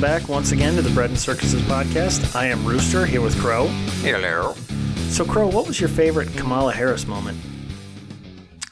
Welcome 0.00 0.18
back 0.22 0.30
once 0.30 0.52
again 0.52 0.76
to 0.76 0.82
the 0.82 0.88
Bread 0.94 1.10
and 1.10 1.18
Circuses 1.18 1.60
podcast. 1.64 2.34
I 2.34 2.46
am 2.46 2.64
Rooster 2.64 3.04
here 3.04 3.20
with 3.20 3.38
Crow. 3.38 3.66
Hello. 4.00 4.54
So, 5.10 5.26
Crow, 5.26 5.46
what 5.46 5.66
was 5.66 5.78
your 5.78 5.90
favorite 5.90 6.34
Kamala 6.38 6.72
Harris 6.72 7.06
moment? 7.06 7.38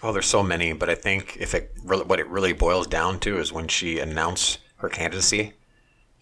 Oh, 0.02 0.10
there's 0.10 0.24
so 0.24 0.42
many, 0.42 0.72
but 0.72 0.88
I 0.88 0.94
think 0.94 1.36
if 1.38 1.52
it 1.52 1.74
really, 1.84 2.04
what 2.04 2.18
it 2.18 2.26
really 2.28 2.54
boils 2.54 2.86
down 2.86 3.20
to 3.20 3.36
is 3.36 3.52
when 3.52 3.68
she 3.68 3.98
announced 3.98 4.60
her 4.76 4.88
candidacy, 4.88 5.52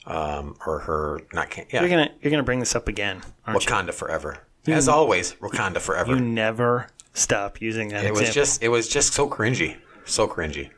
um, 0.07 0.57
or 0.67 0.81
her 0.81 1.21
not 1.33 1.51
can, 1.51 1.67
yeah, 1.73 1.83
You're 1.83 1.91
gonna 1.91 2.11
you're 2.21 2.33
gonna 2.33 2.43
bring 2.43 2.59
this 2.59 2.75
up 2.75 2.89
again, 2.89 3.23
Wakanda 3.47 3.95
forever. 3.95 4.39
As 4.67 4.89
always, 4.89 5.35
Wakanda 5.35 5.79
forever. 5.79 6.17
you? 6.17 6.17
You 6.17 6.25
never 6.25 6.89
stop 7.15 7.61
using 7.63 7.91
that 7.91 8.05
it 8.05 8.13
was 8.13 8.35
just 8.35 8.61
it 8.61 8.71
was 8.71 8.89
just 8.89 9.13
so 9.13 9.31
cringy, 9.31 9.77
so 10.05 10.27
cringy. 10.27 10.71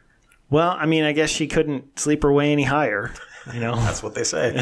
well, 0.51 0.77
I 0.79 0.85
mean, 0.85 1.05
I 1.05 1.13
guess 1.13 1.31
she 1.31 1.47
couldn't 1.47 1.99
sleep 1.99 2.25
her 2.25 2.33
way 2.33 2.53
any 2.53 2.65
higher. 2.65 3.15
You 3.55 3.61
know, 3.61 3.75
That's 3.77 4.03
what 4.03 4.15
they 4.15 4.25
say. 4.25 4.55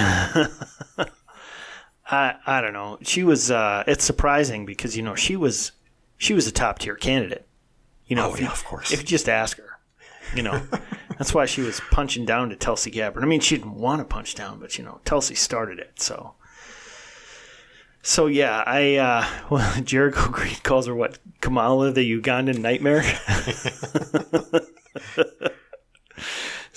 I 2.08 2.34
I 2.46 2.60
don't 2.60 2.72
know. 2.72 2.98
She 3.02 3.24
was. 3.24 3.51
Uh, 3.51 3.82
it's 3.87 4.04
surprising 4.04 4.65
because 4.65 4.96
you 4.96 5.02
know 5.02 5.15
she 5.15 5.34
was 5.37 5.73
she 6.18 6.34
was 6.34 6.46
a 6.46 6.52
top 6.52 6.78
tier 6.78 6.95
candidate. 6.95 7.46
You 8.06 8.15
know, 8.16 8.28
Oh, 8.30 8.34
if 8.34 8.40
yeah, 8.40 8.46
you, 8.46 8.52
of 8.52 8.65
course. 8.65 8.93
If 8.93 9.01
you 9.01 9.06
just 9.06 9.28
ask 9.28 9.56
her, 9.56 9.78
you 10.34 10.43
know, 10.43 10.62
that's 11.18 11.34
why 11.34 11.46
she 11.46 11.62
was 11.62 11.80
punching 11.90 12.24
down 12.24 12.51
to 12.51 12.56
Tulsi 12.56 12.90
Gabbard. 12.93 13.24
I 13.24 13.26
mean, 13.26 13.40
she 13.40 13.56
didn't 13.56 13.74
want 13.74 14.01
to 14.01 14.04
punch 14.04 14.34
down, 14.37 14.60
but 14.60 14.78
you 14.78 14.84
know, 14.84 15.00
Tulsi 15.04 15.34
started 15.34 15.80
it. 15.80 16.00
So, 16.00 16.34
so 18.02 18.26
yeah, 18.28 18.62
I 18.65 18.95
uh, 18.96 19.26
well, 19.50 19.80
Jericho 19.82 20.30
Green 20.30 20.54
calls 20.62 20.87
her 20.87 20.95
what 20.95 21.18
Kamala, 21.40 21.90
the 21.90 22.21
Ugandan 22.21 22.59
nightmare. 22.60 23.02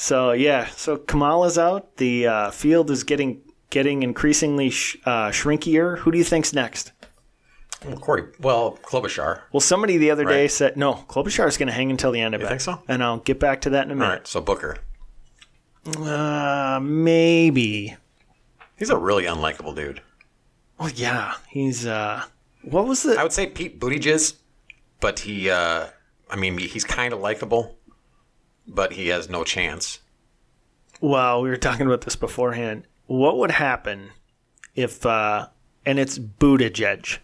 So 0.02 0.32
yeah, 0.32 0.68
so 0.78 0.96
Kamala's 0.96 1.58
out. 1.58 1.98
The 1.98 2.26
uh, 2.26 2.52
field 2.52 2.90
is 2.90 3.04
getting 3.04 3.42
getting 3.70 4.02
increasingly 4.02 4.70
sh- 4.70 4.96
uh, 5.06 5.28
shrinkier. 5.30 5.98
Who 6.00 6.12
do 6.14 6.18
you 6.18 6.24
think's 6.24 6.54
next? 6.54 6.94
Well, 7.86 7.98
Cory, 7.98 8.24
well, 8.40 8.78
Klobuchar. 8.82 9.42
Well, 9.52 9.60
somebody 9.60 9.98
the 9.98 10.10
other 10.12 10.24
day 10.26 10.48
said 10.48 10.78
no. 10.78 10.94
Klobuchar 11.10 11.48
is 11.50 11.58
going 11.58 11.68
to 11.68 11.74
hang 11.74 11.92
until 11.92 12.12
the 12.12 12.22
end 12.22 12.34
of 12.34 12.40
You 12.42 12.48
it. 12.48 12.50
think 12.50 12.62
so? 12.62 12.82
And 12.88 13.04
I'll 13.04 13.18
get 13.20 13.40
back 13.42 13.60
to 13.62 13.70
that 13.72 13.86
in 13.86 13.92
a 13.92 13.96
minute. 13.96 14.10
right, 14.10 14.28
so 14.28 14.40
Booker. 14.40 14.78
Uh, 15.98 16.80
maybe. 16.82 17.96
He's 18.78 18.90
a 18.90 18.98
really 18.98 19.26
unlikable 19.26 19.76
dude. 19.76 20.02
Well, 20.78 20.90
yeah, 20.96 21.34
he's. 21.50 21.86
uh 21.86 22.24
What 22.64 22.88
was 22.88 23.04
the? 23.04 23.18
I 23.20 23.24
would 23.24 23.34
say 23.34 23.48
Pete 23.48 23.80
Buttigieg, 23.82 24.36
but 25.02 25.20
he, 25.20 25.50
uh, 25.50 25.88
I 26.30 26.36
mean, 26.38 26.58
he's 26.58 26.86
kind 26.86 27.14
of 27.14 27.20
likable, 27.20 27.78
but 28.70 28.94
he 28.94 29.08
has 29.10 29.30
no 29.30 29.44
chance. 29.44 30.00
Well, 31.02 31.42
we 31.42 31.50
were 31.50 31.58
talking 31.58 31.86
about 31.88 32.02
this 32.02 32.16
beforehand. 32.16 32.84
What 33.08 33.38
would 33.38 33.52
happen 33.52 34.10
if? 34.76 35.06
uh 35.06 35.48
And 35.86 35.98
it's 36.00 36.20
Buttigieg. 36.20 37.18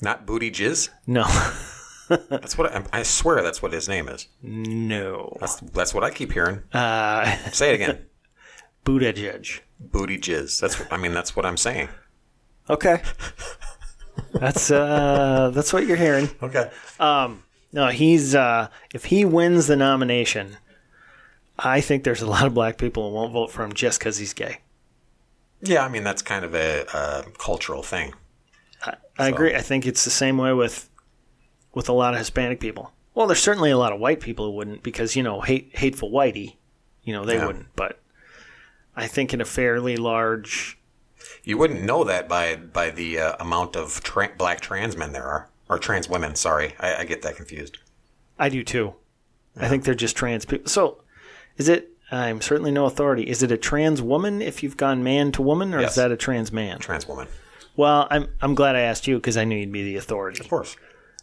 Not 0.00 0.24
Booty 0.26 0.50
Jizz. 0.50 0.88
No, 1.06 1.24
That's 2.28 2.56
what 2.58 2.74
I, 2.74 2.82
I 2.92 3.02
swear. 3.02 3.42
That's 3.42 3.62
what 3.62 3.72
his 3.72 3.88
name 3.88 4.08
is. 4.08 4.26
no. 4.42 5.36
That's 5.40 5.56
that's 5.60 5.92
what 5.94 6.02
I 6.04 6.10
keep 6.10 6.32
hearing. 6.32 6.62
Uh, 6.72 7.36
Say 7.52 7.70
it 7.72 7.74
again. 7.74 8.06
Buttigieg. 8.84 9.60
Booty 9.78 10.18
jizz. 10.18 10.60
That's 10.60 10.78
what 10.78 10.92
I 10.92 10.96
mean. 10.96 11.12
That's 11.14 11.34
what 11.36 11.46
I'm 11.46 11.56
saying. 11.56 11.88
Okay. 12.68 13.02
That's 14.32 14.70
uh 14.70 15.50
that's 15.54 15.72
what 15.72 15.86
you're 15.86 15.96
hearing. 15.96 16.28
Okay. 16.42 16.70
Um 16.98 17.42
No, 17.72 17.88
he's 17.88 18.34
uh 18.34 18.68
if 18.94 19.06
he 19.06 19.24
wins 19.24 19.66
the 19.68 19.76
nomination, 19.76 20.56
I 21.62 21.80
think 21.80 22.04
there's 22.04 22.22
a 22.22 22.26
lot 22.26 22.46
of 22.46 22.54
black 22.54 22.78
people 22.78 23.08
who 23.08 23.14
won't 23.14 23.32
vote 23.32 23.50
for 23.50 23.62
him 23.62 23.72
just 23.72 23.98
because 23.98 24.16
he's 24.18 24.32
gay. 24.32 24.58
Yeah, 25.62 25.84
I 25.84 25.88
mean 25.88 26.04
that's 26.04 26.22
kind 26.22 26.44
of 26.44 26.54
a, 26.54 26.86
a 26.94 27.24
cultural 27.38 27.82
thing. 27.82 28.14
I 29.18 29.28
agree. 29.28 29.54
I 29.54 29.60
think 29.60 29.86
it's 29.86 30.04
the 30.04 30.10
same 30.10 30.38
way 30.38 30.54
with 30.54 30.88
with 31.74 31.88
a 31.88 31.92
lot 31.92 32.14
of 32.14 32.18
Hispanic 32.18 32.58
people. 32.60 32.92
Well, 33.14 33.26
there's 33.26 33.42
certainly 33.42 33.70
a 33.70 33.76
lot 33.76 33.92
of 33.92 34.00
white 34.00 34.20
people 34.20 34.46
who 34.46 34.52
wouldn't 34.52 34.82
because 34.82 35.14
you 35.14 35.22
know 35.22 35.42
hate 35.42 35.70
hateful 35.74 36.10
whitey, 36.10 36.56
you 37.02 37.12
know 37.12 37.24
they 37.26 37.34
Yeah. 37.34 37.46
wouldn't. 37.46 37.66
But 37.76 38.00
I 38.96 39.06
think 39.06 39.34
in 39.34 39.40
a 39.42 39.44
fairly 39.44 39.96
large, 39.98 40.78
You 41.44 41.58
wouldn't 41.58 41.82
know 41.82 42.04
that 42.04 42.28
by 42.28 42.56
by 42.56 42.88
the 42.90 43.18
uh, 43.20 43.36
amount 43.38 43.76
of 43.76 44.02
tra- 44.02 44.32
black 44.38 44.60
trans 44.62 44.96
men 44.96 45.12
there 45.12 45.26
are, 45.26 45.50
or 45.68 45.78
trans 45.78 46.08
women. 46.08 46.34
Sorry, 46.34 46.74
I, 46.80 46.96
I 46.96 47.04
get 47.04 47.20
that 47.22 47.36
confused. 47.36 47.76
I 48.38 48.48
do 48.48 48.64
too. 48.64 48.94
I 49.58 49.68
think 49.68 49.84
they're 49.84 49.94
just 49.94 50.16
trans 50.16 50.46
people. 50.46 50.70
So, 50.70 51.02
is 51.60 51.68
it? 51.68 51.90
I'm 52.10 52.40
certainly 52.40 52.72
no 52.72 52.86
authority. 52.86 53.22
Is 53.22 53.42
it 53.42 53.52
a 53.52 53.56
trans 53.56 54.02
woman 54.02 54.42
if 54.42 54.62
you've 54.64 54.76
gone 54.76 55.04
man 55.04 55.30
to 55.32 55.42
woman, 55.42 55.72
or 55.74 55.80
Yes. 55.80 55.90
is 55.90 55.96
that 55.96 56.10
a 56.10 56.16
trans 56.16 56.50
man? 56.50 56.78
Trans 56.80 57.06
woman, 57.06 57.28
Well, 57.76 58.08
I'm 58.10 58.26
I'm 58.40 58.54
glad 58.56 58.74
I 58.76 58.80
asked 58.80 59.06
you 59.06 59.16
because 59.16 59.36
I 59.36 59.44
knew 59.44 59.56
you'd 59.56 59.70
be 59.72 59.84
the 59.84 59.96
authority. 59.96 60.40
of 60.40 60.48
course. 60.48 60.76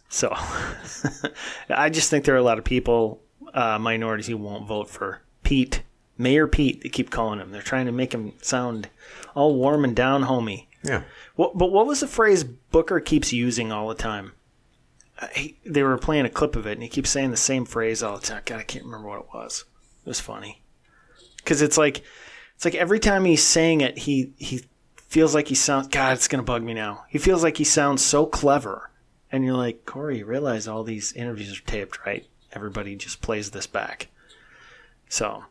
So 0.08 0.32
I 1.68 1.90
just 1.90 2.08
think 2.10 2.24
there 2.24 2.34
are 2.34 2.38
a 2.38 2.42
lot 2.42 2.58
of 2.58 2.64
people, 2.64 3.20
uh, 3.52 3.78
minorities, 3.78 4.26
who 4.28 4.36
won't 4.38 4.66
vote 4.66 4.88
for 4.88 5.20
Pete, 5.42 5.82
Mayor 6.16 6.46
Pete. 6.46 6.82
They 6.82 6.88
keep 6.88 7.10
calling 7.10 7.38
him. 7.40 7.50
They're 7.52 7.60
trying 7.62 7.86
to 7.86 7.92
make 7.92 8.14
him 8.14 8.32
sound 8.40 8.88
all 9.34 9.54
warm 9.54 9.84
and 9.84 9.94
down 9.94 10.22
homey. 10.22 10.68
Yeah. 10.82 11.02
What, 11.36 11.58
but 11.58 11.70
what 11.72 11.86
was 11.86 12.00
the 12.00 12.06
phrase 12.06 12.44
Booker 12.44 13.00
keeps 13.00 13.32
using 13.32 13.70
all 13.72 13.88
the 13.88 13.94
time? 13.94 14.32
Uh, 15.20 15.26
he, 15.34 15.58
they 15.66 15.82
were 15.82 15.98
playing 15.98 16.24
a 16.24 16.30
clip 16.30 16.56
of 16.56 16.66
it, 16.66 16.72
and 16.72 16.82
he 16.82 16.88
keeps 16.88 17.10
saying 17.10 17.30
the 17.32 17.36
same 17.36 17.64
phrase 17.66 18.02
all 18.02 18.16
the 18.16 18.26
time. 18.26 18.42
God, 18.46 18.60
I 18.60 18.62
can't 18.62 18.84
remember 18.86 19.08
what 19.08 19.20
it 19.20 19.26
was. 19.34 19.64
It 20.04 20.08
was 20.08 20.20
funny 20.20 20.62
because 21.38 21.60
it's 21.62 21.76
like 21.78 22.02
it's 22.56 22.64
like 22.64 22.74
every 22.74 22.98
time 23.00 23.24
he's 23.24 23.42
saying 23.42 23.80
it, 23.82 23.98
he 23.98 24.32
he 24.38 24.62
feels 24.96 25.34
like 25.34 25.48
he 25.48 25.54
sounds. 25.54 25.88
God, 25.88 26.14
it's 26.14 26.28
gonna 26.28 26.42
bug 26.42 26.62
me 26.62 26.74
now. 26.74 27.04
He 27.08 27.18
feels 27.18 27.42
like 27.42 27.56
he 27.56 27.64
sounds 27.64 28.02
so 28.02 28.26
clever, 28.26 28.90
and 29.30 29.44
you're 29.44 29.54
like, 29.56 29.84
Cory, 29.86 30.18
you 30.18 30.26
realize 30.26 30.66
all 30.66 30.82
these 30.84 31.12
interviews 31.12 31.58
are 31.58 31.62
taped, 31.62 32.04
right? 32.06 32.26
Everybody 32.52 32.96
just 32.96 33.20
plays 33.20 33.50
this 33.50 33.66
back. 33.66 34.08
So, 35.08 35.44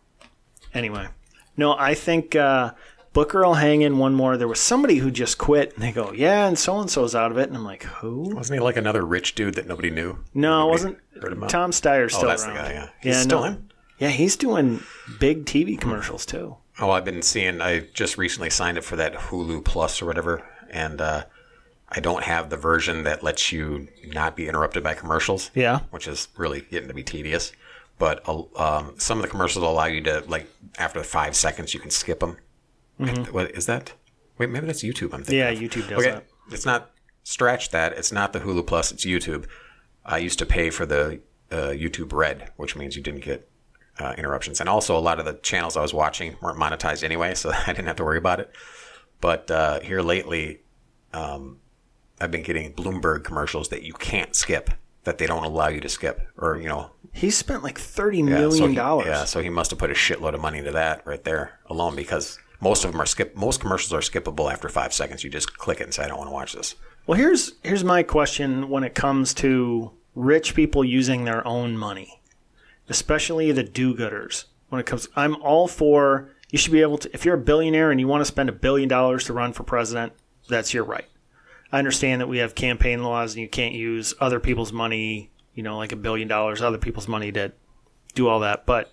anyway, 0.74 1.08
no, 1.56 1.76
I 1.78 1.94
think 1.94 2.36
uh, 2.36 2.72
Booker 3.14 3.44
will 3.46 3.56
hang 3.56 3.82
in 3.82 3.98
one 3.98 4.14
more. 4.14 4.38
There 4.38 4.48
was 4.48 4.60
somebody 4.60 4.98
who 4.98 5.10
just 5.12 5.38
quit, 5.38 5.74
and 5.74 5.84
they 5.84 5.92
go, 5.92 6.12
yeah, 6.12 6.48
and 6.48 6.58
so 6.60 6.80
and 6.80 6.90
so's 6.90 7.16
out 7.16 7.32
of 7.32 7.38
it, 7.38 7.48
and 7.48 7.58
I'm 7.58 7.64
like, 7.64 7.84
who? 7.84 8.36
Wasn't 8.36 8.60
he 8.60 8.64
like 8.64 8.78
another 8.78 9.04
rich 9.06 9.34
dude 9.36 9.56
that 9.56 9.68
nobody 9.68 9.90
knew? 9.90 10.18
No, 10.34 10.50
it 10.60 10.60
Nobody 10.66 10.72
wasn't. 10.72 10.98
heard 11.24 11.34
about? 11.34 11.50
Tom 11.50 11.72
Steyer's 11.72 12.14
Oh, 12.14 12.18
still 12.18 12.30
that's 12.30 12.44
the 12.44 12.50
around. 12.50 12.58
guy. 12.66 12.72
Yeah. 12.74 12.90
He's 13.02 13.16
yeah, 13.16 13.22
still 13.22 13.40
no. 13.42 13.46
in. 13.46 13.72
Yeah, 13.98 14.10
he's 14.10 14.36
doing 14.36 14.82
big 15.20 15.46
TV 15.46 15.80
commercials 15.80 16.26
too. 16.26 16.58
Oh, 16.80 16.92
I've 16.92 17.06
been 17.06 17.22
seeing. 17.24 17.62
I 17.62 17.80
just 17.94 18.18
recently 18.18 18.50
signed 18.50 18.78
up 18.78 18.84
for 18.84 18.96
that 18.96 19.14
Hulu 19.14 19.66
Plus 19.66 20.02
or 20.02 20.06
whatever, 20.06 20.44
and 20.70 21.02
uh, 21.02 21.26
I 21.90 22.00
don't 22.00 22.24
have 22.24 22.50
the 22.50 22.58
version 22.58 23.04
that 23.04 23.24
lets 23.24 23.52
you 23.52 23.88
not 24.06 24.36
be 24.36 24.48
interrupted 24.48 24.84
by 24.84 24.94
commercials. 24.94 25.50
Yeah. 25.56 25.82
which 25.90 26.08
is 26.08 26.28
really 26.38 26.62
getting 26.70 26.88
to 26.88 26.94
be 26.94 27.04
tedious. 27.04 27.52
But 27.98 28.22
uh, 28.28 28.44
um, 28.56 28.94
some 29.00 29.18
of 29.18 29.24
the 29.24 29.30
commercials 29.30 29.64
allow 29.64 29.86
you 29.86 30.02
to 30.02 30.24
like 30.28 30.48
after 30.78 31.02
five 31.04 31.36
seconds 31.36 31.74
you 31.74 31.80
can 31.80 31.90
skip 31.90 32.20
them. 32.20 32.38
What 33.32 33.52
is 33.52 33.66
that? 33.68 33.94
Wait, 34.38 34.50
maybe 34.50 34.68
that's 34.68 34.84
YouTube. 34.84 35.14
I'm 35.14 35.24
thinking. 35.24 35.38
Yeah, 35.40 35.50
of. 35.50 35.60
YouTube 35.60 35.90
does 35.90 36.00
okay, 36.00 36.12
that. 36.12 36.26
it's 36.52 36.66
not. 36.66 36.92
Scratch 37.24 37.72
that. 37.72 37.94
It's 37.94 38.12
not 38.12 38.32
the 38.32 38.40
Hulu 38.40 38.66
Plus. 38.66 38.92
It's 38.92 39.06
YouTube. 39.06 39.46
I 40.06 40.20
used 40.20 40.40
to 40.40 40.46
pay 40.46 40.70
for 40.70 40.86
the 40.86 41.20
uh, 41.52 41.74
YouTube 41.74 42.14
Red, 42.14 42.52
which 42.56 42.76
means 42.76 42.96
you 42.96 43.04
didn't 43.04 43.24
get 43.24 43.50
uh, 44.00 44.14
interruptions, 44.18 44.60
and 44.60 44.70
also 44.70 44.98
a 44.98 45.00
lot 45.00 45.20
of 45.20 45.26
the 45.26 45.34
channels 45.34 45.76
I 45.78 45.82
was 45.82 45.94
watching 45.94 46.36
weren't 46.42 46.60
monetized 46.60 47.04
anyway, 47.04 47.34
so 47.36 47.52
I 47.68 47.74
didn't 47.74 47.88
have 47.88 47.96
to 47.98 48.04
worry 48.04 48.18
about 48.18 48.40
it. 48.40 48.52
But 49.22 49.50
uh, 49.50 49.80
here 49.80 50.02
lately, 50.02 50.62
um, 51.14 51.60
I've 52.20 52.32
been 52.32 52.44
getting 52.44 52.74
Bloomberg 52.74 53.24
commercials 53.24 53.70
that 53.70 53.84
you 53.84 53.94
can't 53.94 54.36
skip, 54.36 54.70
that 55.04 55.18
they 55.18 55.26
don't 55.26 55.44
allow 55.44 55.68
you 55.70 55.80
to 55.82 55.90
skip, 55.90 56.28
or 56.38 56.58
you 56.58 56.68
know, 56.68 56.92
He 57.14 57.30
spent 57.32 57.64
like 57.64 57.80
thirty 57.80 58.18
yeah, 58.20 58.24
million 58.26 58.52
so 58.58 58.68
he- 58.68 58.76
dollars. 58.76 59.08
Yeah, 59.08 59.26
so 59.26 59.42
he 59.42 59.50
must 59.50 59.72
have 59.72 59.80
put 59.80 59.90
a 59.90 59.96
shitload 59.96 60.34
of 60.36 60.42
money 60.42 60.60
into 60.60 60.72
that 60.72 61.06
right 61.06 61.24
there 61.24 61.60
alone 61.68 61.96
because 61.96 62.38
most 62.62 62.84
of 62.86 62.92
them 62.92 63.02
are 63.02 63.06
skip. 63.06 63.36
Most 63.36 63.60
commercials 63.62 63.94
are 63.94 64.02
skippable 64.02 64.52
after 64.52 64.70
five 64.70 64.94
seconds. 64.94 65.24
You 65.24 65.30
just 65.30 65.58
click 65.58 65.80
it 65.80 65.84
and 65.86 65.94
say, 65.94 66.04
"I 66.04 66.08
don't 66.08 66.18
want 66.18 66.30
to 66.30 66.34
watch 66.34 66.54
this." 66.54 66.76
Well, 67.08 67.18
here's 67.18 67.54
here's 67.64 67.84
my 67.84 68.04
question 68.04 68.70
when 68.70 68.84
it 68.84 68.94
comes 68.94 69.34
to 69.36 69.92
rich 70.16 70.54
people 70.56 70.84
using 70.84 71.24
their 71.26 71.46
own 71.48 71.78
money, 71.78 72.22
especially 72.90 73.52
the 73.52 73.64
do-gooders. 73.64 74.46
When 74.70 74.80
it 74.80 74.86
comes, 74.86 75.08
I'm 75.16 75.36
all 75.42 75.68
for 75.68 76.30
You 76.50 76.58
should 76.58 76.72
be 76.72 76.82
able 76.82 76.98
to, 77.00 77.14
if 77.14 77.26
you're 77.26 77.36
a 77.36 77.40
billionaire 77.40 77.92
and 77.92 78.00
you 78.00 78.08
want 78.08 78.22
to 78.22 78.26
spend 78.26 78.50
a 78.50 78.54
billion 78.54 78.88
dollars 78.88 79.26
to 79.26 79.34
run 79.34 79.54
for 79.54 79.64
president, 79.64 80.14
that's 80.48 80.74
your 80.74 80.86
right. 80.86 81.08
I 81.72 81.80
understand 81.80 82.22
that 82.22 82.28
we 82.28 82.38
have 82.38 82.56
campaign 82.56 83.04
laws 83.04 83.34
and 83.34 83.42
you 83.42 83.50
can't 83.50 83.74
use 83.74 84.14
other 84.22 84.40
people's 84.40 84.72
money, 84.72 85.32
you 85.54 85.64
know, 85.64 85.78
like 85.78 85.92
a 85.92 85.98
billion 85.98 86.30
dollars, 86.30 86.62
other 86.62 86.78
people's 86.78 87.08
money 87.08 87.32
to 87.34 87.52
do 88.16 88.30
all 88.30 88.40
that. 88.40 88.66
But 88.66 88.92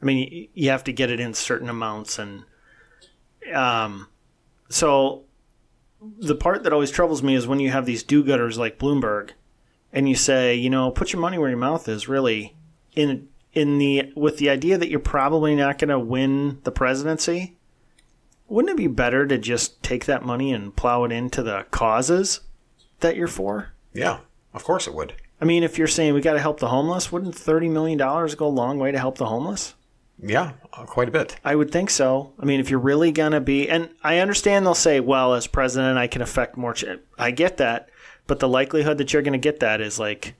I 0.00 0.04
mean, 0.04 0.48
you 0.54 0.70
have 0.70 0.84
to 0.84 0.92
get 0.92 1.10
it 1.10 1.18
in 1.18 1.34
certain 1.34 1.68
amounts. 1.68 2.20
And 2.20 2.44
um, 3.52 4.06
so 4.68 5.24
the 6.00 6.36
part 6.36 6.62
that 6.62 6.72
always 6.72 6.92
troubles 6.92 7.24
me 7.24 7.34
is 7.34 7.48
when 7.48 7.58
you 7.58 7.70
have 7.70 7.86
these 7.86 8.04
do 8.04 8.22
gooders 8.22 8.56
like 8.56 8.78
Bloomberg 8.78 9.30
and 9.92 10.08
you 10.08 10.14
say, 10.14 10.54
you 10.54 10.70
know, 10.70 10.92
put 10.92 11.12
your 11.12 11.20
money 11.20 11.38
where 11.38 11.50
your 11.50 11.58
mouth 11.58 11.88
is, 11.88 12.08
really, 12.08 12.56
in 12.94 13.28
in 13.52 13.78
the 13.78 14.12
with 14.16 14.38
the 14.38 14.50
idea 14.50 14.78
that 14.78 14.88
you're 14.88 15.00
probably 15.00 15.54
not 15.54 15.78
going 15.78 15.90
to 15.90 15.98
win 15.98 16.60
the 16.64 16.72
presidency, 16.72 17.56
wouldn't 18.48 18.72
it 18.72 18.76
be 18.76 18.86
better 18.86 19.26
to 19.26 19.38
just 19.38 19.82
take 19.82 20.06
that 20.06 20.24
money 20.24 20.52
and 20.52 20.76
plow 20.76 21.04
it 21.04 21.12
into 21.12 21.42
the 21.42 21.66
causes 21.70 22.40
that 23.00 23.16
you're 23.16 23.28
for? 23.28 23.72
Yeah, 23.92 24.20
of 24.54 24.64
course 24.64 24.86
it 24.86 24.94
would. 24.94 25.14
I 25.40 25.44
mean, 25.44 25.64
if 25.64 25.76
you're 25.76 25.88
saying 25.88 26.14
we 26.14 26.20
got 26.20 26.34
to 26.34 26.40
help 26.40 26.60
the 26.60 26.68
homeless, 26.68 27.10
wouldn't 27.10 27.34
thirty 27.34 27.68
million 27.68 27.98
dollars 27.98 28.34
go 28.34 28.46
a 28.46 28.48
long 28.48 28.78
way 28.78 28.92
to 28.92 28.98
help 28.98 29.18
the 29.18 29.26
homeless? 29.26 29.74
Yeah, 30.24 30.52
uh, 30.72 30.84
quite 30.84 31.08
a 31.08 31.12
bit. 31.12 31.36
I 31.44 31.56
would 31.56 31.72
think 31.72 31.90
so. 31.90 32.32
I 32.38 32.44
mean, 32.44 32.60
if 32.60 32.70
you're 32.70 32.78
really 32.78 33.10
gonna 33.10 33.40
be, 33.40 33.68
and 33.68 33.90
I 34.04 34.18
understand 34.18 34.64
they'll 34.64 34.74
say, 34.74 35.00
well, 35.00 35.34
as 35.34 35.48
president, 35.48 35.98
I 35.98 36.06
can 36.06 36.22
affect 36.22 36.56
more. 36.56 36.74
Ch-. 36.74 36.84
I 37.18 37.32
get 37.32 37.56
that, 37.56 37.88
but 38.28 38.38
the 38.38 38.48
likelihood 38.48 38.98
that 38.98 39.12
you're 39.12 39.22
gonna 39.22 39.38
get 39.38 39.60
that 39.60 39.80
is 39.80 39.98
like, 39.98 40.34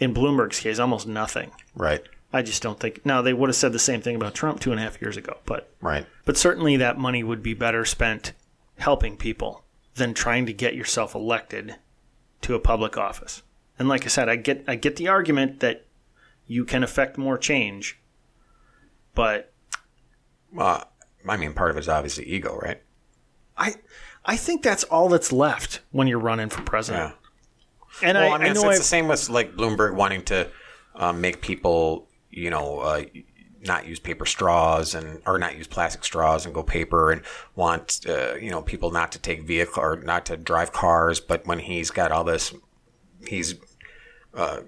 in 0.00 0.12
Bloomberg's 0.12 0.58
case, 0.58 0.80
almost 0.80 1.06
nothing. 1.06 1.52
Right, 1.76 2.02
I 2.32 2.42
just 2.42 2.62
don't 2.62 2.80
think. 2.80 3.06
Now 3.06 3.22
they 3.22 3.32
would 3.32 3.48
have 3.48 3.56
said 3.56 3.72
the 3.72 3.78
same 3.78 4.00
thing 4.00 4.16
about 4.16 4.34
Trump 4.34 4.58
two 4.58 4.72
and 4.72 4.80
a 4.80 4.82
half 4.82 5.00
years 5.00 5.16
ago, 5.16 5.38
but 5.46 5.72
right. 5.80 6.06
but 6.24 6.36
certainly 6.36 6.76
that 6.78 6.98
money 6.98 7.22
would 7.22 7.42
be 7.42 7.54
better 7.54 7.84
spent 7.84 8.32
helping 8.78 9.16
people 9.16 9.64
than 9.94 10.14
trying 10.14 10.46
to 10.46 10.52
get 10.52 10.74
yourself 10.74 11.14
elected 11.14 11.76
to 12.40 12.54
a 12.54 12.60
public 12.60 12.96
office. 12.96 13.42
And 13.78 13.88
like 13.88 14.04
I 14.04 14.08
said, 14.08 14.28
I 14.28 14.36
get 14.36 14.64
I 14.66 14.74
get 14.76 14.96
the 14.96 15.08
argument 15.08 15.60
that 15.60 15.86
you 16.46 16.64
can 16.64 16.82
affect 16.82 17.16
more 17.18 17.38
change, 17.38 18.00
but 19.14 19.52
Uh, 20.58 20.84
I 21.28 21.36
mean, 21.36 21.52
part 21.52 21.70
of 21.70 21.76
it 21.76 21.80
is 21.80 21.88
obviously 21.88 22.24
ego, 22.24 22.58
right? 22.58 22.82
I 23.56 23.74
I 24.24 24.36
think 24.36 24.62
that's 24.62 24.84
all 24.84 25.08
that's 25.08 25.32
left 25.32 25.80
when 25.90 26.08
you're 26.08 26.18
running 26.18 26.48
for 26.48 26.62
president. 26.62 27.14
And 28.02 28.16
Well, 28.16 28.32
I, 28.32 28.34
I 28.34 28.38
mean, 28.38 28.46
I 28.48 28.50
it's, 28.50 28.62
know 28.62 28.70
it's 28.70 28.78
the 28.78 28.84
same 28.84 29.08
with 29.08 29.28
like 29.28 29.54
Bloomberg 29.56 29.94
wanting 29.94 30.22
to 30.24 30.48
um, 30.94 31.20
make 31.20 31.40
people, 31.40 32.08
you 32.30 32.50
know, 32.50 32.80
uh, 32.80 33.04
not 33.62 33.86
use 33.86 33.98
paper 34.00 34.24
straws 34.24 34.94
and 34.94 35.20
or 35.26 35.38
not 35.38 35.56
use 35.56 35.66
plastic 35.66 36.02
straws 36.04 36.46
and 36.46 36.54
go 36.54 36.62
paper, 36.62 37.12
and 37.12 37.22
want 37.56 38.00
uh, 38.08 38.34
you 38.36 38.50
know 38.50 38.62
people 38.62 38.90
not 38.90 39.12
to 39.12 39.18
take 39.18 39.42
vehicle 39.42 39.82
or 39.82 39.96
not 39.96 40.24
to 40.26 40.36
drive 40.36 40.72
cars. 40.72 41.20
But 41.20 41.46
when 41.46 41.58
he's 41.58 41.90
got 41.90 42.10
all 42.10 42.24
this, 42.24 42.54
he's 43.26 43.56
uh, 44.34 44.60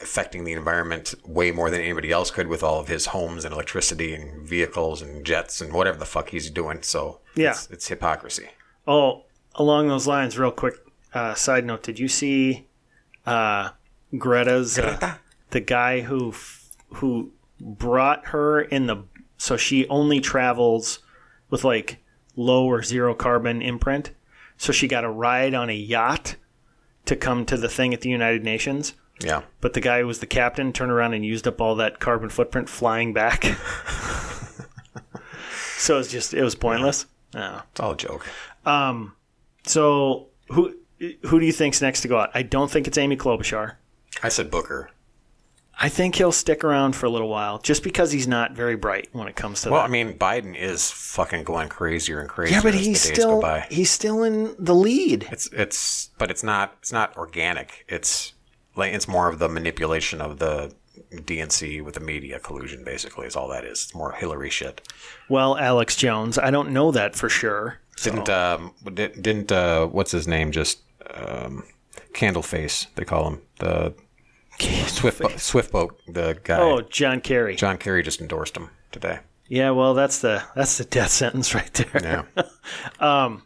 affecting 0.00 0.44
the 0.44 0.52
environment 0.52 1.14
way 1.26 1.50
more 1.50 1.70
than 1.70 1.80
anybody 1.80 2.12
else 2.12 2.30
could 2.30 2.46
with 2.46 2.62
all 2.62 2.78
of 2.78 2.86
his 2.88 3.06
homes 3.06 3.44
and 3.44 3.52
electricity 3.52 4.14
and 4.14 4.46
vehicles 4.48 5.02
and 5.02 5.24
jets 5.24 5.60
and 5.60 5.72
whatever 5.72 5.98
the 5.98 6.04
fuck 6.04 6.28
he's 6.30 6.48
doing. 6.50 6.82
So 6.82 7.20
Yeah. 7.34 7.50
it's, 7.50 7.68
it's 7.70 7.88
hypocrisy. 7.88 8.50
Oh, 8.86 9.24
along 9.56 9.88
those 9.88 10.06
lines, 10.06 10.38
real 10.38 10.52
quick 10.52 10.74
uh, 11.14 11.34
side 11.34 11.64
note: 11.64 11.82
Did 11.82 11.98
you 11.98 12.08
see 12.08 12.66
uh, 13.26 13.70
Greta's 14.16 14.78
uh, 14.78 15.16
the 15.50 15.60
guy 15.60 16.00
who 16.02 16.30
f- 16.30 16.68
who 16.94 17.32
brought 17.60 18.26
her 18.28 18.60
in 18.60 18.86
the 18.86 19.04
so 19.36 19.56
she 19.56 19.86
only 19.88 20.20
travels 20.20 21.00
with 21.50 21.64
like 21.64 21.98
low 22.36 22.66
or 22.66 22.82
zero 22.82 23.14
carbon 23.14 23.62
imprint, 23.62 24.12
so 24.56 24.72
she 24.72 24.88
got 24.88 25.04
a 25.04 25.10
ride 25.10 25.54
on 25.54 25.70
a 25.70 25.74
yacht 25.74 26.36
to 27.06 27.16
come 27.16 27.46
to 27.46 27.56
the 27.56 27.68
thing 27.68 27.94
at 27.94 28.02
the 28.02 28.10
United 28.10 28.44
Nations. 28.44 28.94
Yeah. 29.20 29.42
But 29.60 29.72
the 29.74 29.80
guy 29.80 30.00
who 30.00 30.06
was 30.06 30.20
the 30.20 30.26
captain 30.26 30.72
turned 30.72 30.92
around 30.92 31.14
and 31.14 31.24
used 31.24 31.48
up 31.48 31.60
all 31.60 31.74
that 31.76 31.98
carbon 31.98 32.28
footprint 32.28 32.68
flying 32.68 33.12
back. 33.12 33.44
so 35.76 35.98
it's 35.98 36.10
just 36.10 36.34
it 36.34 36.42
was 36.42 36.54
pointless. 36.54 37.06
Oh. 37.34 37.62
It's 37.70 37.80
all 37.80 37.92
a 37.92 37.96
joke. 37.96 38.26
Um 38.64 39.14
So 39.64 40.28
who 40.50 40.74
who 41.26 41.40
do 41.40 41.46
you 41.46 41.52
think's 41.52 41.80
next 41.82 42.00
to 42.02 42.08
go 42.08 42.18
out? 42.18 42.30
I 42.34 42.42
don't 42.42 42.70
think 42.70 42.86
it's 42.86 42.98
Amy 42.98 43.16
Klobuchar. 43.16 43.74
I 44.22 44.28
said 44.28 44.50
Booker. 44.50 44.90
I 45.80 45.88
think 45.88 46.16
he'll 46.16 46.32
stick 46.32 46.64
around 46.64 46.96
for 46.96 47.06
a 47.06 47.08
little 47.10 47.28
while, 47.28 47.58
just 47.60 47.84
because 47.84 48.10
he's 48.10 48.26
not 48.26 48.50
very 48.52 48.74
bright 48.74 49.08
when 49.12 49.28
it 49.28 49.36
comes 49.36 49.62
to 49.62 49.70
Well, 49.70 49.80
that. 49.80 49.86
I 49.86 49.88
mean, 49.88 50.18
Biden 50.18 50.56
is 50.56 50.90
fucking 50.90 51.44
going 51.44 51.68
crazier 51.68 52.18
and 52.18 52.28
crazier. 52.28 52.56
yeah, 52.56 52.62
but 52.62 52.74
he's 52.74 53.00
still 53.00 53.40
he's 53.70 53.90
still 53.90 54.24
in 54.24 54.56
the 54.58 54.74
lead. 54.74 55.28
It's 55.30 55.46
it's, 55.52 56.10
but 56.18 56.32
it's 56.32 56.42
not 56.42 56.74
it's 56.80 56.90
not 56.92 57.16
organic. 57.16 57.84
It's 57.88 58.32
like 58.74 58.92
it's 58.92 59.06
more 59.06 59.28
of 59.28 59.38
the 59.38 59.48
manipulation 59.48 60.20
of 60.20 60.40
the 60.40 60.74
DNC 61.14 61.84
with 61.84 61.94
the 61.94 62.00
media 62.00 62.40
collusion. 62.40 62.82
Basically, 62.82 63.28
is 63.28 63.36
all 63.36 63.46
that 63.48 63.64
is. 63.64 63.84
It's 63.84 63.94
more 63.94 64.10
Hillary 64.10 64.50
shit. 64.50 64.80
Well, 65.28 65.56
Alex 65.56 65.94
Jones, 65.94 66.38
I 66.38 66.50
don't 66.50 66.70
know 66.72 66.90
that 66.90 67.14
for 67.14 67.28
sure. 67.28 67.78
So- 67.96 68.10
Didn't 68.10 68.28
um 68.28 68.74
didn't 68.94 69.52
uh 69.52 69.86
what's 69.86 70.10
his 70.10 70.26
name 70.26 70.50
just 70.50 70.80
um 71.14 71.64
Candleface 72.14 72.86
they 72.94 73.04
call 73.04 73.28
him 73.28 73.42
the 73.58 73.94
Swift 74.86 75.20
Bo- 75.20 75.36
Swift 75.36 75.72
boat 75.72 76.00
the 76.08 76.38
guy 76.42 76.58
oh, 76.60 76.80
John 76.80 77.20
Kerry. 77.20 77.54
John 77.56 77.78
Kerry 77.78 78.02
just 78.02 78.20
endorsed 78.20 78.56
him 78.56 78.70
today. 78.90 79.20
Yeah, 79.48 79.70
well, 79.70 79.94
that's 79.94 80.18
the 80.20 80.42
that's 80.54 80.78
the 80.78 80.84
death 80.84 81.10
sentence 81.10 81.54
right 81.54 81.72
there. 81.74 82.24
Yeah, 82.36 82.42
um, 83.24 83.42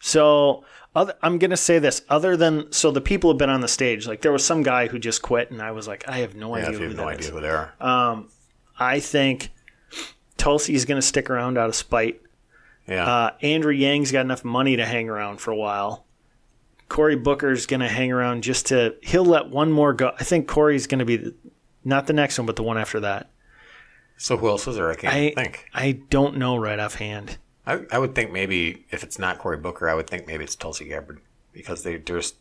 So 0.00 0.64
other, 0.94 1.14
I'm 1.22 1.38
gonna 1.38 1.56
say 1.56 1.78
this. 1.78 2.02
Other 2.08 2.36
than 2.36 2.72
so, 2.72 2.90
the 2.90 3.00
people 3.00 3.30
have 3.30 3.38
been 3.38 3.50
on 3.50 3.60
the 3.60 3.68
stage. 3.68 4.06
Like 4.08 4.22
there 4.22 4.32
was 4.32 4.44
some 4.44 4.62
guy 4.62 4.88
who 4.88 4.98
just 4.98 5.22
quit, 5.22 5.50
and 5.50 5.60
I 5.62 5.70
was 5.72 5.86
like, 5.86 6.08
I 6.08 6.18
have 6.18 6.34
no 6.34 6.56
yeah. 6.56 6.66
idea 6.66 6.78
who 6.78 6.84
have 6.88 6.96
no 6.96 7.08
is. 7.10 7.18
idea 7.18 7.30
who 7.30 7.40
they 7.40 7.50
are, 7.50 7.72
Um, 7.80 8.30
I 8.78 8.98
think 9.00 9.50
Tulsi's 10.38 10.84
gonna 10.86 11.02
stick 11.02 11.30
around 11.30 11.58
out 11.58 11.68
of 11.68 11.74
spite. 11.76 12.20
yeah. 12.88 13.04
Uh, 13.06 13.30
Andrew 13.42 13.72
Yang's 13.72 14.10
got 14.12 14.22
enough 14.22 14.44
money 14.44 14.76
to 14.76 14.86
hang 14.86 15.08
around 15.08 15.40
for 15.40 15.50
a 15.50 15.56
while. 15.56 16.06
Cory 16.88 17.16
Booker's 17.16 17.66
going 17.66 17.80
to 17.80 17.88
hang 17.88 18.10
around 18.12 18.42
just 18.42 18.66
to. 18.66 18.94
He'll 19.02 19.24
let 19.24 19.48
one 19.50 19.70
more 19.72 19.92
go. 19.92 20.12
I 20.18 20.24
think 20.24 20.48
Cory's 20.48 20.86
going 20.86 21.00
to 21.00 21.04
be 21.04 21.16
the, 21.16 21.34
not 21.84 22.06
the 22.06 22.12
next 22.12 22.38
one, 22.38 22.46
but 22.46 22.56
the 22.56 22.62
one 22.62 22.78
after 22.78 23.00
that. 23.00 23.30
so 24.16 24.36
who 24.36 24.48
else 24.48 24.66
is 24.66 24.76
there? 24.76 24.90
I 24.90 24.94
can't 24.94 25.14
I 25.14 25.30
think. 25.34 25.66
I 25.74 25.92
don't 26.10 26.36
know 26.38 26.56
right 26.56 26.78
offhand. 26.78 27.38
I, 27.66 27.80
I 27.90 27.98
would 27.98 28.14
think 28.14 28.32
maybe 28.32 28.86
if 28.90 29.02
it's 29.04 29.18
not 29.18 29.38
Cory 29.38 29.58
Booker, 29.58 29.88
I 29.88 29.94
would 29.94 30.08
think 30.08 30.26
maybe 30.26 30.44
it's 30.44 30.56
Tulsi 30.56 30.86
Gabbard 30.88 31.20
because 31.52 31.82
they 31.82 31.98
just 31.98 32.36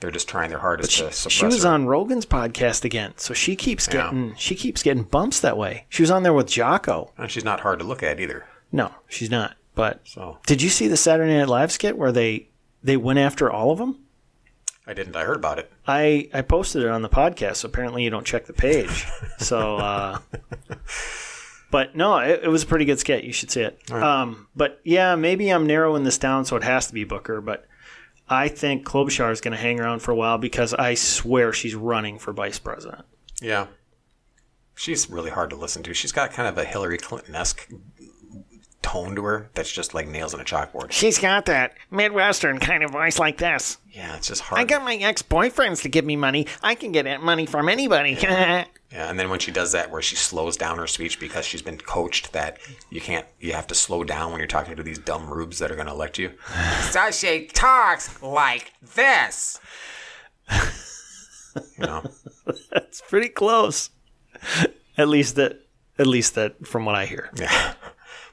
they're 0.00 0.10
just 0.10 0.28
trying 0.28 0.48
their 0.50 0.58
hardest 0.58 0.90
to 0.92 1.12
suppress 1.12 1.32
She 1.32 1.44
was 1.44 1.62
her. 1.64 1.68
on 1.68 1.86
Rogan's 1.86 2.26
podcast 2.26 2.84
again, 2.84 3.12
so 3.16 3.34
she 3.34 3.54
keeps 3.54 3.86
Yeah. 3.86 4.04
getting 4.04 4.34
she 4.36 4.54
keeps 4.54 4.82
getting 4.82 5.02
bumps 5.04 5.40
that 5.40 5.58
way. 5.58 5.84
She 5.90 6.02
was 6.02 6.10
on 6.10 6.22
there 6.22 6.32
with 6.32 6.46
Jocko. 6.48 7.12
and 7.18 7.30
she's 7.30 7.44
not 7.44 7.60
hard 7.60 7.78
to 7.80 7.84
look 7.84 8.02
at 8.02 8.18
either. 8.18 8.46
No, 8.72 8.90
she's 9.08 9.30
not. 9.30 9.56
But 9.74 10.00
So 10.04 10.38
did 10.46 10.62
you 10.62 10.70
see 10.70 10.88
the 10.88 10.96
Saturday 10.96 11.36
Night 11.36 11.48
Live 11.48 11.70
skit 11.70 11.96
where 11.98 12.10
they 12.12 12.48
they 12.82 12.96
went 12.96 13.18
after 13.18 13.50
all 13.50 13.70
of 13.70 13.78
them? 13.78 13.98
I 14.86 14.94
didn't. 14.94 15.14
I 15.14 15.24
heard 15.24 15.36
about 15.36 15.58
it. 15.58 15.72
I, 15.86 16.28
I 16.34 16.42
posted 16.42 16.82
it 16.82 16.88
on 16.88 17.02
the 17.02 17.08
podcast. 17.08 17.56
So 17.56 17.68
apparently, 17.68 18.02
you 18.02 18.10
don't 18.10 18.26
check 18.26 18.46
the 18.46 18.52
page. 18.52 19.06
so, 19.38 19.76
uh, 19.76 20.18
but 21.70 21.94
no, 21.94 22.18
it, 22.18 22.40
it 22.44 22.48
was 22.48 22.64
a 22.64 22.66
pretty 22.66 22.84
good 22.84 22.98
skit. 22.98 23.24
You 23.24 23.32
should 23.32 23.50
see 23.50 23.62
it. 23.62 23.90
Um, 23.92 24.48
but 24.56 24.80
yeah, 24.82 25.14
maybe 25.14 25.50
I'm 25.50 25.66
narrowing 25.66 26.02
this 26.02 26.18
down, 26.18 26.44
so 26.44 26.56
it 26.56 26.64
has 26.64 26.88
to 26.88 26.94
be 26.94 27.04
Booker. 27.04 27.40
But 27.40 27.66
I 28.28 28.48
think 28.48 28.84
Klobuchar 28.84 29.30
is 29.30 29.40
going 29.40 29.52
to 29.52 29.62
hang 29.62 29.78
around 29.78 30.00
for 30.00 30.10
a 30.10 30.16
while 30.16 30.38
because 30.38 30.74
I 30.74 30.94
swear 30.94 31.52
she's 31.52 31.74
running 31.74 32.18
for 32.18 32.32
vice 32.32 32.58
president. 32.58 33.04
Yeah. 33.40 33.66
She's 34.74 35.08
really 35.10 35.30
hard 35.30 35.50
to 35.50 35.56
listen 35.56 35.82
to. 35.84 35.94
She's 35.94 36.12
got 36.12 36.32
kind 36.32 36.48
of 36.48 36.58
a 36.58 36.64
Hillary 36.64 36.98
Clinton 36.98 37.34
esque 37.34 37.70
tone 38.92 39.16
to 39.16 39.24
her 39.24 39.50
that's 39.54 39.72
just 39.72 39.94
like 39.94 40.06
nails 40.06 40.34
on 40.34 40.40
a 40.40 40.44
chalkboard. 40.44 40.92
She's 40.92 41.18
got 41.18 41.46
that 41.46 41.74
Midwestern 41.90 42.58
kind 42.58 42.82
of 42.82 42.90
voice 42.90 43.18
like 43.18 43.38
this. 43.38 43.78
Yeah, 43.90 44.16
it's 44.16 44.28
just 44.28 44.42
hard. 44.42 44.60
I 44.60 44.64
got 44.64 44.82
my 44.84 44.96
ex 44.96 45.22
boyfriends 45.22 45.82
to 45.82 45.88
give 45.88 46.04
me 46.04 46.16
money. 46.16 46.46
I 46.62 46.74
can 46.74 46.92
get 46.92 47.22
money 47.22 47.46
from 47.46 47.68
anybody. 47.68 48.12
yeah, 48.22 48.64
and 48.92 49.18
then 49.18 49.30
when 49.30 49.38
she 49.38 49.50
does 49.50 49.72
that, 49.72 49.90
where 49.90 50.02
she 50.02 50.16
slows 50.16 50.56
down 50.58 50.76
her 50.78 50.86
speech 50.86 51.18
because 51.18 51.46
she's 51.46 51.62
been 51.62 51.78
coached 51.78 52.32
that 52.32 52.58
you 52.90 53.00
can't, 53.00 53.26
you 53.40 53.52
have 53.54 53.66
to 53.68 53.74
slow 53.74 54.04
down 54.04 54.30
when 54.30 54.40
you're 54.40 54.46
talking 54.46 54.76
to 54.76 54.82
these 54.82 54.98
dumb 54.98 55.28
rubes 55.32 55.58
that 55.58 55.70
are 55.70 55.74
going 55.74 55.86
to 55.88 55.92
elect 55.94 56.18
you. 56.18 56.32
So 56.90 57.10
she 57.10 57.46
talks 57.46 58.20
like 58.22 58.72
this. 58.82 59.58
You 61.78 61.86
know, 61.86 62.02
It's 62.72 63.02
pretty 63.10 63.28
close. 63.28 63.90
at 64.96 65.06
least 65.08 65.36
that, 65.36 65.60
at 65.98 66.06
least 66.06 66.34
that 66.34 66.66
from 66.66 66.86
what 66.86 66.94
I 66.94 67.04
hear. 67.04 67.28
yeah. 67.38 67.74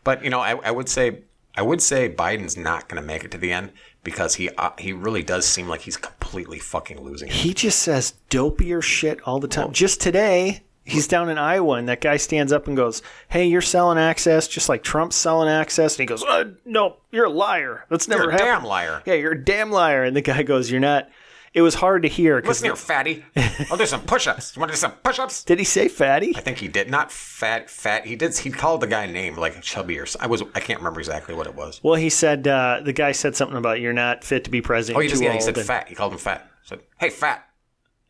But 0.03 0.23
you 0.23 0.29
know, 0.29 0.39
I, 0.39 0.55
I 0.63 0.71
would 0.71 0.89
say, 0.89 1.23
I 1.55 1.61
would 1.61 1.81
say 1.81 2.09
Biden's 2.09 2.57
not 2.57 2.87
going 2.87 3.01
to 3.01 3.05
make 3.05 3.23
it 3.23 3.31
to 3.31 3.37
the 3.37 3.51
end 3.51 3.71
because 4.03 4.35
he, 4.35 4.49
uh, 4.51 4.71
he 4.77 4.93
really 4.93 5.23
does 5.23 5.45
seem 5.45 5.67
like 5.67 5.81
he's 5.81 5.97
completely 5.97 6.59
fucking 6.59 7.01
losing 7.01 7.27
it. 7.27 7.33
He 7.33 7.53
just 7.53 7.79
says 7.79 8.13
dopier 8.29 8.81
shit 8.81 9.19
all 9.23 9.39
the 9.39 9.47
time. 9.47 9.73
just 9.73 9.99
today, 9.99 10.63
he's 10.85 11.07
down 11.07 11.29
in 11.29 11.37
Iowa, 11.37 11.75
and 11.75 11.89
that 11.89 12.01
guy 12.01 12.17
stands 12.17 12.51
up 12.53 12.67
and 12.67 12.77
goes, 12.77 13.01
"Hey, 13.27 13.45
you're 13.45 13.61
selling 13.61 13.97
access, 13.97 14.47
just 14.47 14.69
like 14.69 14.83
Trump's 14.83 15.15
selling 15.15 15.49
access." 15.49 15.95
And 15.95 16.01
he 16.01 16.05
goes, 16.05 16.23
uh, 16.23 16.45
"No, 16.65 16.97
you're 17.11 17.25
a 17.25 17.29
liar. 17.29 17.85
That's 17.89 18.07
never 18.07 18.23
You're 18.23 18.31
a 18.31 18.33
happened." 18.33 18.49
damn 18.49 18.63
liar. 18.63 19.01
Yeah, 19.05 19.15
you're 19.15 19.33
a 19.33 19.43
damn 19.43 19.71
liar. 19.71 20.03
And 20.03 20.15
the 20.15 20.21
guy 20.21 20.43
goes, 20.43 20.71
"You're 20.71 20.79
not." 20.79 21.09
It 21.53 21.61
was 21.61 21.75
hard 21.75 22.03
to 22.03 22.07
hear 22.07 22.37
because 22.41 22.61
Listen 22.61 22.65
here, 22.65 22.75
fatty. 22.75 23.25
I'll 23.71 23.77
do 23.77 23.85
some 23.85 24.01
push-ups. 24.01 24.55
You 24.55 24.59
want 24.59 24.71
to 24.71 24.75
do 24.75 24.79
some 24.79 24.91
push-ups? 24.91 25.43
did 25.43 25.57
he 25.59 25.65
say 25.65 25.87
fatty? 25.87 26.33
I 26.35 26.41
think 26.41 26.59
he 26.59 26.67
did. 26.67 26.89
Not 26.89 27.11
fat, 27.11 27.69
fat. 27.69 28.05
He 28.05 28.15
did. 28.15 28.37
He 28.37 28.51
called 28.51 28.81
the 28.81 28.87
guy 28.87 29.07
name 29.07 29.35
like 29.35 29.59
chubby 29.61 29.99
or. 29.99 30.05
I 30.19 30.27
was. 30.27 30.43
I 30.53 30.59
can't 30.59 30.79
remember 30.79 30.99
exactly 30.99 31.33
what 31.33 31.47
it 31.47 31.55
was. 31.55 31.79
Well, 31.83 31.95
he 31.95 32.09
said 32.09 32.47
uh, 32.47 32.81
the 32.83 32.93
guy 32.93 33.11
said 33.11 33.35
something 33.35 33.57
about 33.57 33.79
you're 33.79 33.93
not 33.93 34.23
fit 34.23 34.43
to 34.43 34.49
be 34.51 34.61
president. 34.61 34.97
Oh, 34.97 35.01
he 35.01 35.07
just 35.07 35.21
yeah. 35.21 35.33
He 35.33 35.41
said 35.41 35.57
and- 35.57 35.65
fat. 35.65 35.87
He 35.87 35.95
called 35.95 36.13
him 36.13 36.19
fat. 36.19 36.49
He 36.63 36.67
Said, 36.69 36.79
"Hey, 36.99 37.09
fat." 37.09 37.45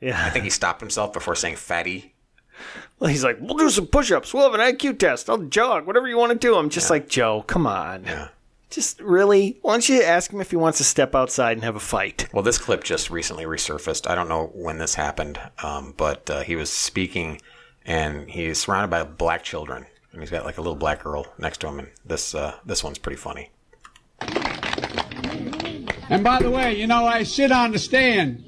Yeah. 0.02 0.22
I 0.26 0.30
think 0.30 0.44
he 0.46 0.50
stopped 0.50 0.80
himself 0.80 1.14
before 1.14 1.36
saying 1.36 1.58
fatty. 1.58 2.16
Well, 3.00 3.10
he's 3.10 3.24
like, 3.24 3.38
we'll 3.40 3.58
do 3.58 3.70
some 3.70 3.88
push-ups. 3.88 4.34
We'll 4.34 4.50
have 4.50 4.60
an 4.60 4.76
IQ 4.76 5.00
test. 5.00 5.30
I'll 5.30 5.38
jog. 5.38 5.88
Whatever 5.88 6.08
you 6.08 6.18
want 6.18 6.32
to 6.34 6.38
do. 6.38 6.56
I'm 6.56 6.70
just 6.70 6.90
like, 6.90 7.08
Joe, 7.08 7.44
come 7.48 7.66
on. 7.66 8.04
Yeah. 8.04 8.28
Just 8.70 9.02
really, 9.02 9.58
why 9.64 9.74
don't 9.74 9.90
you 9.90 10.04
ask 10.04 10.32
him 10.32 10.42
if 10.42 10.52
he 10.52 10.56
wants 10.56 10.78
to 10.78 10.84
step 10.84 11.16
outside 11.16 11.54
and 11.54 11.64
have 11.64 11.76
a 11.76 11.80
fight? 11.80 12.28
Well, 12.32 12.44
this 12.44 12.60
clip 12.60 12.84
just 12.84 13.10
recently 13.10 13.46
resurfaced. 13.46 14.08
I 14.08 14.14
don't 14.14 14.30
know 14.30 14.52
when 14.54 14.78
this 14.78 14.94
happened, 14.94 15.40
um, 15.64 15.96
but 15.98 16.30
uh, 16.30 16.42
he 16.42 16.56
was 16.56 16.72
speaking, 16.72 17.42
and 17.84 18.30
he's 18.30 18.60
surrounded 18.60 18.92
by 18.92 19.04
black 19.04 19.44
children, 19.44 19.88
and 20.12 20.22
he's 20.22 20.30
got 20.30 20.46
like 20.46 20.60
a 20.60 20.62
little 20.62 20.76
black 20.76 21.02
girl 21.02 21.26
next 21.40 21.62
to 21.62 21.68
him, 21.68 21.80
and 21.80 21.90
this 22.06 22.36
uh, 22.36 22.58
this 22.64 22.84
one's 22.84 23.00
pretty 23.00 23.18
funny. 23.18 23.50
And 26.10 26.24
by 26.24 26.40
the 26.40 26.50
way, 26.50 26.76
you 26.76 26.88
know, 26.88 27.06
I 27.06 27.24
sit 27.24 27.52
on 27.52 27.72
the 27.72 27.80
stand 27.80 28.44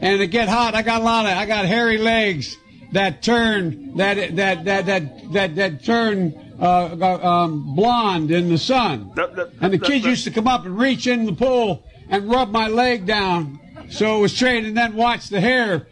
and 0.00 0.20
it 0.20 0.28
get 0.28 0.48
hot. 0.48 0.74
I 0.74 0.82
got 0.82 1.02
a 1.02 1.04
lot 1.04 1.26
of, 1.26 1.32
I 1.32 1.44
got 1.46 1.66
hairy 1.66 1.98
legs 1.98 2.56
that 2.92 3.22
turn, 3.22 3.96
that, 3.96 4.36
that, 4.36 4.64
that, 4.64 4.86
that, 4.86 5.32
that, 5.32 5.54
that 5.56 5.84
turn, 5.84 6.41
uh, 6.60 6.96
uh, 7.00 7.26
um, 7.26 7.74
blonde 7.74 8.30
in 8.30 8.48
the 8.48 8.58
sun. 8.58 9.12
And 9.60 9.72
the 9.72 9.78
kids 9.78 10.04
used 10.04 10.24
to 10.24 10.30
come 10.30 10.46
up 10.46 10.64
and 10.64 10.78
reach 10.78 11.06
in 11.06 11.26
the 11.26 11.32
pool 11.32 11.84
and 12.08 12.30
rub 12.30 12.50
my 12.50 12.68
leg 12.68 13.06
down 13.06 13.60
so 13.90 14.18
it 14.18 14.20
was 14.20 14.34
straight 14.34 14.64
and 14.64 14.76
then 14.76 14.94
watch 14.94 15.28
the 15.28 15.40
hair 15.40 15.86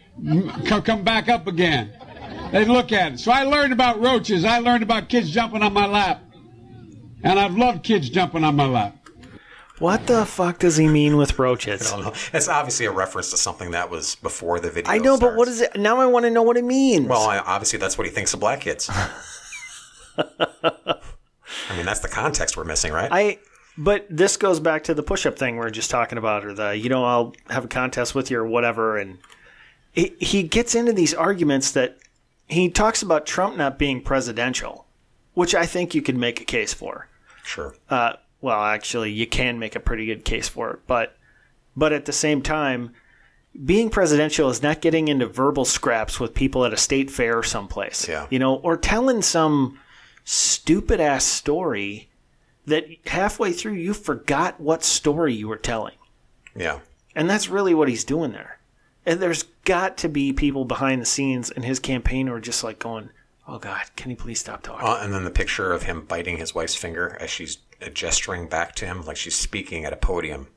come 0.83 1.03
back 1.03 1.29
up 1.29 1.47
again. 1.47 1.93
They'd 2.51 2.67
look 2.67 2.91
at 2.91 3.13
it. 3.13 3.19
So 3.19 3.31
I 3.31 3.43
learned 3.43 3.73
about 3.73 4.01
roaches. 4.01 4.43
I 4.43 4.59
learned 4.59 4.83
about 4.83 5.09
kids 5.09 5.31
jumping 5.31 5.61
on 5.61 5.73
my 5.73 5.85
lap. 5.85 6.21
And 7.23 7.39
I've 7.39 7.55
loved 7.55 7.83
kids 7.83 8.09
jumping 8.09 8.43
on 8.43 8.55
my 8.55 8.65
lap. 8.65 8.97
What 9.79 10.05
the 10.05 10.25
fuck 10.25 10.59
does 10.59 10.77
he 10.77 10.87
mean 10.87 11.17
with 11.17 11.39
roaches? 11.39 11.91
I 11.91 11.95
don't 11.95 12.05
know. 12.05 12.13
It's 12.33 12.47
obviously 12.47 12.85
a 12.85 12.91
reference 12.91 13.31
to 13.31 13.37
something 13.37 13.71
that 13.71 13.89
was 13.89 14.15
before 14.15 14.59
the 14.59 14.69
video. 14.69 14.91
I 14.91 14.99
know, 14.99 15.17
but 15.17 15.35
what 15.35 15.47
is 15.47 15.61
it? 15.61 15.75
Now 15.75 15.99
I 15.99 16.05
want 16.05 16.25
to 16.25 16.29
know 16.29 16.43
what 16.43 16.57
it 16.57 16.63
means. 16.63 17.07
Well, 17.07 17.27
I, 17.27 17.39
obviously 17.39 17.79
that's 17.79 17.97
what 17.97 18.05
he 18.05 18.13
thinks 18.13 18.33
of 18.33 18.39
black 18.39 18.61
kids. 18.61 18.91
I 20.17 21.77
mean, 21.77 21.85
that's 21.85 21.99
the 21.99 22.07
context 22.07 22.57
we're 22.57 22.63
missing, 22.63 22.91
right? 22.91 23.09
I 23.11 23.39
but 23.77 24.05
this 24.09 24.37
goes 24.37 24.59
back 24.59 24.83
to 24.85 24.93
the 24.93 25.03
push-up 25.03 25.39
thing 25.39 25.57
we 25.57 25.65
are 25.65 25.71
just 25.71 25.89
talking 25.89 26.17
about, 26.17 26.45
or 26.45 26.53
the 26.53 26.77
you 26.77 26.89
know 26.89 27.03
I'll 27.03 27.33
have 27.49 27.65
a 27.65 27.69
contest 27.69 28.13
with 28.13 28.29
you 28.29 28.39
or 28.39 28.45
whatever, 28.45 28.97
and 28.97 29.17
he, 29.91 30.13
he 30.19 30.43
gets 30.43 30.75
into 30.75 30.93
these 30.93 31.13
arguments 31.13 31.71
that 31.71 31.97
he 32.47 32.69
talks 32.69 33.01
about 33.01 33.25
Trump 33.25 33.57
not 33.57 33.79
being 33.79 34.01
presidential, 34.01 34.85
which 35.33 35.55
I 35.55 35.65
think 35.65 35.95
you 35.95 36.01
could 36.01 36.17
make 36.17 36.41
a 36.41 36.45
case 36.45 36.73
for. 36.73 37.07
sure. 37.43 37.75
Uh, 37.89 38.13
well, 38.41 38.61
actually, 38.61 39.11
you 39.11 39.27
can 39.27 39.59
make 39.59 39.75
a 39.75 39.79
pretty 39.79 40.05
good 40.05 40.25
case 40.25 40.49
for 40.49 40.71
it, 40.71 40.79
but 40.87 41.17
but 41.75 41.93
at 41.93 42.05
the 42.05 42.13
same 42.13 42.41
time, 42.41 42.91
being 43.65 43.89
presidential 43.89 44.49
is 44.49 44.61
not 44.61 44.81
getting 44.81 45.07
into 45.07 45.27
verbal 45.27 45.65
scraps 45.65 46.19
with 46.19 46.33
people 46.33 46.65
at 46.65 46.73
a 46.73 46.77
state 46.77 47.09
fair 47.09 47.37
or 47.37 47.43
someplace. 47.43 48.07
Yeah. 48.07 48.27
You 48.29 48.39
know, 48.39 48.55
or 48.55 48.77
telling 48.77 49.21
some 49.21 49.79
stupid 50.23 50.99
ass 50.99 51.25
story 51.25 52.09
that 52.65 52.85
halfway 53.07 53.51
through 53.51 53.73
you 53.73 53.93
forgot 53.93 54.59
what 54.59 54.83
story 54.83 55.33
you 55.33 55.47
were 55.47 55.57
telling. 55.57 55.95
Yeah. 56.55 56.79
And 57.15 57.29
that's 57.29 57.49
really 57.49 57.73
what 57.73 57.89
he's 57.89 58.03
doing 58.03 58.31
there. 58.31 58.59
And 59.05 59.19
there's 59.19 59.43
got 59.65 59.97
to 59.97 60.09
be 60.09 60.31
people 60.33 60.65
behind 60.65 61.01
the 61.01 61.05
scenes 61.05 61.49
in 61.49 61.63
his 61.63 61.79
campaign 61.79 62.27
who 62.27 62.33
are 62.33 62.39
just 62.39 62.63
like 62.63 62.79
going, 62.79 63.09
"Oh 63.47 63.57
God, 63.57 63.83
can 63.95 64.11
you 64.11 64.15
please 64.15 64.39
stop 64.39 64.61
talking?" 64.61 64.87
Uh, 64.87 64.99
and 65.01 65.13
then 65.13 65.23
the 65.23 65.31
picture 65.31 65.71
of 65.71 65.83
him 65.83 66.05
biting 66.05 66.37
his 66.37 66.53
wife's 66.53 66.75
finger 66.75 67.17
as 67.19 67.29
she's 67.29 67.57
uh, 67.81 67.89
gesturing 67.89 68.47
back 68.47 68.75
to 68.75 68.85
him, 68.85 69.01
like 69.03 69.17
she's 69.17 69.35
speaking 69.35 69.85
at 69.85 69.93
a 69.93 69.97
podium, 69.97 70.47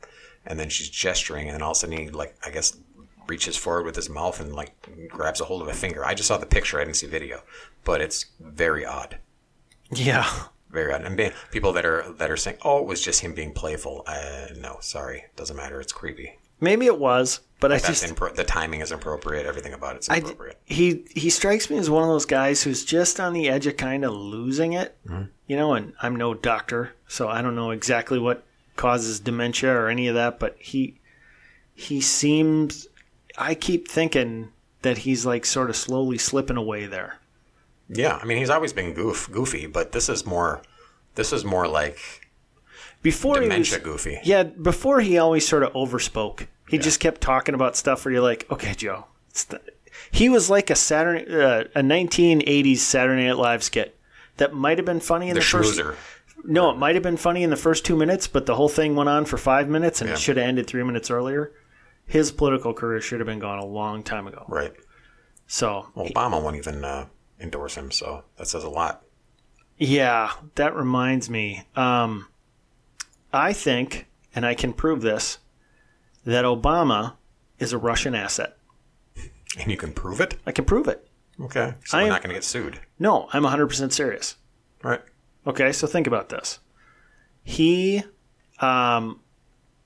and 0.45 0.61
then 0.61 0.69
she's 0.69 0.91
gesturing, 0.91 1.49
and 1.49 1.55
then 1.55 1.63
all 1.63 1.71
of 1.71 1.77
a 1.77 1.81
sudden 1.81 1.97
he, 1.97 2.11
like, 2.11 2.37
I 2.45 2.51
guess, 2.51 2.77
reaches 3.27 3.57
forward 3.57 3.87
with 3.87 3.97
his 3.97 4.11
mouth 4.11 4.39
and 4.41 4.55
like 4.55 4.75
grabs 5.09 5.41
a 5.41 5.47
hold 5.47 5.63
of 5.63 5.69
a 5.69 5.73
finger. 5.73 6.05
I 6.05 6.13
just 6.15 6.29
saw 6.29 6.37
the 6.37 6.47
picture; 6.47 6.79
I 6.79 6.85
didn't 6.85 6.97
see 6.97 7.07
video, 7.07 7.43
but 7.83 8.03
it's 8.03 8.27
very 8.39 8.85
odd, 8.85 9.17
yeah. 9.91 10.29
very 10.71 10.93
odd. 10.93 11.03
And 11.03 11.33
people 11.51 11.73
that 11.75 11.85
are 11.85 12.11
that 12.19 12.31
are 12.31 12.37
saying, 12.37 12.59
"Oh, 12.65 12.79
it 12.81 12.87
was 12.87 13.01
just 13.01 13.21
him 13.21 13.35
being 13.35 13.53
playful," 13.53 14.03
uh, 14.07 14.47
no, 14.57 14.79
sorry, 14.81 15.25
doesn't 15.37 15.57
matter. 15.57 15.81
It's 15.81 15.93
creepy. 15.93 16.39
Maybe 16.61 16.87
it 16.87 16.99
was, 16.99 17.41
but 17.61 17.73
I 17.73 17.77
That's 17.79 18.01
just 18.01 18.15
impro- 18.15 18.35
the 18.35 18.45
timing 18.45 18.81
is 18.81 18.91
appropriate. 18.93 19.45
Everything 19.45 19.73
about 19.75 19.97
it's 19.97 20.09
I 20.09 20.15
d- 20.15 20.21
inappropriate. 20.27 20.59
he 20.65 21.05
he 21.15 21.29
strikes 21.31 21.69
me 21.69 21.79
as 21.79 21.91
one 21.91 22.03
of 22.03 22.09
those 22.09 22.27
guys 22.27 22.63
who's 22.63 22.85
just 22.85 23.21
on 23.21 23.33
the 23.33 23.49
edge 23.49 23.67
of 23.67 23.77
kind 23.77 24.05
of 24.05 24.13
losing 24.13 24.73
it, 24.73 24.97
you 25.47 25.57
know. 25.57 25.75
And 25.75 25.93
I'm 26.01 26.17
no 26.17 26.33
doctor, 26.35 26.95
so 27.09 27.29
I 27.29 27.43
don't 27.43 27.57
know 27.57 27.71
exactly 27.71 28.19
what 28.19 28.45
causes 28.77 29.21
dementia 29.21 29.73
or 29.73 29.89
any 29.89 30.09
of 30.09 30.15
that. 30.15 30.39
But 30.39 30.57
he 30.59 30.99
he 31.75 32.01
seems. 32.01 32.87
I 33.37 33.55
keep 33.57 33.89
thinking 33.89 34.51
that 34.83 34.99
he's 34.99 35.27
like 35.27 35.45
sort 35.45 35.69
of 35.71 35.77
slowly 35.77 36.19
slipping 36.19 36.57
away 36.57 36.87
there. 36.87 37.19
Yeah, 37.89 38.19
I 38.21 38.25
mean, 38.25 38.39
he's 38.39 38.51
always 38.51 38.73
been 38.73 38.95
goof, 38.95 39.29
goofy, 39.31 39.67
but 39.67 39.93
this 39.93 40.09
is 40.09 40.25
more. 40.27 40.63
This 41.15 41.33
is 41.33 41.45
more 41.45 41.69
like 41.69 41.99
Before 43.03 43.35
dementia 43.41 43.79
he 43.79 43.89
was, 43.89 44.05
goofy. 44.05 44.21
yeah, 44.25 44.43
before 44.43 45.01
he 45.01 45.19
always 45.19 45.47
sort 45.47 45.63
of 45.63 45.73
overspoke. 45.75 46.49
He 46.69 46.79
just 46.79 46.99
kept 46.99 47.21
talking 47.21 47.55
about 47.55 47.77
stuff 47.77 48.05
where 48.05 48.13
you're 48.13 48.23
like, 48.23 48.47
okay, 48.51 48.75
Joe. 48.75 49.05
The, 49.49 49.61
he 50.11 50.29
was 50.29 50.51
like 50.51 50.71
a 50.71 50.75
Saturday, 50.75 51.25
uh, 51.33 51.65
a 51.77 51.83
1980s 51.83 52.79
Saturday 52.79 53.27
Night 53.27 53.37
Live 53.37 53.63
skit 53.63 53.97
that 54.39 54.53
might 54.55 54.79
have 54.79 54.85
been 54.87 54.99
funny 55.01 55.29
in 55.29 55.35
The 55.35 55.41
the, 55.41 55.47
first. 55.47 55.81
No, 56.43 56.71
it 56.71 56.77
might 56.79 56.95
have 56.97 57.03
been 57.05 57.17
funny 57.17 57.43
in 57.43 57.51
the 57.51 57.57
first 57.57 57.85
two 57.85 57.97
minutes, 57.97 58.27
but 58.27 58.47
the 58.47 58.57
whole 58.57 58.69
thing 58.69 58.97
went 58.97 59.09
on 59.09 59.25
for 59.25 59.37
five 59.39 59.69
minutes 59.69 60.01
and 60.01 60.09
Yeah. 60.09 60.15
it 60.15 60.19
should 60.21 60.37
have 60.37 60.47
ended 60.49 60.67
three 60.67 60.83
minutes 60.83 61.11
earlier. 61.11 61.53
His 62.07 62.33
political 62.33 62.75
career 62.75 63.01
should 63.01 63.21
have 63.21 63.27
been 63.27 63.39
gone 63.39 63.59
a 63.61 63.65
long 63.65 64.03
time 64.03 64.27
ago. 64.27 64.45
Right. 64.49 64.73
So, 65.47 65.87
Obama 65.97 66.43
won't 66.43 66.57
even 66.57 66.85
uh, 66.85 67.07
endorse 67.41 67.75
him, 67.77 67.91
so 67.91 68.25
that 68.37 68.49
says 68.49 68.65
a 68.65 68.69
lot. 68.71 69.05
yeah, 69.79 70.33
that 70.55 70.75
reminds 70.75 71.29
me. 71.29 71.65
Um, 71.77 72.29
I 73.33 73.53
think, 73.53 74.07
and 74.35 74.47
I 74.47 74.55
can 74.55 74.73
prove 74.73 75.03
this, 75.03 75.39
that 76.25 76.45
Obama 76.45 77.15
is 77.59 77.73
a 77.73 77.79
Russian 77.79 78.15
asset. 78.15 78.57
And 79.59 79.71
you 79.71 79.77
can 79.77 79.93
prove 79.93 80.21
it? 80.21 80.37
I 80.47 80.53
can 80.53 80.65
prove 80.65 80.89
it. 80.89 81.07
Okay. 81.41 81.75
So 81.85 81.99
I 81.99 82.03
we're 82.03 82.07
am- 82.07 82.09
not 82.11 82.23
going 82.23 82.31
to 82.31 82.35
get 82.37 82.45
sued. 82.45 82.81
No, 82.99 83.29
I'm 83.33 83.43
100% 83.45 83.93
serious. 83.93 84.37
Right. 84.83 85.01
Okay, 85.47 85.73
so 85.73 85.87
think 85.87 86.07
about 86.07 86.29
this. 86.29 86.61
He, 87.43 88.03
um, 88.61 89.21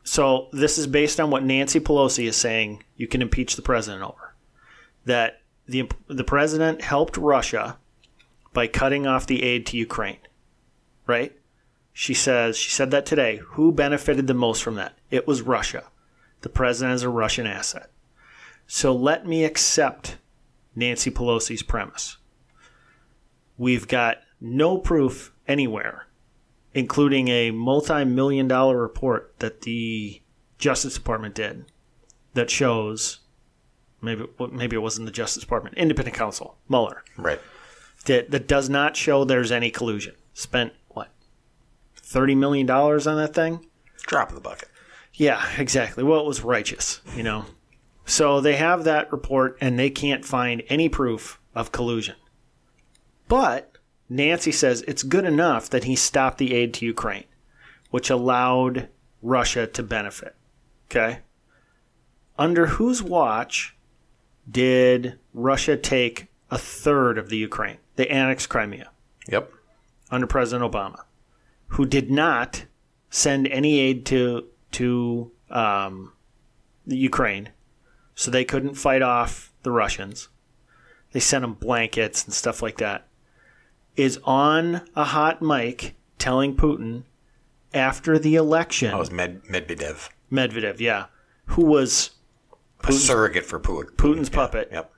so 0.05 0.49
this 0.53 0.79
is 0.79 0.87
based 0.87 1.19
on 1.21 1.31
what 1.31 1.43
Nancy 1.45 1.81
Pelosi 1.81 2.27
is 2.29 2.37
saying 2.37 2.85
you 2.97 3.09
can 3.09 3.21
impeach 3.23 3.57
the 3.57 3.63
president 3.63 4.03
over. 4.03 4.35
That 5.07 5.41
the, 5.69 5.89
the 6.07 6.25
president 6.25 6.81
helped 6.83 7.17
Russia 7.17 7.79
by 8.53 8.67
cutting 8.67 9.07
off 9.07 9.27
the 9.27 9.43
aid 9.43 9.67
to 9.67 9.77
Ukraine, 9.77 10.19
right? 11.07 11.37
She 11.93 12.15
says, 12.15 12.57
she 12.57 12.71
said 12.71 12.91
that 12.93 13.07
today. 13.07 13.37
Who 13.37 13.73
benefited 13.73 14.27
the 14.27 14.35
most 14.35 14.63
from 14.63 14.77
that? 14.77 14.97
It 15.11 15.27
was 15.27 15.43
Russia. 15.43 15.85
The 16.41 16.49
president 16.49 16.95
is 16.95 17.03
a 17.03 17.09
Russian 17.09 17.47
asset. 17.47 17.91
So 18.67 18.95
let 18.95 19.27
me 19.27 19.45
accept 19.45 20.17
Nancy 20.75 21.11
Pelosi's 21.11 21.63
premise. 21.63 22.17
We've 23.57 23.89
got 23.89 24.19
no 24.41 24.79
proof 24.79 25.33
anywhere, 25.49 26.07
including 26.73 27.29
a 27.29 27.51
multi 27.51 28.05
million 28.05 28.47
dollar 28.47 28.81
report 28.81 29.35
that 29.41 29.63
the 29.63 30.23
Justice 30.59 30.95
Department 30.95 31.35
did 31.35 31.65
that 32.35 32.51
shows 32.51 33.21
maybe 34.01 34.25
maybe 34.53 34.77
it 34.77 34.81
wasn't 34.81 35.07
the 35.07 35.13
Justice 35.13 35.43
Department, 35.43 35.77
independent 35.77 36.17
counsel, 36.17 36.57
Mueller, 36.69 37.05
Right. 37.17 37.41
that, 38.07 38.31
that 38.31 38.47
does 38.49 38.69
not 38.69 38.97
show 38.97 39.25
there's 39.25 39.53
any 39.53 39.71
collusion. 39.71 40.15
Spent 40.35 40.73
what? 40.89 41.11
$30 42.01 42.37
million 42.37 42.71
on 42.71 43.17
that 43.17 43.35
thing? 43.35 43.67
Drop 44.07 44.29
in 44.31 44.35
the 44.35 44.41
bucket. 44.41 44.69
Yeah, 45.15 45.45
exactly. 45.59 46.05
Well, 46.05 46.21
it 46.21 46.27
was 46.27 46.43
righteous, 46.43 47.01
you 47.17 47.23
know. 47.23 47.45
So 48.07 48.41
they 48.41 48.57
have 48.57 48.85
that 48.85 49.11
report 49.13 49.59
and 49.61 49.79
they 49.79 49.91
can't 49.91 50.25
find 50.25 50.63
any 50.69 50.89
proof 50.89 51.39
of 51.55 51.73
collusion. 51.73 52.15
But 53.27 53.73
Nancy 54.09 54.53
says 54.53 54.83
it's 54.89 55.03
good 55.03 55.25
enough 55.25 55.69
that 55.71 55.85
he 55.85 55.97
stopped 55.97 56.39
the 56.39 56.55
aid 56.55 56.73
to 56.75 56.87
Ukraine, 56.87 57.25
which 57.91 58.09
allowed 58.11 58.89
Russia 59.21 59.67
to 59.67 59.83
benefit. 59.83 60.35
Okay? 60.91 61.19
Under 62.39 62.67
whose 62.67 63.03
watch 63.03 63.77
did 64.51 65.19
Russia 65.35 65.77
take 65.77 66.27
a 66.51 66.59
third 66.59 67.19
of 67.19 67.29
the 67.29 67.37
Ukraine. 67.37 67.79
They 67.97 68.07
annexed 68.09 68.49
Crimea 68.49 68.91
Yep. 69.29 69.53
under 70.11 70.27
President 70.27 70.71
Obama, 70.71 71.01
who 71.69 71.85
did 71.87 72.11
not 72.11 72.65
send 73.11 73.47
any 73.49 73.79
aid 73.81 74.07
to 74.07 74.47
to 74.73 75.31
um, 75.51 76.13
the 76.87 76.97
Ukraine, 76.97 77.51
so 78.15 78.31
they 78.31 78.45
couldn't 78.45 78.75
fight 78.75 79.03
off 79.03 79.53
the 79.63 79.71
Russians. 79.71 80.29
They 81.13 81.21
sent 81.21 81.43
them 81.43 81.55
blankets 81.55 82.25
and 82.25 82.35
stuff 82.35 82.63
like 82.63 82.77
that. 82.79 83.07
Is 83.97 84.19
on 84.25 84.83
a 84.95 85.05
hot 85.05 85.43
mic 85.43 85.95
telling 86.19 86.55
Putin 86.55 87.05
after 87.75 88.19
the 88.19 88.35
election, 88.37 88.91
That 88.91 88.99
was 88.99 89.11
Med- 89.11 89.43
Medvedev, 89.45 90.09
Medvedev, 90.31 90.81
yeah, 90.81 91.07
who 91.47 91.65
was 91.65 92.11
a 92.85 92.93
surrogate 92.93 93.45
for 93.45 93.59
Putin. 93.61 93.91
Putin's 93.97 94.29
Yeah, 94.29 94.35
puppet. 94.35 94.69
Yep. 94.73 94.93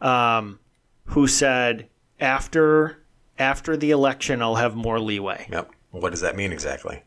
um, 0.00 0.58
who 1.06 1.26
said 1.26 1.88
after 2.20 2.98
after 3.38 3.76
the 3.76 3.90
election 3.90 4.40
I'll 4.42 4.54
have 4.56 4.74
more 4.74 4.98
leeway. 5.00 5.46
Yep. 5.50 5.70
What 5.90 6.10
does 6.10 6.20
that 6.22 6.36
mean 6.36 6.52
exactly? 6.52 7.02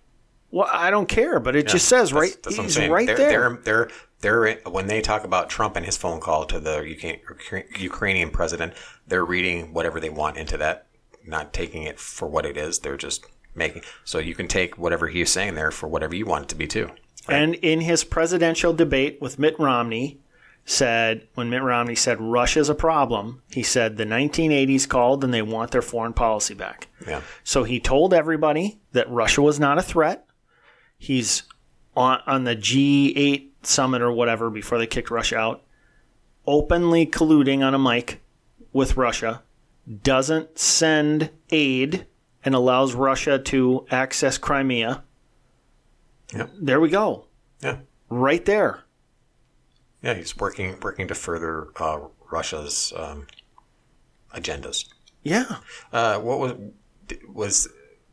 Well, 0.51 0.67
I 0.71 0.89
don't 0.89 1.07
care, 1.07 1.39
but 1.39 1.55
it 1.55 1.67
just 1.67 1.87
says 1.87 2.09
That's- 2.09 2.31
right. 2.33 2.43
that's 2.43 2.55
he's 2.55 2.87
right 2.87 3.05
they're, 3.05 3.17
there. 3.17 3.59
They're, 3.63 3.89
they're, 4.21 4.41
they're, 4.55 4.71
when 4.71 4.87
they 4.87 4.99
talk 5.01 5.23
about 5.23 5.49
Trump 5.49 5.75
and 5.75 5.85
his 5.85 5.95
phone 5.95 6.19
call 6.19 6.45
to 6.45 6.59
the 6.59 6.81
Ukrainian 7.77 8.31
president, 8.31 8.73
they're 9.07 9.25
reading 9.25 9.73
whatever 9.73 9.99
they 9.99 10.09
want 10.09 10.37
into 10.37 10.57
that, 10.57 10.87
not 11.25 11.53
taking 11.53 11.83
it 11.83 11.99
for 11.99 12.27
what 12.27 12.45
it 12.45 12.57
is. 12.57 12.79
They're 12.79 12.97
just 12.97 13.25
making. 13.55 13.83
So 14.03 14.17
you 14.19 14.33
can 14.35 14.47
take 14.47 14.77
whatever 14.77 15.07
he's 15.07 15.29
saying 15.29 15.55
there 15.55 15.71
for 15.71 15.87
whatever 15.87 16.15
you 16.15 16.25
want 16.25 16.45
it 16.45 16.49
to 16.49 16.55
be 16.55 16.67
too. 16.67 16.89
And 17.31 17.55
in 17.55 17.81
his 17.81 18.03
presidential 18.03 18.73
debate 18.73 19.21
with 19.21 19.39
Mitt 19.39 19.59
Romney, 19.59 20.19
said 20.65 21.27
when 21.33 21.49
Mitt 21.49 21.63
Romney 21.63 21.95
said 21.95 22.21
Russia's 22.21 22.69
a 22.69 22.75
problem, 22.75 23.41
he 23.51 23.63
said 23.63 23.97
the 23.97 24.05
1980s 24.05 24.87
called 24.87 25.23
and 25.23 25.33
they 25.33 25.41
want 25.41 25.71
their 25.71 25.81
foreign 25.81 26.13
policy 26.13 26.53
back. 26.53 26.87
Yeah. 27.07 27.21
So 27.43 27.63
he 27.63 27.79
told 27.79 28.13
everybody 28.13 28.79
that 28.91 29.09
Russia 29.09 29.41
was 29.41 29.59
not 29.59 29.79
a 29.79 29.81
threat. 29.81 30.25
He's 30.97 31.43
on, 31.95 32.21
on 32.27 32.43
the 32.43 32.55
G8 32.55 33.49
summit 33.63 34.01
or 34.01 34.11
whatever 34.11 34.49
before 34.49 34.77
they 34.77 34.87
kicked 34.87 35.09
Russia 35.09 35.37
out, 35.37 35.63
openly 36.45 37.05
colluding 37.05 37.65
on 37.65 37.73
a 37.73 37.79
mic 37.79 38.21
with 38.71 38.95
Russia, 38.95 39.41
doesn't 40.03 40.59
send 40.59 41.31
aid 41.49 42.05
and 42.45 42.53
allows 42.53 42.93
Russia 42.93 43.39
to 43.39 43.85
access 43.89 44.37
Crimea. 44.37 45.03
Yep. 46.33 46.49
There 46.61 46.79
we 46.79 46.89
go. 46.89 47.25
Yeah. 47.61 47.77
Right 48.09 48.43
there. 48.45 48.83
Yeah. 50.01 50.13
He's 50.13 50.37
working, 50.37 50.77
working 50.81 51.07
to 51.07 51.15
further 51.15 51.69
uh, 51.77 51.99
Russia's 52.31 52.93
um, 52.95 53.27
agendas. 54.33 54.85
Yeah. 55.23 55.57
Uh, 55.91 56.19
what 56.19 56.39
was 56.39 56.53
was 57.27 57.67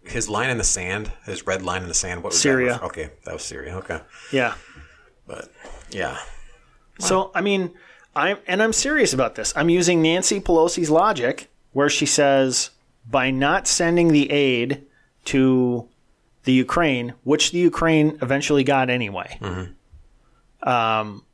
his 0.04 0.28
line 0.28 0.48
in 0.50 0.56
the 0.58 0.64
sand? 0.64 1.12
His 1.24 1.46
red 1.46 1.62
line 1.62 1.82
in 1.82 1.88
the 1.88 1.94
sand? 1.94 2.22
What 2.22 2.30
was 2.32 2.40
Syria. 2.40 2.72
That? 2.74 2.82
Okay, 2.84 3.10
that 3.24 3.34
was 3.34 3.42
Syria. 3.42 3.76
Okay, 3.76 4.00
Yeah. 4.32 4.54
but 5.26 5.50
yeah, 5.90 6.18
So 6.98 7.30
I 7.34 7.40
mean, 7.42 7.74
I'm 8.14 8.38
and 8.46 8.62
I'm 8.62 8.72
serious 8.72 9.12
about 9.12 9.34
this. 9.34 9.52
I'm 9.56 9.68
using 9.68 10.00
Nancy 10.00 10.40
Pelosi's 10.40 10.90
logic 10.90 11.50
where 11.72 11.90
she 11.90 12.06
says 12.06 12.70
by 13.08 13.30
not 13.30 13.68
sending 13.68 14.08
the 14.08 14.30
aid 14.30 14.84
to 15.26 15.88
the 16.46 16.52
Ukraine, 16.52 17.12
which 17.24 17.50
the 17.50 17.58
Ukraine 17.58 18.18
eventually 18.22 18.64
got 18.64 18.88
anyway, 18.88 19.38
um, 20.62 21.24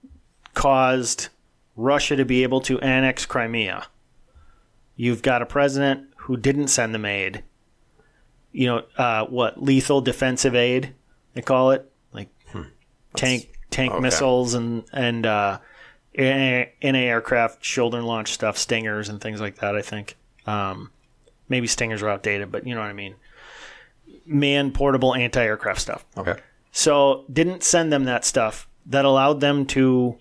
caused 0.54 1.28
Russia 1.76 2.16
to 2.16 2.24
be 2.24 2.42
able 2.42 2.60
to 2.62 2.80
annex 2.80 3.24
Crimea. 3.24 3.86
You've 4.96 5.22
got 5.22 5.42
a 5.42 5.46
president 5.46 6.08
who 6.16 6.36
didn't 6.36 6.68
send 6.68 6.94
them 6.94 7.04
aid. 7.04 7.44
You 8.52 8.66
know 8.66 8.82
uh, 8.96 9.26
what? 9.26 9.62
Lethal 9.62 10.00
defensive 10.00 10.54
aid 10.54 10.94
they 11.34 11.42
call 11.42 11.70
it, 11.70 11.90
like 12.12 12.28
tank 13.14 13.58
tank 13.70 13.92
okay. 13.92 14.00
missiles 14.00 14.54
and 14.54 14.84
and 14.92 15.26
uh, 15.26 15.58
NA 16.16 16.64
aircraft 16.82 17.64
shoulder 17.64 18.02
launch 18.02 18.32
stuff, 18.32 18.58
stingers 18.58 19.08
and 19.08 19.20
things 19.20 19.40
like 19.40 19.56
that. 19.56 19.74
I 19.76 19.82
think 19.82 20.16
um, 20.46 20.90
maybe 21.48 21.66
stingers 21.66 22.02
are 22.02 22.08
outdated, 22.08 22.52
but 22.52 22.66
you 22.66 22.74
know 22.74 22.80
what 22.80 22.90
I 22.90 22.94
mean. 22.94 23.14
Man 24.26 24.72
portable 24.72 25.14
anti 25.14 25.42
aircraft 25.42 25.80
stuff. 25.80 26.04
okay, 26.16 26.36
So 26.70 27.24
didn't 27.32 27.62
send 27.62 27.92
them 27.92 28.04
that 28.04 28.24
stuff 28.24 28.68
that 28.86 29.04
allowed 29.04 29.40
them 29.40 29.66
to 29.66 30.18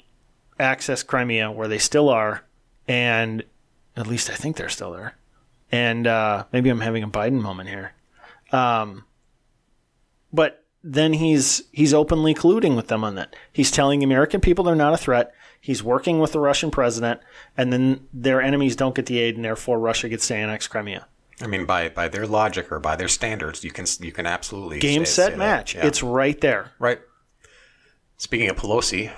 access 0.60 1.04
Crimea, 1.04 1.52
where 1.52 1.68
they 1.68 1.78
still 1.78 2.10
are, 2.10 2.44
and 2.88 3.44
at 3.96 4.08
least 4.08 4.30
I 4.30 4.36
think 4.36 4.58
they're 4.58 4.70
still 4.70 4.92
there. 4.92 5.16
And 5.72 6.06
uh, 6.06 6.46
maybe 6.52 6.70
I'm 6.70 6.82
having 6.82 7.04
a 7.04 7.08
Biden 7.10 7.42
moment 7.42 7.70
here, 7.70 7.94
um, 8.52 9.06
but 10.34 10.66
then 10.84 11.14
he's 11.14 11.64
he's 11.72 11.94
openly 11.94 12.34
colluding 12.34 12.76
with 12.76 12.88
them 12.88 13.04
on 13.04 13.16
that. 13.16 13.36
He's 13.52 13.72
telling 13.72 14.00
the 14.00 14.06
American 14.06 14.42
people 14.42 14.64
they're 14.64 14.76
not 14.76 14.94
a 14.94 14.98
threat. 14.98 15.34
He's 15.60 15.84
working 15.84 16.20
with 16.20 16.32
the 16.32 16.40
Russian 16.40 16.72
president, 16.72 17.22
and 17.56 17.72
then 17.72 18.08
their 18.12 18.42
enemies 18.42 18.76
don't 18.76 18.96
get 18.96 19.06
the 19.06 19.20
aid, 19.20 19.36
and 19.36 19.46
therefore 19.46 19.80
Russia 19.80 20.10
gets 20.10 20.28
to 20.28 20.36
annex 20.36 20.68
Crimea. 20.68 21.08
I 21.42 21.48
mean 21.48 21.66
by 21.66 21.90
by 21.90 22.08
their 22.08 22.28
logic 22.28 22.72
or 22.72 22.80
by 22.80 22.96
their 22.96 23.08
standards, 23.08 23.64
you 23.64 23.72
can 23.72 23.86
you 24.00 24.12
can 24.12 24.26
absolutely 24.26 24.80
Game, 24.80 25.06
say- 25.06 25.12
set, 25.24 25.32
say 25.34 25.38
match. 25.38 25.76
Yeah. 25.76 25.86
It's 25.86 26.02
right 26.04 26.40
there. 26.42 26.72
right. 26.80 27.00
Speaking 28.18 28.50
of 28.50 28.56
Pelosi, 28.58 29.12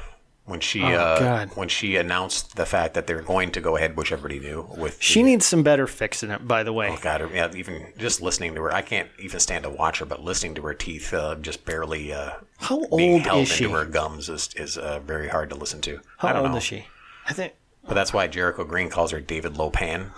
when 0.45 0.59
she 0.61 0.81
Oh, 0.81 0.93
uh, 0.95 1.45
when 1.55 1.67
she 1.67 1.95
announced 1.97 2.55
the 2.55 2.65
fact 2.65 2.93
that 2.93 3.05
they're 3.07 3.21
going 3.21 3.51
to 3.51 3.59
go 3.61 3.75
ahead, 3.75 3.97
which 3.97 4.11
everybody 4.13 4.39
knew, 4.39 4.67
with 4.77 4.97
She 5.01 5.19
the- 5.21 5.23
needs 5.29 5.45
some 5.45 5.63
better 5.63 5.87
fixing 5.87 6.31
it, 6.31 6.47
by 6.47 6.63
the 6.63 6.71
way. 6.73 6.89
Oh 6.89 6.97
God! 7.01 7.29
Yeah, 7.33 7.51
even 7.53 7.91
just 7.97 8.21
listening 8.21 8.55
to 8.55 8.61
her, 8.61 8.73
I 8.73 8.81
can't 8.81 9.09
even 9.19 9.39
stand 9.39 9.63
to 9.63 9.69
watch 9.69 9.99
her. 9.99 10.05
But 10.05 10.23
listening 10.23 10.55
to 10.55 10.61
her 10.63 10.73
teeth, 10.73 11.13
uh, 11.13 11.35
just 11.35 11.65
barely 11.65 12.13
uh, 12.13 12.31
How 12.59 12.85
being 12.95 13.13
old 13.15 13.21
held 13.23 13.41
is 13.43 13.49
she? 13.49 13.65
into 13.65 13.75
her 13.77 13.85
gums, 13.85 14.29
is 14.29 14.49
is 14.55 14.77
uh, 14.77 14.99
very 15.01 15.27
hard 15.27 15.49
to 15.49 15.55
listen 15.55 15.81
to. 15.81 15.99
How 16.17 16.29
I 16.29 16.33
don't 16.33 16.43
old 16.43 16.51
know. 16.51 16.57
is 16.57 16.63
she? 16.63 16.87
I 17.27 17.33
think. 17.33 17.53
But 17.85 17.95
that's 17.95 18.13
why 18.13 18.27
Jericho 18.27 18.63
Green 18.63 18.89
calls 18.89 19.11
her 19.11 19.19
David 19.19 19.55
Lopan 19.55 20.11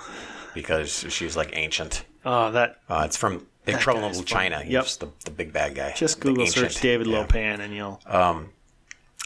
because 0.56 1.06
she's 1.10 1.38
like 1.38 1.52
ancient. 1.54 2.04
Oh, 2.26 2.52
that 2.52 2.80
Uh, 2.89 3.04
it's 3.06 3.18
from 3.18 3.46
Big 3.65 3.76
That 3.76 3.82
Trouble 3.82 4.02
in 4.02 4.08
Little 4.08 4.24
China. 4.24 4.63
Yep. 4.65 4.84
He's 4.84 4.98
the, 4.98 5.10
the 5.26 5.32
big 5.32 5.54
bad 5.54 5.76
guy. 5.76 5.94
just 5.96 6.20
Google 6.20 6.48
search. 6.48 6.82
David 6.82 7.06
Yeah. 7.06 7.24
Lopan 7.28 7.60
and 7.60 7.74
you'll. 7.76 8.02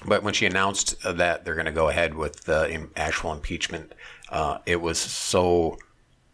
But 0.05 0.23
when 0.23 0.33
she 0.33 0.45
announced 0.45 0.95
uh, 1.05 1.11
that 1.13 1.43
they're 1.43 1.55
going 1.55 1.65
to 1.65 1.71
go 1.73 1.89
ahead 1.89 2.13
with 2.13 2.45
the 2.45 2.87
actual 2.95 3.33
impeachment, 3.33 3.91
uh, 4.29 4.59
it 4.65 4.77
was 4.81 4.97
so 4.97 5.77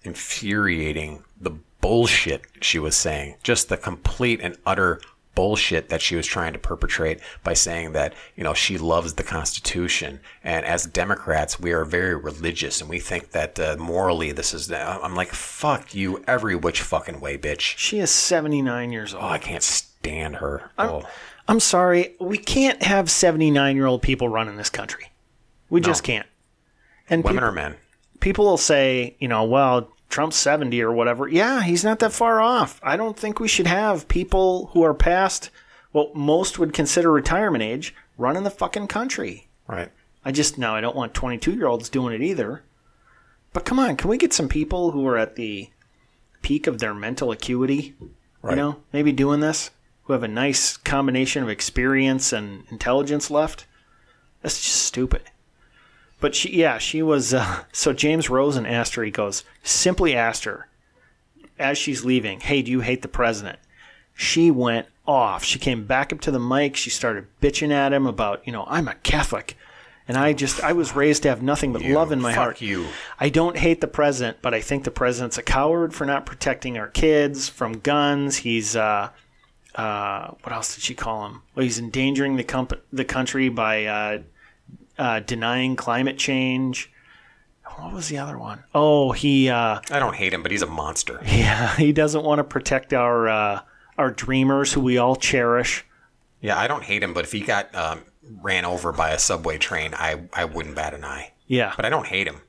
infuriating 0.03 1.23
the 1.39 1.51
bullshit 1.81 2.43
she 2.61 2.79
was 2.79 2.95
saying. 2.95 3.37
Just 3.43 3.69
the 3.69 3.77
complete 3.77 4.39
and 4.41 4.55
utter 4.65 5.01
bullshit 5.35 5.89
that 5.89 6.01
she 6.01 6.15
was 6.15 6.25
trying 6.25 6.53
to 6.53 6.59
perpetrate 6.59 7.19
by 7.43 7.53
saying 7.53 7.91
that, 7.91 8.13
you 8.35 8.43
know, 8.43 8.53
she 8.53 8.77
loves 8.77 9.13
the 9.13 9.23
Constitution. 9.23 10.19
And 10.43 10.65
as 10.65 10.85
Democrats, 10.85 11.59
we 11.59 11.71
are 11.71 11.85
very 11.85 12.15
religious 12.15 12.81
and 12.81 12.89
we 12.89 12.99
think 12.99 13.31
that 13.31 13.59
uh, 13.59 13.75
morally 13.77 14.31
this 14.31 14.53
is. 14.53 14.71
I'm 14.71 15.15
like, 15.15 15.29
fuck 15.33 15.93
you 15.93 16.23
every 16.27 16.55
which 16.55 16.81
fucking 16.81 17.19
way, 17.19 17.37
bitch. 17.37 17.75
She 17.77 17.99
is 17.99 18.09
79 18.09 18.91
years 18.91 19.13
old. 19.13 19.23
Oh, 19.23 19.27
I 19.27 19.37
can't 19.37 19.63
stand 19.63 20.37
her. 20.37 20.71
Oh. 20.77 21.03
I'm 21.47 21.59
sorry. 21.59 22.15
We 22.19 22.37
can't 22.37 22.81
have 22.81 23.11
79 23.11 23.75
year 23.75 23.85
old 23.85 24.01
people 24.01 24.29
running 24.29 24.57
this 24.57 24.69
country. 24.69 25.11
We 25.69 25.81
just 25.81 26.03
can't. 26.03 26.25
And 27.09 27.23
Women 27.23 27.41
peop- 27.41 27.49
or 27.49 27.51
men? 27.51 27.75
people 28.19 28.45
will 28.45 28.57
say, 28.57 29.15
you 29.19 29.27
know, 29.27 29.43
well, 29.43 29.91
Trump's 30.15 30.37
70 30.37 30.81
or 30.81 30.93
whatever. 30.93 31.27
Yeah, 31.27 31.61
he's 31.61 31.83
not 31.83 31.99
that 31.99 32.13
far 32.13 32.39
off. 32.39 32.79
I 32.81 32.95
don't 32.95 33.19
think 33.19 33.37
we 33.37 33.49
should 33.49 33.67
have 33.67 34.07
people 34.07 34.67
who 34.67 34.81
are 34.81 34.93
past 34.93 35.49
what 35.91 36.15
most 36.15 36.57
would 36.57 36.71
consider 36.71 37.11
retirement 37.11 37.61
age 37.61 37.93
running 38.17 38.43
the 38.43 38.49
fucking 38.49 38.87
country. 38.87 39.49
Right. 39.67 39.91
I 40.23 40.31
just, 40.31 40.57
no, 40.57 40.73
I 40.73 40.79
don't 40.79 40.95
want 40.95 41.13
22 41.13 41.55
year 41.55 41.67
olds 41.67 41.89
doing 41.89 42.15
it 42.15 42.21
either. 42.21 42.63
But 43.51 43.65
come 43.65 43.77
on, 43.77 43.97
can 43.97 44.09
we 44.09 44.17
get 44.17 44.31
some 44.31 44.47
people 44.47 44.91
who 44.91 45.05
are 45.05 45.17
at 45.17 45.35
the 45.35 45.69
peak 46.41 46.65
of 46.65 46.79
their 46.79 46.93
mental 46.93 47.33
acuity? 47.33 47.93
Right. 48.41 48.51
You 48.51 48.55
know, 48.55 48.77
maybe 48.93 49.11
doing 49.11 49.41
this, 49.41 49.71
who 50.03 50.13
have 50.13 50.23
a 50.23 50.29
nice 50.29 50.77
combination 50.77 51.43
of 51.43 51.49
experience 51.49 52.31
and 52.31 52.63
intelligence 52.71 53.29
left? 53.29 53.65
That's 54.41 54.63
just 54.63 54.81
stupid. 54.81 55.23
But 56.19 56.33
she, 56.35 56.55
yeah, 56.57 56.77
she 56.77 57.01
was. 57.01 57.33
Uh, 57.33 57.63
so 57.71 57.93
James 57.93 58.29
Rosen 58.29 58.65
asked 58.65 58.95
her. 58.95 59.03
He 59.03 59.11
goes, 59.11 59.43
simply 59.63 60.15
asked 60.15 60.43
her 60.45 60.67
as 61.59 61.77
she's 61.77 62.05
leaving, 62.05 62.39
"Hey, 62.39 62.61
do 62.61 62.71
you 62.71 62.81
hate 62.81 63.01
the 63.01 63.07
president?" 63.07 63.59
She 64.13 64.49
went 64.49 64.87
off. 65.05 65.43
She 65.43 65.59
came 65.59 65.85
back 65.85 66.13
up 66.13 66.21
to 66.21 66.31
the 66.31 66.39
mic. 66.39 66.75
She 66.75 66.89
started 66.89 67.27
bitching 67.41 67.71
at 67.71 67.91
him 67.93 68.07
about, 68.07 68.41
you 68.45 68.53
know, 68.53 68.63
I'm 68.67 68.87
a 68.87 68.95
Catholic, 68.95 69.57
and 70.07 70.17
I 70.17 70.31
just 70.31 70.63
I 70.63 70.71
was 70.71 70.95
raised 70.95 71.23
to 71.23 71.29
have 71.29 71.43
nothing 71.43 71.73
but 71.73 71.83
love 71.83 72.11
in 72.13 72.21
my 72.21 72.31
Fuck 72.31 72.43
heart. 72.43 72.61
you. 72.61 72.87
I 73.19 73.27
don't 73.29 73.57
hate 73.57 73.81
the 73.81 73.87
president, 73.87 74.37
but 74.41 74.53
I 74.53 74.61
think 74.61 74.85
the 74.85 74.91
president's 74.91 75.37
a 75.37 75.43
coward 75.43 75.93
for 75.93 76.05
not 76.05 76.25
protecting 76.25 76.77
our 76.77 76.87
kids 76.87 77.49
from 77.49 77.79
guns. 77.79 78.37
He's 78.37 78.75
uh, 78.75 79.09
uh, 79.75 80.31
what 80.43 80.53
else 80.53 80.75
did 80.75 80.83
she 80.83 80.95
call 80.95 81.25
him? 81.25 81.41
Well, 81.53 81.63
he's 81.63 81.77
endangering 81.79 82.37
the 82.37 82.43
comp- 82.45 82.81
the 82.93 83.05
country 83.05 83.49
by 83.49 83.85
uh, 83.85 84.19
uh, 84.97 85.19
denying 85.21 85.75
climate 85.75 86.17
change. 86.17 86.91
what 87.77 87.93
was 87.93 88.07
the 88.09 88.17
other 88.17 88.37
one? 88.37 88.63
Oh, 88.73 89.11
he 89.11 89.49
uh, 89.49 89.79
I 89.91 89.99
don't 89.99 90.15
hate 90.15 90.33
him, 90.33 90.41
but 90.43 90.51
he's 90.51 90.61
a 90.61 90.67
monster. 90.67 91.19
yeah, 91.25 91.75
he 91.75 91.91
doesn't 91.91 92.23
want 92.23 92.39
to 92.39 92.43
protect 92.43 92.93
our 92.93 93.27
uh, 93.27 93.61
our 93.97 94.11
dreamers 94.11 94.73
who 94.73 94.81
we 94.81 94.97
all 94.97 95.15
cherish. 95.15 95.85
Yeah, 96.41 96.59
I 96.59 96.67
don't 96.67 96.83
hate 96.83 97.01
him, 97.01 97.13
but 97.13 97.23
if 97.25 97.31
he 97.31 97.39
got 97.41 97.73
um, 97.73 98.03
ran 98.41 98.65
over 98.65 98.91
by 98.91 99.11
a 99.11 99.19
subway 99.19 99.57
train, 99.57 99.93
I 99.95 100.21
I 100.33 100.45
wouldn't 100.45 100.75
bat 100.75 100.93
an 100.93 101.03
eye. 101.03 101.31
Yeah, 101.47 101.73
But 101.75 101.85
I 101.85 101.89
don't 101.89 102.07
hate 102.07 102.27
him, 102.27 102.41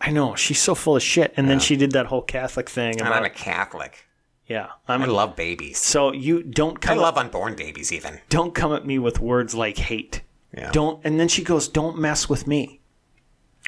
I 0.00 0.10
know 0.10 0.34
she's 0.34 0.60
so 0.60 0.74
full 0.74 0.96
of 0.96 1.02
shit. 1.02 1.32
And 1.36 1.48
then 1.48 1.60
she 1.60 1.76
did 1.76 1.92
that 1.92 2.06
whole 2.06 2.22
Catholic 2.22 2.68
thing. 2.68 3.00
and 3.00 3.08
I'm 3.08 3.24
a 3.24 3.30
Catholic. 3.30 4.04
yeah, 4.48 4.70
I'm 4.88 5.02
I 5.02 5.06
love 5.06 5.36
babies. 5.36 5.78
so 5.78 6.12
you 6.12 6.42
don't 6.42 6.76
I 6.84 6.88
come 6.88 6.98
love 6.98 7.16
unborn 7.16 7.54
babies, 7.54 7.92
even. 7.92 8.20
don't 8.30 8.52
come 8.52 8.72
at 8.72 8.84
me 8.84 8.98
with 8.98 9.20
words 9.20 9.54
like 9.54 9.78
hate. 9.78 10.22
Yeah. 10.56 10.70
Don't. 10.72 11.00
And 11.04 11.18
then 11.18 11.28
she 11.28 11.42
goes, 11.42 11.68
"Don't 11.68 11.98
mess 11.98 12.28
with 12.28 12.46
me." 12.46 12.80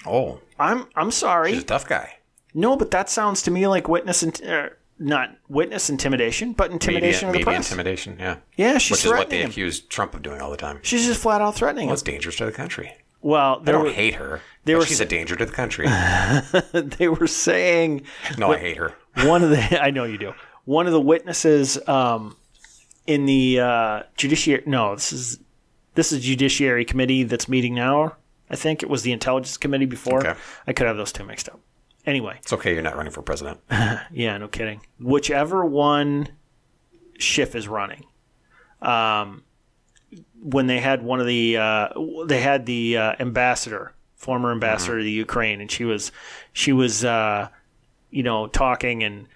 Oh, 0.07 0.41
I'm 0.59 0.87
I'm 0.95 1.11
sorry. 1.11 1.53
he's 1.53 1.63
a 1.63 1.67
tough 1.67 1.89
guy. 1.89 2.19
No, 2.53 2.77
but 2.77 2.91
that 2.93 3.09
sounds 3.11 3.43
to 3.43 3.51
me 3.51 3.67
like 3.67 3.89
witness 3.89 4.23
and 4.23 4.41
uh, 4.45 4.69
not 4.99 5.31
witness 5.49 5.89
intimidation, 5.91 6.53
but 6.53 6.71
intimidation 6.71 7.29
media, 7.29 7.29
of 7.29 7.33
the 7.33 7.39
media 7.39 7.45
press. 7.45 7.71
intimidation. 7.73 8.17
Yeah, 8.19 8.37
Yeah, 8.57 8.79
she's 8.79 8.99
which 8.99 9.05
is 9.07 9.11
what 9.13 9.31
they 9.31 9.43
him. 9.43 9.51
accuse 9.51 9.81
Trump 9.81 10.15
of 10.15 10.23
doing 10.23 10.41
all 10.41 10.51
the 10.51 10.57
time. 10.57 10.79
She's 10.83 11.05
just 11.07 11.21
flat 11.21 11.41
out 11.41 11.55
threatening 11.57 11.87
Well, 11.87 11.93
him. 11.93 11.95
it's 11.95 12.03
dangerous 12.03 12.37
to 12.37 12.45
the 12.45 12.53
country. 12.53 12.93
Well, 13.23 13.61
they 13.61 13.73
don't 13.73 13.85
were, 13.85 13.91
hate 13.91 14.15
her. 14.17 14.41
they 14.67 14.75
were 14.75 14.85
she's 14.85 15.01
a 15.01 15.07
danger 15.07 15.35
to 15.35 15.47
the 15.47 15.53
country. 15.53 15.87
they 16.73 17.09
were 17.09 17.27
saying 17.27 18.03
No, 18.39 18.53
I 18.53 18.59
hate 18.59 18.77
her. 18.77 18.93
one 19.25 19.43
of 19.43 19.51
the 19.51 19.83
I 19.83 19.91
know 19.91 20.05
you 20.05 20.19
do. 20.19 20.35
One 20.67 20.87
of 20.87 20.93
the 20.93 21.01
witnesses 21.01 21.79
um, 21.89 22.37
in 23.07 23.27
the 23.27 23.61
uh, 23.61 24.03
judiciary. 24.17 24.63
No, 24.67 24.95
this 24.95 25.13
is 25.13 25.39
this 25.95 26.13
is 26.13 26.25
judiciary 26.25 26.85
committee 26.85 27.23
that's 27.23 27.49
meeting 27.49 27.75
now. 27.75 28.17
I 28.51 28.57
think 28.57 28.83
it 28.83 28.91
was 28.91 29.03
the 29.03 29.13
intelligence 29.13 29.57
committee 29.57 29.87
before. 29.87 30.27
Okay. 30.27 30.39
I 30.67 30.73
could 30.73 30.87
have 30.87 30.97
those 30.97 31.13
two 31.13 31.25
mixed 31.25 31.49
up. 31.49 31.61
Anyway, 32.07 32.37
It's 32.43 32.53
okay. 32.53 32.75
You're 32.75 32.83
not 32.83 32.97
running 32.97 33.13
for 33.13 33.23
president. 33.23 33.61
yeah, 34.13 34.37
no 34.37 34.49
kidding. 34.49 34.83
Whichever 35.01 35.65
one 35.65 36.29
Schiff 37.19 37.55
is 37.55 37.67
running, 37.67 38.05
um, 38.83 39.43
when 40.43 40.67
they 40.67 40.81
had 40.81 41.03
one 41.03 41.21
of 41.21 41.27
the 41.27 41.57
uh, 41.57 41.89
they 42.27 42.41
had 42.41 42.67
the 42.67 42.99
uh, 42.99 43.15
ambassador, 43.19 43.95
former 44.17 44.53
ambassador 44.53 44.99
to 44.99 45.05
the 45.05 45.11
Ukraine, 45.11 45.63
and 45.63 45.71
she 45.71 45.85
was 45.87 46.13
she 46.53 46.73
was 46.73 47.05
uh, 47.05 47.49
you 48.11 48.23
know 48.23 48.49
talking, 48.49 49.03
and 49.03 49.27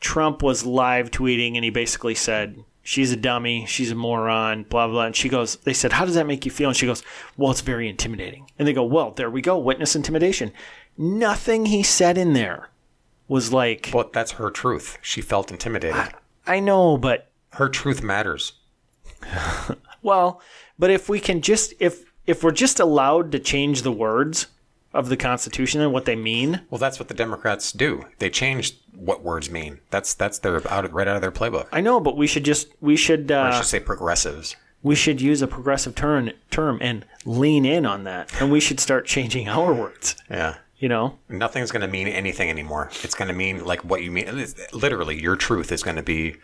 Trump 0.00 0.42
was 0.42 0.66
live 0.66 1.10
tweeting, 1.12 1.54
and 1.54 1.64
he 1.64 1.70
basically 1.70 2.14
said. 2.16 2.64
She's 2.82 3.12
a 3.12 3.16
dummy. 3.16 3.64
She's 3.66 3.90
a 3.90 3.94
moron. 3.94 4.64
Blah 4.64 4.88
blah. 4.88 5.06
And 5.06 5.16
she 5.16 5.28
goes. 5.28 5.56
They 5.56 5.72
said, 5.72 5.92
"How 5.92 6.04
does 6.04 6.14
that 6.14 6.26
make 6.26 6.44
you 6.44 6.50
feel?" 6.50 6.68
And 6.68 6.76
she 6.76 6.86
goes, 6.86 7.02
"Well, 7.36 7.50
it's 7.50 7.60
very 7.60 7.88
intimidating." 7.88 8.46
And 8.58 8.66
they 8.66 8.72
go, 8.72 8.84
"Well, 8.84 9.12
there 9.12 9.30
we 9.30 9.40
go. 9.40 9.58
Witness 9.58 9.94
intimidation." 9.94 10.52
Nothing 10.98 11.66
he 11.66 11.82
said 11.82 12.18
in 12.18 12.32
there 12.32 12.68
was 13.28 13.52
like, 13.52 13.90
But 13.92 14.12
that's 14.12 14.32
her 14.32 14.50
truth. 14.50 14.98
She 15.00 15.22
felt 15.22 15.50
intimidated. 15.50 16.14
I 16.46 16.60
know, 16.60 16.98
but 16.98 17.30
Her 17.52 17.68
truth 17.68 18.02
matters. 18.02 18.54
well, 20.02 20.40
but 20.78 20.90
if 20.90 21.08
we 21.08 21.20
can 21.20 21.40
just 21.40 21.72
if 21.78 22.12
if 22.26 22.42
we're 22.42 22.50
just 22.50 22.80
allowed 22.80 23.32
to 23.32 23.38
change 23.38 23.82
the 23.82 23.92
words 23.92 24.46
of 24.94 25.08
the 25.08 25.16
Constitution 25.16 25.80
and 25.80 25.92
what 25.92 26.04
they 26.04 26.16
mean, 26.16 26.60
Well, 26.70 26.78
that's 26.78 26.98
what 26.98 27.08
the 27.08 27.14
Democrats 27.14 27.72
do. 27.72 28.04
They 28.18 28.28
change 28.30 28.76
what 28.94 29.22
words 29.22 29.50
mean. 29.50 29.80
That's 29.90 30.14
that's 30.14 30.38
their 30.40 30.66
out 30.70 30.84
of, 30.84 30.92
right 30.92 31.08
out 31.08 31.16
of 31.16 31.22
their 31.22 31.32
playbook. 31.32 31.68
I 31.72 31.80
know, 31.80 31.98
but 32.00 32.16
we 32.16 32.26
should 32.26 32.44
just 32.44 32.68
we 32.80 32.96
should 32.96 33.30
Uh, 33.32 33.40
I 33.52 33.56
should 33.56 33.66
say 33.66 33.80
progressives. 33.80 34.54
we 34.82 34.94
should 34.94 35.20
use 35.20 35.40
a 35.42 35.46
progressive 35.46 35.94
term 35.94 36.30
term 36.50 36.78
and 36.82 37.04
lean 37.24 37.64
in 37.64 37.86
on 37.86 38.04
that, 38.04 38.30
and 38.40 38.52
we 38.52 38.60
should 38.60 38.80
start 38.80 39.06
changing 39.06 39.48
our 39.48 39.72
words. 39.72 40.14
Yeah. 40.30 40.56
You 40.78 40.88
know, 40.88 41.18
Nothing's 41.28 41.70
going 41.70 41.82
to 41.82 41.86
mean 41.86 42.08
anything 42.08 42.50
anymore. 42.50 42.90
It's 43.04 43.14
going 43.14 43.28
to 43.28 43.34
mean 43.34 43.64
like 43.64 43.84
what 43.84 44.02
you 44.02 44.10
mean. 44.10 44.26
Literally, 44.72 45.20
your 45.20 45.36
truth 45.36 45.70
is 45.70 45.84
going 45.84 45.94
to 45.96 46.02
be 46.02 46.34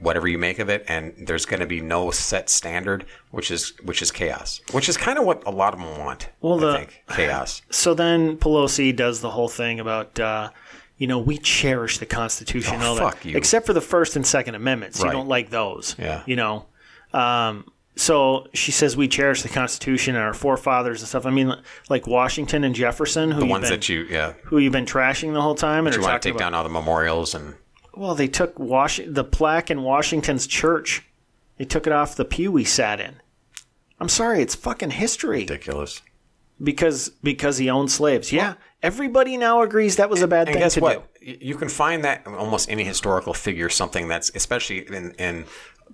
whatever 0.00 0.28
you 0.28 0.38
make 0.38 0.58
of 0.58 0.68
it, 0.68 0.84
and 0.88 1.12
there's 1.18 1.44
going 1.46 1.60
to 1.60 1.66
be 1.66 1.80
no 1.80 2.10
set 2.10 2.48
standard, 2.48 3.04
which 3.30 3.50
is 3.50 3.72
which 3.82 4.00
is 4.02 4.10
chaos. 4.10 4.60
Which 4.72 4.88
is 4.88 4.96
kind 4.96 5.18
of 5.18 5.24
what 5.24 5.42
a 5.46 5.50
lot 5.50 5.74
of 5.74 5.80
them 5.80 5.98
want. 5.98 6.28
Well, 6.40 6.58
the- 6.58 6.74
think 6.78 7.02
chaos. 7.10 7.62
so 7.70 7.94
then 7.94 8.36
Pelosi 8.38 8.94
does 8.94 9.20
the 9.20 9.30
whole 9.30 9.48
thing 9.48 9.80
about. 9.80 10.18
Uh, 10.18 10.50
you 10.96 11.06
know, 11.06 11.20
we 11.20 11.38
cherish 11.38 11.98
the 11.98 12.06
Constitution 12.06 12.74
Oh, 12.82 12.86
all 12.88 12.96
fuck 12.96 13.20
that, 13.20 13.28
you. 13.28 13.36
except 13.36 13.66
for 13.66 13.72
the 13.72 13.80
First 13.80 14.16
and 14.16 14.26
Second 14.26 14.56
Amendments. 14.56 15.00
You 15.00 15.12
don't 15.12 15.28
like 15.28 15.48
those. 15.48 15.94
Yeah. 15.96 16.24
You 16.26 16.34
know, 16.34 16.66
um, 17.12 17.70
so 17.94 18.48
she 18.52 18.72
says 18.72 18.96
we 18.96 19.06
cherish 19.06 19.42
the 19.42 19.48
Constitution 19.48 20.16
and 20.16 20.24
our 20.24 20.34
forefathers 20.34 21.00
and 21.00 21.08
stuff. 21.08 21.24
I 21.24 21.30
mean, 21.30 21.54
like 21.88 22.08
Washington 22.08 22.64
and 22.64 22.74
Jefferson, 22.74 23.30
who 23.30 23.40
The 23.40 23.46
ones 23.46 23.62
been, 23.68 23.70
that 23.78 23.88
you 23.88 24.06
yeah 24.10 24.32
who 24.44 24.58
you've 24.58 24.72
been 24.72 24.86
trashing 24.86 25.32
the 25.34 25.40
whole 25.42 25.54
time, 25.54 25.86
and 25.86 25.94
you 25.94 26.02
want 26.02 26.20
to 26.20 26.28
take 26.28 26.34
about. 26.34 26.46
down 26.46 26.54
all 26.54 26.64
the 26.64 26.68
memorials 26.68 27.32
and 27.34 27.54
Well, 27.98 28.14
they 28.14 28.28
took 28.28 28.58
Wash- 28.58 29.00
the 29.06 29.24
plaque 29.24 29.70
in 29.70 29.82
Washington's 29.82 30.46
church. 30.46 31.04
They 31.56 31.64
took 31.64 31.86
it 31.86 31.92
off 31.92 32.14
the 32.16 32.24
pew 32.24 32.52
we 32.52 32.64
sat 32.64 33.00
in. 33.00 33.16
I'm 34.00 34.08
sorry, 34.08 34.40
it's 34.40 34.54
fucking 34.54 34.90
history 34.90 35.40
ridiculous. 35.40 36.00
because 36.62 37.08
because 37.22 37.58
he 37.58 37.68
owned 37.68 37.90
slaves. 37.90 38.32
Yeah, 38.32 38.54
everybody 38.82 39.36
now 39.36 39.62
agrees 39.62 39.96
that 39.96 40.08
was 40.08 40.22
a 40.22 40.28
bad 40.28 40.46
And 40.48 40.54
thing 40.54 40.62
guess 40.62 40.74
to 40.74 40.80
what? 40.80 40.98
Y- 41.20 41.38
You 41.40 41.56
can 41.56 41.68
find 41.68 42.04
that 42.04 42.24
in 42.26 42.34
almost 42.34 42.70
any 42.70 42.84
historical 42.84 43.34
figure, 43.34 43.68
something 43.68 44.06
that's 44.06 44.30
especially 44.36 44.86
in, 44.86 45.12
in 45.18 45.44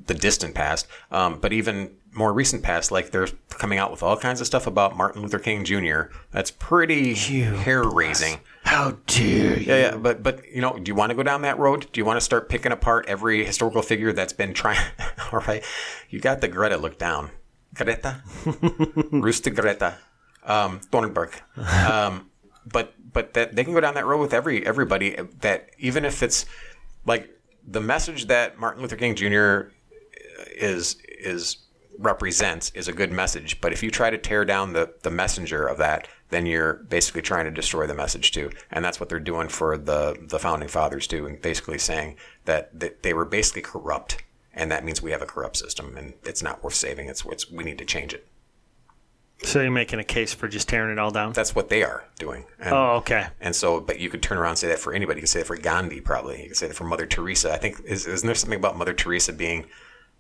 the 0.07 0.13
distant 0.15 0.55
past, 0.55 0.87
um, 1.11 1.39
but 1.41 1.53
even 1.55 1.91
more 2.13 2.33
recent 2.35 2.63
past, 2.63 2.91
like 2.93 3.11
they're 3.11 3.29
coming 3.49 3.79
out 3.79 3.91
with 3.91 4.03
all 4.03 4.17
kinds 4.19 4.41
of 4.43 4.47
stuff 4.47 4.67
about 4.67 4.97
Martin 4.97 5.23
Luther 5.23 5.39
King 5.39 5.65
Jr. 5.65 6.13
That's 6.31 6.51
pretty 6.51 7.15
hair 7.15 7.83
raising. 7.85 8.39
How 8.65 8.93
dare 9.07 9.59
you? 9.59 9.67
Yeah, 9.67 9.77
yeah, 9.77 9.97
but 9.97 10.23
but 10.23 10.49
you 10.49 10.61
know, 10.61 10.79
do 10.79 10.91
you 10.91 10.95
want 10.95 11.11
to 11.11 11.15
go 11.15 11.23
down 11.23 11.43
that 11.43 11.59
road? 11.59 11.87
Do 11.93 12.01
you 12.01 12.05
want 12.05 12.17
to 12.17 12.23
start 12.23 12.49
picking 12.49 12.73
apart 12.73 13.05
every 13.07 13.45
historical 13.45 13.83
figure 13.83 14.13
that's 14.13 14.33
been 14.33 14.55
trying? 14.55 14.81
all 15.33 15.41
right, 15.41 15.63
you 16.09 16.19
got 16.19 16.41
the 16.41 16.49
Greta 16.49 16.79
look 16.79 16.99
down, 16.99 17.31
Greta, 17.75 18.23
Rooster 19.13 19.51
Greta, 19.51 19.97
um, 20.45 20.81
Thornburg. 20.81 21.35
Um, 21.57 22.31
but 22.67 22.95
but 23.13 23.35
that 23.35 23.55
they 23.55 23.65
can 23.65 23.75
go 23.75 23.81
down 23.81 23.95
that 23.95 24.07
road 24.07 24.21
with 24.21 24.33
every 24.33 24.67
everybody. 24.67 25.17
That 25.41 25.71
even 25.79 26.07
if 26.07 26.23
it's 26.23 26.47
like 27.05 27.29
the 27.67 27.81
message 27.81 28.27
that 28.27 28.59
Martin 28.59 28.83
Luther 28.83 28.97
King 28.97 29.15
Jr. 29.15 29.73
is 30.57 30.97
is 31.07 31.59
represents 31.99 32.71
is 32.75 32.89
a 32.89 32.93
good 32.93 33.13
message. 33.13 33.61
But 33.61 33.73
if 33.73 33.83
you 33.83 33.91
try 33.91 34.11
to 34.11 34.19
tear 34.19 34.47
down 34.47 34.73
the 34.73 34.95
the 35.03 35.11
messenger 35.11 35.67
of 35.67 35.79
that, 35.79 36.09
then 36.35 36.47
you're 36.47 36.75
basically 36.75 37.23
trying 37.23 37.45
to 37.45 37.51
destroy 37.51 37.87
the 37.87 37.95
message 37.95 38.33
too. 38.33 38.51
And 38.71 38.85
that's 38.85 38.99
what 38.99 39.09
they're 39.09 39.21
doing 39.21 39.49
for 39.49 39.79
the 39.79 40.17
the 40.21 40.39
founding 40.39 40.69
fathers 40.69 41.07
too, 41.07 41.27
and 41.27 41.41
basically 41.41 41.79
saying 41.79 42.17
that, 42.45 43.03
they 43.03 43.15
were 43.15 43.25
basically 43.25 43.63
corrupt. 43.63 44.23
And 44.53 44.71
that 44.71 44.85
means 44.85 45.03
we 45.03 45.11
have 45.11 45.23
a 45.23 45.27
corrupt 45.27 45.57
system, 45.57 45.97
and 45.97 46.15
it's 46.25 46.43
not 46.43 46.63
worth 46.63 46.75
saving. 46.75 47.09
It's, 47.09 47.25
it's 47.27 47.51
we 47.51 47.65
need 47.65 47.79
to 47.79 47.85
change 47.85 48.15
it. 48.15 48.27
So 49.43 49.61
you're 49.61 49.71
making 49.71 49.99
a 49.99 50.05
case 50.05 50.33
for 50.33 50.47
just 50.47 50.69
tearing 50.69 50.93
it 50.93 50.99
all 50.99 51.11
down? 51.11 51.33
That's 51.33 51.55
what 51.55 51.69
they 51.69 51.83
are 51.83 52.05
doing. 52.19 52.45
And, 52.61 52.73
Oh, 52.73 52.97
okay. 52.97 53.27
And 53.41 53.55
so, 53.55 53.81
but 53.81 53.99
you 53.99 54.09
could 54.09 54.23
turn 54.23 54.39
around 54.39 54.51
and 54.51 54.59
say 54.59 54.69
that 54.69 54.79
for 54.79 54.93
anybody. 54.93 55.19
You 55.19 55.23
could 55.23 55.29
say 55.29 55.41
that 55.41 55.47
for 55.47 55.57
Gandhi, 55.57 56.01
probably. 56.01 56.43
You 56.43 56.49
could 56.49 56.57
say 56.57 56.69
that 56.69 56.75
for 56.75 56.85
Mother 56.85 57.05
Teresa. 57.05 57.53
I 57.53 57.59
think 57.59 57.81
is, 57.85 58.07
isn't 58.07 58.27
there 58.27 58.35
something 58.35 58.59
about 58.59 58.79
Mother 58.79 58.95
Teresa 58.95 59.33
being? 59.33 59.67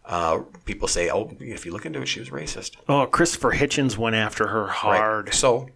Uh, 0.04 0.40
people 0.66 0.86
say, 0.88 1.10
oh, 1.10 1.30
if 1.40 1.64
you 1.64 1.72
look 1.72 1.86
into 1.86 2.02
it, 2.02 2.06
she 2.06 2.20
was 2.20 2.28
racist. 2.28 2.72
Oh, 2.88 3.06
Christopher 3.06 3.52
Hitchens 3.52 3.96
went 3.96 4.16
after 4.16 4.48
her 4.48 4.66
hard. 4.66 5.32
So, 5.32 5.68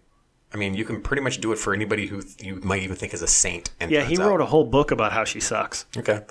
I 0.53 0.57
mean, 0.57 0.73
you 0.73 0.83
can 0.83 1.01
pretty 1.01 1.21
much 1.21 1.39
do 1.41 1.51
it 1.51 1.57
for 1.59 1.73
anybody 1.73 2.07
who 2.07 2.23
you 2.39 2.55
might 2.63 2.81
even 2.81 2.95
think 2.95 3.13
is 3.13 3.21
a 3.21 3.27
saint. 3.27 3.69
And 3.79 3.91
Yeah, 3.91 4.01
he 4.01 4.15
turns 4.15 4.19
out- 4.21 4.29
wrote 4.31 4.41
a 4.41 4.45
whole 4.45 4.65
book 4.65 4.91
about 4.91 5.11
how 5.13 5.23
she 5.23 5.39
sucks. 5.39 5.85
Okay. 5.95 6.21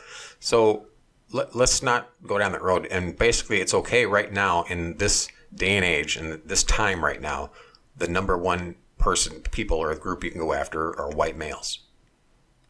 So 0.40 0.86
let, 1.32 1.54
let's 1.54 1.82
not 1.82 2.10
go 2.26 2.36
down 2.38 2.52
that 2.52 2.62
road. 2.62 2.86
And 2.90 3.16
basically, 3.16 3.60
it's 3.60 3.74
okay 3.74 4.06
right 4.06 4.32
now 4.32 4.64
in 4.64 4.96
this 4.96 5.28
day 5.54 5.76
and 5.76 5.84
age 5.84 6.16
and 6.16 6.40
this 6.44 6.64
time 6.64 7.04
right 7.04 7.20
now. 7.20 7.50
The 7.96 8.08
number 8.08 8.36
one 8.36 8.76
person, 8.98 9.40
people, 9.52 9.78
or 9.78 9.94
group 9.94 10.22
you 10.24 10.30
can 10.30 10.40
go 10.40 10.52
after 10.52 10.98
are 10.98 11.10
white 11.10 11.36
males, 11.36 11.80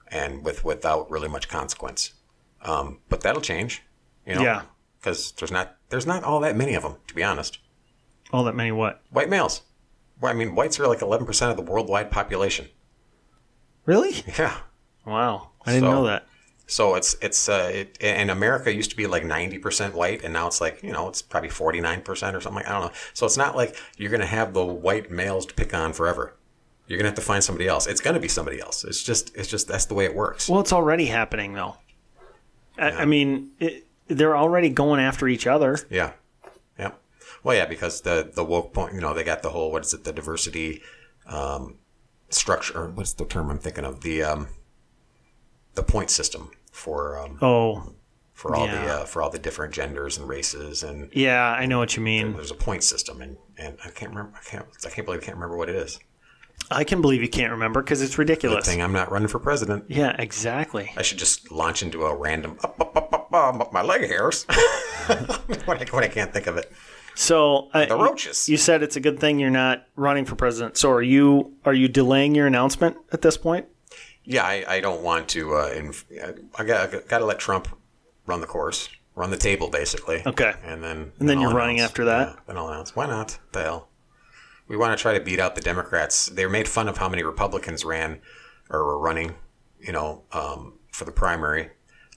and 0.08 0.44
with 0.44 0.64
without 0.64 1.11
really 1.11 1.28
much 1.28 1.48
consequence. 1.48 2.12
Um, 2.62 2.98
but 3.08 3.20
that'll 3.20 3.42
change, 3.42 3.82
you 4.26 4.34
know. 4.34 4.42
Yeah. 4.42 4.62
Because 4.98 5.32
there's 5.32 5.50
not 5.52 5.76
there's 5.90 6.06
not 6.06 6.24
all 6.24 6.40
that 6.40 6.56
many 6.56 6.74
of 6.74 6.82
them, 6.82 6.96
to 7.08 7.14
be 7.14 7.22
honest. 7.22 7.58
All 8.32 8.42
that 8.44 8.54
many 8.54 8.72
what? 8.72 9.02
White 9.11 9.28
males. 9.28 9.62
Well, 10.20 10.33
I 10.33 10.35
mean, 10.35 10.54
whites 10.54 10.78
are 10.81 10.87
like 10.88 10.98
11% 11.00 11.50
of 11.50 11.57
the 11.57 11.62
worldwide 11.62 12.11
population. 12.11 12.66
Really? 13.87 14.22
Yeah. 14.38 14.57
Wow. 15.07 15.50
I 15.64 15.72
didn't 15.72 15.85
So- 15.88 15.92
know 15.92 16.07
that. 16.07 16.24
So 16.70 16.96
it's 16.96 17.16
it's 17.22 17.48
uh, 17.48 17.70
it, 17.72 17.96
and 18.02 18.31
America 18.31 18.70
used 18.70 18.90
to 18.90 18.96
be 18.96 19.07
like 19.07 19.24
ninety 19.24 19.57
percent 19.59 19.94
white, 19.94 20.22
and 20.22 20.35
now 20.35 20.46
it's 20.46 20.61
like 20.61 20.83
you 20.83 20.92
know 20.92 21.09
it's 21.09 21.22
probably 21.22 21.48
forty 21.48 21.81
nine 21.81 22.02
percent 22.02 22.37
or 22.37 22.42
something. 22.42 22.62
Like, 22.62 22.68
I 22.68 22.72
don't 22.78 22.83
know. 22.88 22.98
So 23.14 23.24
it's 23.24 23.38
not 23.38 23.57
like 23.57 23.74
you're 23.96 24.11
gonna 24.11 24.26
have 24.26 24.52
the 24.52 24.62
white 24.66 25.11
males 25.11 25.46
to 25.46 25.54
pick 25.54 25.72
on 25.72 25.94
forever. 25.94 26.35
You're 26.87 26.98
gonna 26.98 27.09
have 27.09 27.16
to 27.16 27.22
find 27.22 27.42
somebody 27.42 27.68
else. 27.68 27.87
It's 27.87 28.02
gonna 28.02 28.20
be 28.20 28.28
somebody 28.28 28.61
else. 28.61 28.85
It's 28.85 29.02
just 29.02 29.35
it's 29.35 29.48
just 29.48 29.66
that's 29.66 29.87
the 29.87 29.94
way 29.94 30.04
it 30.04 30.14
works. 30.14 30.46
Well, 30.46 30.61
it's 30.61 30.74
already 30.74 31.07
happening, 31.07 31.54
though. 31.54 31.76
I, 32.76 32.90
I 32.90 33.04
mean, 33.07 33.52
it, 33.59 33.87
they're 34.09 34.37
already 34.37 34.68
going 34.68 35.00
after 35.00 35.26
each 35.26 35.46
other. 35.46 35.78
Yeah, 35.88 35.96
yeah. 35.98 36.12
Well, 37.44 37.57
yeah, 37.57 37.66
because 37.66 38.01
the 38.03 38.31
the 38.35 38.44
woke 38.44 38.72
point, 38.72 38.94
you 38.94 39.01
know, 39.01 39.14
they 39.14 39.24
got 39.24 39.42
the 39.42 39.51
whole 39.51 39.70
what 39.72 39.85
is 39.85 39.94
it, 39.94 40.05
the 40.05 40.12
diversity, 40.12 40.83
um, 41.27 41.77
structure. 42.31 42.88
What's 42.88 43.12
the 43.14 43.24
term 43.24 43.51
I'm 43.51 43.59
thinking 43.59 43.85
of? 43.85 44.01
The 44.03 44.22
um, 44.22 44.48
the 45.74 45.83
point 45.83 46.11
system 46.11 46.51
for 46.72 47.18
um, 47.18 47.38
Oh, 47.40 47.94
for 48.33 48.55
all 48.55 48.66
the 48.66 48.81
uh, 48.81 49.05
for 49.05 49.22
all 49.22 49.31
the 49.31 49.38
different 49.38 49.72
genders 49.74 50.16
and 50.18 50.29
races 50.29 50.83
and 50.83 51.09
yeah, 51.12 51.44
I 51.53 51.66
know 51.66 51.79
what 51.79 51.96
you 51.96 52.03
mean. 52.03 52.35
there's 52.35 52.51
a 52.51 52.55
point 52.57 52.83
system 52.85 53.20
and, 53.20 53.37
and 53.57 53.79
I 53.85 53.90
can't 53.90 54.11
remember 54.11 54.37
I 54.37 54.48
can't 54.48 54.66
I 54.87 54.90
can't 54.90 55.07
believe 55.07 55.22
I 55.22 55.24
can't 55.24 55.37
remember 55.37 55.57
what 55.57 55.68
it 55.68 55.77
is. 55.77 55.98
I 56.70 56.83
can 56.85 57.01
believe 57.01 57.22
you 57.22 57.29
can't 57.29 57.53
remember 57.53 57.83
because 57.83 58.03
it's 58.03 58.12
Good 58.16 58.20
ridiculous. 58.20 58.66
thing 58.66 58.83
I'm 58.83 58.92
not 58.92 59.11
running 59.12 59.29
for 59.29 59.38
president. 59.38 59.85
Yeah, 59.88 60.14
exactly. 60.18 60.92
I 60.96 61.03
should 61.03 61.18
just 61.18 61.51
launch 61.53 61.83
into 61.83 62.03
a 62.05 62.14
random 62.14 62.59
up 62.64 62.81
up 62.81 62.96
up 62.96 63.12
up, 63.12 63.33
up, 63.33 63.61
up 63.61 63.72
my 63.72 63.83
leg 63.83 64.03
hairs 64.03 64.44
when, 65.07 65.79
I, 65.79 65.85
when 65.90 66.05
I 66.05 66.09
can't 66.09 66.33
think 66.33 66.46
of 66.48 66.57
it. 66.57 66.70
So 67.18 67.68
uh, 67.74 67.85
The 67.87 67.96
roaches. 67.96 68.48
You 68.48 68.57
said 68.57 68.85
it's 68.85 68.94
a 68.94 69.00
good 69.00 69.18
thing 69.18 69.40
you're 69.40 69.50
not 69.50 69.85
running 69.96 70.24
for 70.24 70.37
president. 70.37 70.76
So 70.76 70.92
are 70.92 71.02
you? 71.02 71.52
Are 71.64 71.74
you 71.74 71.88
delaying 71.88 72.37
your 72.37 72.46
announcement 72.46 72.96
at 73.12 73.22
this 73.22 73.37
point? 73.37 73.66
Yeah, 74.22 74.44
I, 74.44 74.64
I 74.68 74.81
don't 74.81 75.02
want 75.02 75.28
to. 75.31 75.54
Uh, 75.57 75.66
inf- 75.74 76.07
I 76.57 76.62
got 76.64 77.09
got 77.09 77.18
to 77.18 77.24
let 77.24 77.40
Trump 77.40 77.66
run 78.26 78.40
the 78.40 78.46
course, 78.46 78.88
run 79.16 79.31
the 79.31 79.37
table, 79.37 79.68
basically. 79.68 80.22
Okay. 80.26 80.52
and 80.62 80.83
then 80.85 81.11
And 81.18 81.28
then 81.28 81.38
I'll 81.38 81.42
you're 81.44 81.54
running 81.54 81.78
announce. 81.78 81.90
after 81.90 82.04
that? 82.04 82.28
Yeah, 82.28 82.35
then 82.46 82.57
I'll 82.57 82.68
announce. 82.68 82.94
Why 82.94 83.07
not? 83.07 83.37
The 83.52 83.62
hell. 83.64 83.88
We 84.68 84.76
want 84.76 84.96
to 84.96 85.02
try 85.02 85.14
to 85.18 85.24
beat 85.24 85.40
out 85.40 85.57
the 85.57 85.61
Democrats. 85.62 86.26
They 86.26 86.46
made 86.46 86.68
fun 86.68 86.88
of 86.88 86.98
how 86.98 87.09
many 87.09 87.24
Republicans 87.24 87.85
ran 87.85 88.20
or 88.70 88.85
were 88.85 88.98
running, 88.98 89.35
you 89.81 89.92
know, 89.92 90.22
um, 90.31 90.74
for 90.92 91.04
the 91.04 91.11
primary 91.12 91.70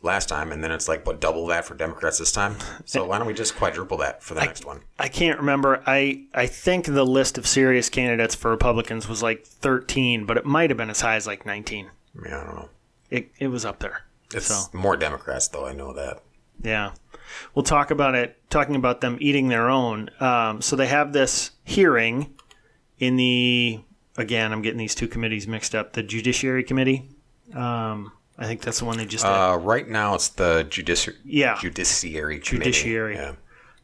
last 0.03 0.27
time, 0.29 0.51
and 0.51 0.63
then 0.63 0.71
it's 0.71 0.87
like, 0.87 1.05
what, 1.05 1.19
double 1.21 1.45
that 1.47 1.65
for 1.65 1.75
Democrats 1.75 2.17
this 2.17 2.31
time? 2.31 2.55
So 2.85 3.05
why 3.05 3.17
don't 3.17 3.27
we 3.27 3.33
just 3.33 3.55
quadruple 3.55 3.97
that 3.97 4.23
for 4.23 4.33
the 4.33 4.41
next 4.41 4.65
one? 4.65 4.81
I 4.99 5.07
can't 5.07 5.37
remember. 5.39 5.83
I 5.85 6.23
I 6.33 6.47
think 6.47 6.85
the 6.85 7.05
list 7.05 7.37
of 7.37 7.45
serious 7.47 7.89
candidates 7.89 8.35
for 8.35 8.49
Republicans 8.51 9.07
was 9.07 9.21
like 9.23 9.45
13, 9.45 10.25
but 10.25 10.37
it 10.37 10.45
might 10.45 10.69
have 10.69 10.77
been 10.77 10.89
as 10.89 11.01
high 11.01 11.15
as 11.15 11.27
like 11.27 11.45
19. 11.45 11.85
I 11.87 12.21
mean, 12.21 12.33
I 12.33 12.43
don't 12.43 12.55
know. 12.55 12.69
It 13.09 13.31
it 13.39 13.47
was 13.47 13.65
up 13.65 13.79
there. 13.79 14.03
It's 14.33 14.47
So 14.47 14.77
more 14.77 14.95
Democrats, 14.97 15.47
though. 15.49 15.65
I 15.65 15.73
know 15.73 15.93
that. 15.93 16.21
yeah, 16.63 16.91
we'll 17.53 17.63
talk 17.63 17.91
about 17.91 18.15
it. 18.15 18.37
Talking 18.49 18.75
about 18.75 19.01
them 19.01 19.17
eating 19.19 19.49
their 19.49 19.69
own. 19.69 20.09
Um, 20.19 20.61
so 20.61 20.75
they 20.75 20.87
have 20.87 21.11
this 21.13 21.51
hearing 21.63 22.33
in 22.99 23.17
the 23.17 23.81
again. 24.17 24.51
I'm 24.53 24.61
getting 24.61 24.77
these 24.79 24.95
two 24.95 25.07
committees 25.07 25.47
mixed 25.47 25.75
up. 25.75 25.93
The 25.93 26.03
Judiciary 26.03 26.63
Committee. 26.63 27.09
Um, 27.53 28.13
I 28.41 28.45
think 28.47 28.61
that's 28.61 28.79
the 28.79 28.85
one 28.85 28.97
they 28.97 29.05
just. 29.05 29.23
Uh, 29.25 29.57
right 29.61 29.87
now, 29.87 30.15
it's 30.15 30.29
the 30.29 30.65
judici- 30.69 31.15
Yeah. 31.23 31.57
judiciary 31.61 32.39
committee. 32.39 32.71
Judiciary. 32.71 33.15
Yeah. 33.15 33.33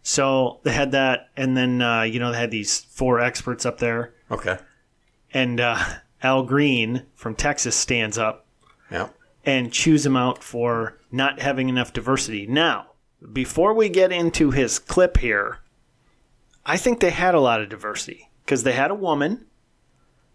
So 0.04 0.60
they 0.64 0.72
had 0.74 0.92
that, 0.92 1.30
and 1.38 1.56
then 1.56 1.82
uh, 1.82 2.02
you 2.04 2.20
know 2.20 2.32
they 2.32 2.38
had 2.40 2.52
these 2.52 2.80
four 2.80 3.20
experts 3.20 3.66
up 3.66 3.78
there, 3.80 4.14
Okay. 4.32 4.58
and 5.34 5.60
uh, 5.60 5.78
Al 6.24 6.44
Green 6.44 7.04
from 7.14 7.36
Texas 7.36 7.76
stands 7.76 8.18
up 8.18 8.46
Yeah. 8.92 9.10
and 9.46 9.72
chews 9.72 10.06
him 10.06 10.16
out 10.18 10.44
for 10.44 10.98
not 11.12 11.40
having 11.42 11.70
enough 11.70 11.94
diversity. 11.94 12.48
Now, 12.48 12.88
before 13.34 13.74
we 13.74 13.90
get 13.90 14.12
into 14.12 14.52
his 14.52 14.80
clip 14.80 15.18
here, 15.18 15.60
I 16.66 16.78
think 16.78 17.00
they 17.00 17.12
had 17.12 17.36
a 17.36 17.40
lot 17.40 17.62
of 17.62 17.70
diversity 17.70 18.30
because 18.46 18.64
they 18.64 18.74
had 18.74 18.92
a 18.92 18.96
woman. 18.96 19.46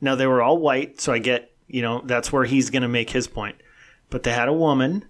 Now 0.01 0.15
they 0.15 0.27
were 0.27 0.43
all 0.43 0.59
white, 0.59 1.01
so 1.01 1.13
I 1.13 1.19
get 1.19 1.51
you 1.67 1.81
know 1.83 2.03
that's 2.05 2.31
where 2.33 2.45
he's 2.45 2.69
going 2.71 2.83
to 2.83 2.89
make 2.89 3.11
his 3.11 3.27
point. 3.27 3.57
But 4.13 4.25
they 4.25 4.33
had 4.33 4.47
a 4.47 4.53
woman. 4.53 5.07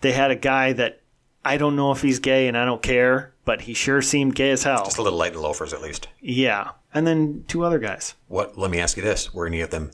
They 0.00 0.12
had 0.12 0.30
a 0.30 0.36
guy 0.36 0.72
that 0.74 1.02
I 1.44 1.56
don't 1.56 1.74
know 1.74 1.90
if 1.90 2.02
he's 2.02 2.20
gay, 2.20 2.46
and 2.46 2.56
I 2.56 2.64
don't 2.64 2.80
care, 2.80 3.34
but 3.44 3.62
he 3.62 3.74
sure 3.74 4.00
seemed 4.00 4.36
gay 4.36 4.50
as 4.52 4.62
hell. 4.62 4.84
Just 4.84 4.96
a 4.96 5.02
little 5.02 5.18
light 5.18 5.32
in 5.32 5.40
loafers, 5.40 5.72
at 5.72 5.82
least. 5.82 6.06
Yeah, 6.20 6.70
and 6.94 7.04
then 7.04 7.44
two 7.48 7.64
other 7.64 7.80
guys. 7.80 8.14
What? 8.28 8.56
Let 8.56 8.70
me 8.70 8.78
ask 8.78 8.96
you 8.96 9.02
this: 9.02 9.34
Were 9.34 9.46
any 9.46 9.60
of 9.60 9.70
them 9.70 9.90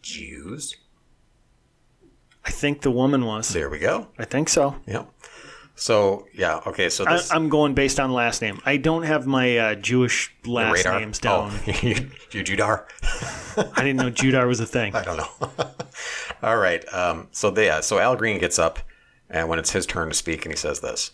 Jews? 0.00 0.76
I 2.44 2.50
think 2.50 2.82
the 2.82 2.92
woman 2.92 3.26
was. 3.26 3.48
There 3.48 3.68
we 3.68 3.80
go. 3.80 4.06
I 4.16 4.24
think 4.24 4.48
so. 4.48 4.76
Yeah. 4.86 5.04
So 5.78 6.26
yeah. 6.34 6.60
Okay. 6.66 6.90
So 6.90 7.06
I, 7.06 7.12
this 7.14 7.32
I'm 7.32 7.48
going 7.48 7.72
based 7.74 8.00
on 8.00 8.12
last 8.12 8.42
name. 8.42 8.60
I 8.66 8.78
don't 8.78 9.04
have 9.04 9.26
my 9.26 9.56
uh, 9.56 9.74
Jewish 9.76 10.34
last 10.44 10.84
radar. 10.84 10.98
names 10.98 11.20
down. 11.20 11.52
Oh, 11.52 11.62
you, 11.82 12.10
you 12.32 12.42
Judar? 12.42 12.84
I 13.76 13.84
didn't 13.84 13.96
know 13.96 14.10
Judar 14.10 14.48
was 14.48 14.58
a 14.58 14.66
thing. 14.66 14.94
I 14.96 15.04
don't 15.04 15.16
know. 15.18 15.70
All 16.42 16.56
right. 16.56 16.84
Um, 16.92 17.28
so 17.30 17.50
they, 17.50 17.66
yeah. 17.66 17.80
So 17.80 18.00
Al 18.00 18.16
Green 18.16 18.38
gets 18.38 18.58
up, 18.58 18.80
and 19.30 19.48
when 19.48 19.60
it's 19.60 19.70
his 19.70 19.86
turn 19.86 20.08
to 20.08 20.14
speak, 20.14 20.44
and 20.44 20.52
he 20.52 20.56
says 20.56 20.80
this. 20.80 21.12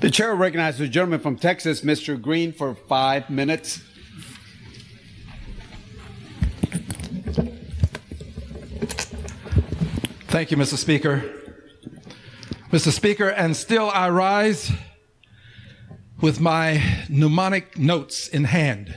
The 0.00 0.10
chair 0.10 0.34
recognizes 0.34 0.80
the 0.80 0.88
gentleman 0.88 1.20
from 1.20 1.36
Texas, 1.36 1.80
Mr. 1.80 2.20
Green, 2.20 2.52
for 2.52 2.74
five 2.74 3.30
minutes. 3.30 3.82
Thank 10.28 10.50
you, 10.50 10.56
Mr. 10.58 10.76
Speaker. 10.76 11.39
Mr. 12.72 12.92
Speaker, 12.92 13.28
and 13.28 13.56
still 13.56 13.90
I 13.90 14.10
rise 14.10 14.70
with 16.20 16.40
my 16.40 16.80
mnemonic 17.08 17.76
notes 17.76 18.28
in 18.28 18.44
hand. 18.44 18.94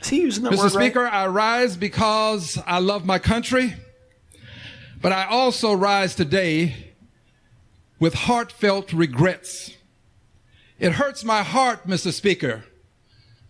Is 0.00 0.08
he 0.10 0.20
using 0.20 0.44
that 0.44 0.52
Mr. 0.52 0.58
word 0.58 0.62
right? 0.74 0.84
Speaker, 0.84 1.06
I 1.06 1.26
rise 1.26 1.76
because 1.76 2.56
I 2.64 2.78
love 2.78 3.04
my 3.04 3.18
country, 3.18 3.74
but 5.02 5.10
I 5.10 5.24
also 5.24 5.72
rise 5.72 6.14
today 6.14 6.92
with 7.98 8.14
heartfelt 8.14 8.92
regrets. 8.92 9.72
It 10.78 10.92
hurts 10.92 11.24
my 11.24 11.42
heart, 11.42 11.88
Mr. 11.88 12.12
Speaker, 12.12 12.62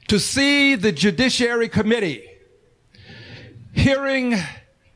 to 0.08 0.18
see 0.18 0.74
the 0.74 0.90
Judiciary 0.90 1.68
Committee 1.68 2.26
hearing 3.72 4.36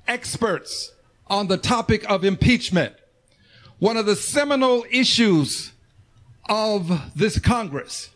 experts 0.07 0.93
on 1.27 1.49
the 1.49 1.59
topic 1.59 2.11
of 2.11 2.25
impeachment, 2.25 2.95
one 3.79 3.97
of 3.97 4.07
the 4.07 4.17
seminal 4.17 4.85
issues 4.91 5.73
of 6.49 7.12
this 7.14 7.38
Congress. 7.38 8.11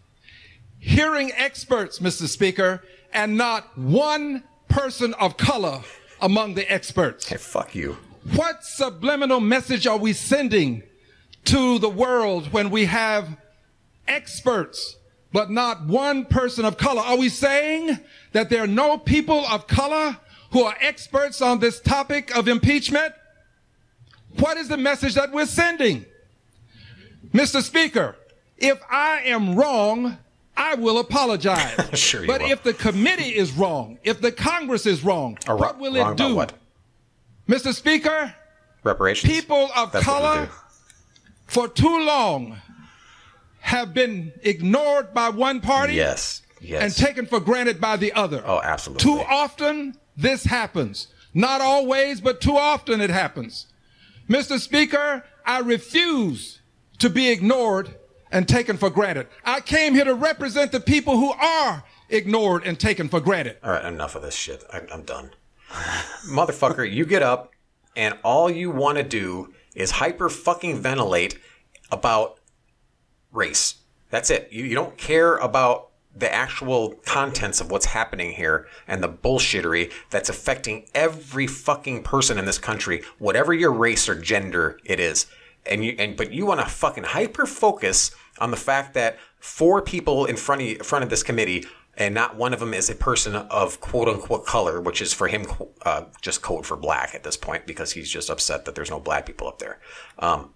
Hearing 0.79 1.31
experts, 1.37 2.01
Mr. 2.01 2.27
Speaker, 2.27 2.83
and 3.13 3.37
not 3.37 3.79
one 3.79 4.43
person 4.69 5.15
of 5.15 5.37
color 5.37 5.83
among 6.21 6.55
the 6.55 6.71
experts. 6.73 7.29
Hey, 7.29 7.37
fuck 7.37 7.75
you. 7.75 7.97
What 8.35 8.65
subliminal 8.65 9.41
message 9.41 9.87
are 9.87 9.99
we 9.99 10.13
sending 10.13 10.83
to 11.45 11.79
the 11.79 11.89
world 11.89 12.53
when 12.53 12.71
we 12.71 12.87
have 12.87 13.37
experts, 14.09 14.97
but 15.33 15.51
not 15.51 15.87
one 15.87 16.25
person 16.25 16.65
of 16.65 16.77
color? 16.77 17.03
Are 17.03 17.17
we 17.19 17.29
saying 17.29 17.99
that 18.33 18.51
there 18.51 18.63
are 18.63 18.69
no 18.69 18.99
people 18.99 19.45
of 19.47 19.67
color 19.67 20.17
who 20.51 20.63
are 20.63 20.77
experts 20.81 21.41
on 21.41 21.61
this 21.61 21.81
topic 21.81 22.35
of 22.37 22.49
impeachment? 22.49 23.15
What 24.39 24.57
is 24.57 24.69
the 24.69 24.77
message 24.77 25.15
that 25.15 25.33
we're 25.33 25.47
sending? 25.47 26.05
Mr. 27.33 27.63
Speaker, 27.63 28.17
if 28.59 28.79
I 28.91 29.21
am 29.27 29.55
wrong, 29.55 30.19
I 30.57 30.75
will 30.75 30.99
apologize. 30.99 31.77
Sure 31.99 32.27
but 32.27 32.43
will. 32.43 32.51
if 32.51 32.63
the 32.63 32.75
committee 32.75 33.35
is 33.37 33.53
wrong, 33.53 33.99
if 34.05 34.21
the 34.21 34.33
Congress 34.33 34.87
is 34.87 35.03
wrong, 35.05 35.39
Or 35.49 35.57
what 35.57 35.79
will 35.79 35.97
it 35.97 36.17
do? 36.17 36.45
Mr. 37.49 37.73
Speaker, 37.75 38.35
Reparations. 38.85 39.33
people 39.33 39.71
of 39.77 39.93
That's 39.93 40.05
color 40.05 40.49
for 41.47 41.69
too 41.69 42.05
long 42.05 42.57
have 43.61 43.95
been 43.95 44.33
ignored 44.43 45.15
by 45.15 45.29
one 45.29 45.61
party 45.61 45.95
Yes. 45.95 46.43
Yes. 46.61 46.83
and 46.83 46.95
taken 46.95 47.27
for 47.27 47.41
granted 47.41 47.81
by 47.81 47.97
the 47.97 48.13
other. 48.13 48.43
Oh, 48.47 48.61
absolutely. 48.63 49.03
Too 49.05 49.21
often 49.21 49.97
this 50.17 50.45
happens. 50.45 51.09
Not 51.35 51.61
always, 51.61 52.21
but 52.21 52.41
too 52.41 52.57
often 52.57 53.01
it 53.01 53.11
happens. 53.11 53.67
Mr. 54.33 54.59
Speaker, 54.59 55.25
I 55.45 55.59
refuse 55.59 56.63
to 56.99 57.11
be 57.11 57.29
ignored 57.29 57.97
and 58.31 58.49
taken 58.49 58.79
for 58.79 58.89
granted. 58.89 59.27
I 59.45 59.61
came 59.61 59.93
here 59.93 60.07
to 60.07 60.15
represent 60.15 60.73
the 60.73 60.81
people 60.81 61.19
who 61.19 61.33
are 61.33 61.85
ignored 62.09 62.63
and 62.65 62.81
taken 62.81 63.11
for 63.11 63.21
granted. 63.21 63.59
All 63.63 63.73
right, 63.73 63.85
enough 63.85 64.17
of 64.17 64.23
this 64.23 64.35
shit. 64.35 64.65
I'm, 64.73 64.87
I'm 64.91 65.03
done. 65.03 65.33
Motherfucker, 66.31 66.91
you 66.91 67.05
get 67.05 67.23
up 67.23 67.53
and 67.95 68.17
all 68.25 68.49
you 68.49 68.71
want 68.71 68.97
to 68.97 69.05
do 69.05 69.53
is 69.75 69.91
hyper 69.91 70.31
fucking 70.31 70.81
ventilate 70.81 71.39
about 71.91 72.39
race. 73.33 73.83
That's 74.09 74.31
it. 74.31 74.49
You, 74.51 74.65
you 74.65 74.75
don't 74.75 74.97
care 74.97 75.37
about 75.37 75.91
the 76.15 76.33
actual 76.33 76.91
contents 77.07 77.61
of 77.61 77.71
what's 77.71 77.87
happening 77.87 78.33
here 78.33 78.67
and 78.87 79.03
the 79.03 79.09
bullshittery 79.09 79.91
that's 80.11 80.29
affecting 80.29 80.87
every 80.95 81.47
fucking 81.47 82.03
person 82.03 82.39
in 82.39 82.45
this 82.45 82.59
country, 82.59 83.03
whatever 83.19 83.55
your 83.55 83.73
race 83.73 84.09
or 84.09 84.15
gender 84.15 84.79
it 84.85 85.01
is. 85.01 85.27
And 85.65 85.85
you 85.85 85.95
and 85.99 86.17
but 86.17 86.33
you 86.33 86.45
want 86.45 86.61
to 86.61 86.67
fucking 86.67 87.05
hyper 87.05 87.47
focus 87.47 88.11
on 88.39 88.51
the 88.51 88.57
fact 88.57 88.95
that 88.95 89.19
four 89.39 89.81
people 89.81 90.25
in 90.25 90.37
front 90.37 90.63
of 90.63 90.87
front 90.87 91.05
of 91.05 91.11
this 91.11 91.23
committee 91.23 91.65
and 91.97 92.15
not 92.15 92.37
one 92.37 92.55
of 92.55 92.61
them 92.61 92.73
is 92.75 92.89
a 92.89 92.95
person 92.95 93.37
of 93.37 93.81
quote 93.81 94.09
unquote 94.09 94.47
color, 94.47 94.81
which 94.81 95.01
is 95.01 95.13
for 95.13 95.29
him 95.29 95.47
uh, 95.83 96.05
just 96.21 96.43
code 96.43 96.67
for 96.67 96.77
black 96.77 97.15
at 97.15 97.23
this 97.23 97.37
point 97.37 97.67
because 97.67 97.93
he's 97.93 98.11
just 98.11 98.31
upset 98.31 98.65
that 98.65 98.75
there's 98.75 98.91
no 98.91 98.99
black 98.99 99.27
people 99.27 99.47
up 99.47 99.59
there. 99.59 99.79
Um, 100.19 100.51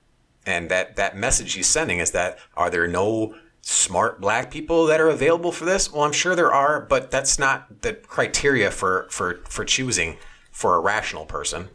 and 0.46 0.70
that 0.70 0.96
that 0.96 1.16
message 1.16 1.52
he's 1.52 1.66
sending 1.66 1.98
is 1.98 2.12
that 2.12 2.38
are 2.56 2.70
there 2.70 2.86
no 2.86 3.34
smart 3.68 4.20
black 4.20 4.48
people 4.48 4.86
that 4.86 5.00
are 5.00 5.08
available 5.08 5.50
for 5.50 5.64
this? 5.64 5.92
Well, 5.92 6.02
I'm 6.04 6.12
sure 6.12 6.36
there 6.36 6.52
are, 6.52 6.80
but 6.80 7.10
that's 7.10 7.36
not 7.36 7.82
the 7.82 7.94
criteria 7.94 8.70
for 8.70 9.08
for 9.10 9.40
for 9.48 9.64
choosing 9.64 10.18
for 10.52 10.76
a 10.76 10.80
rational 10.80 11.26
person. 11.26 11.68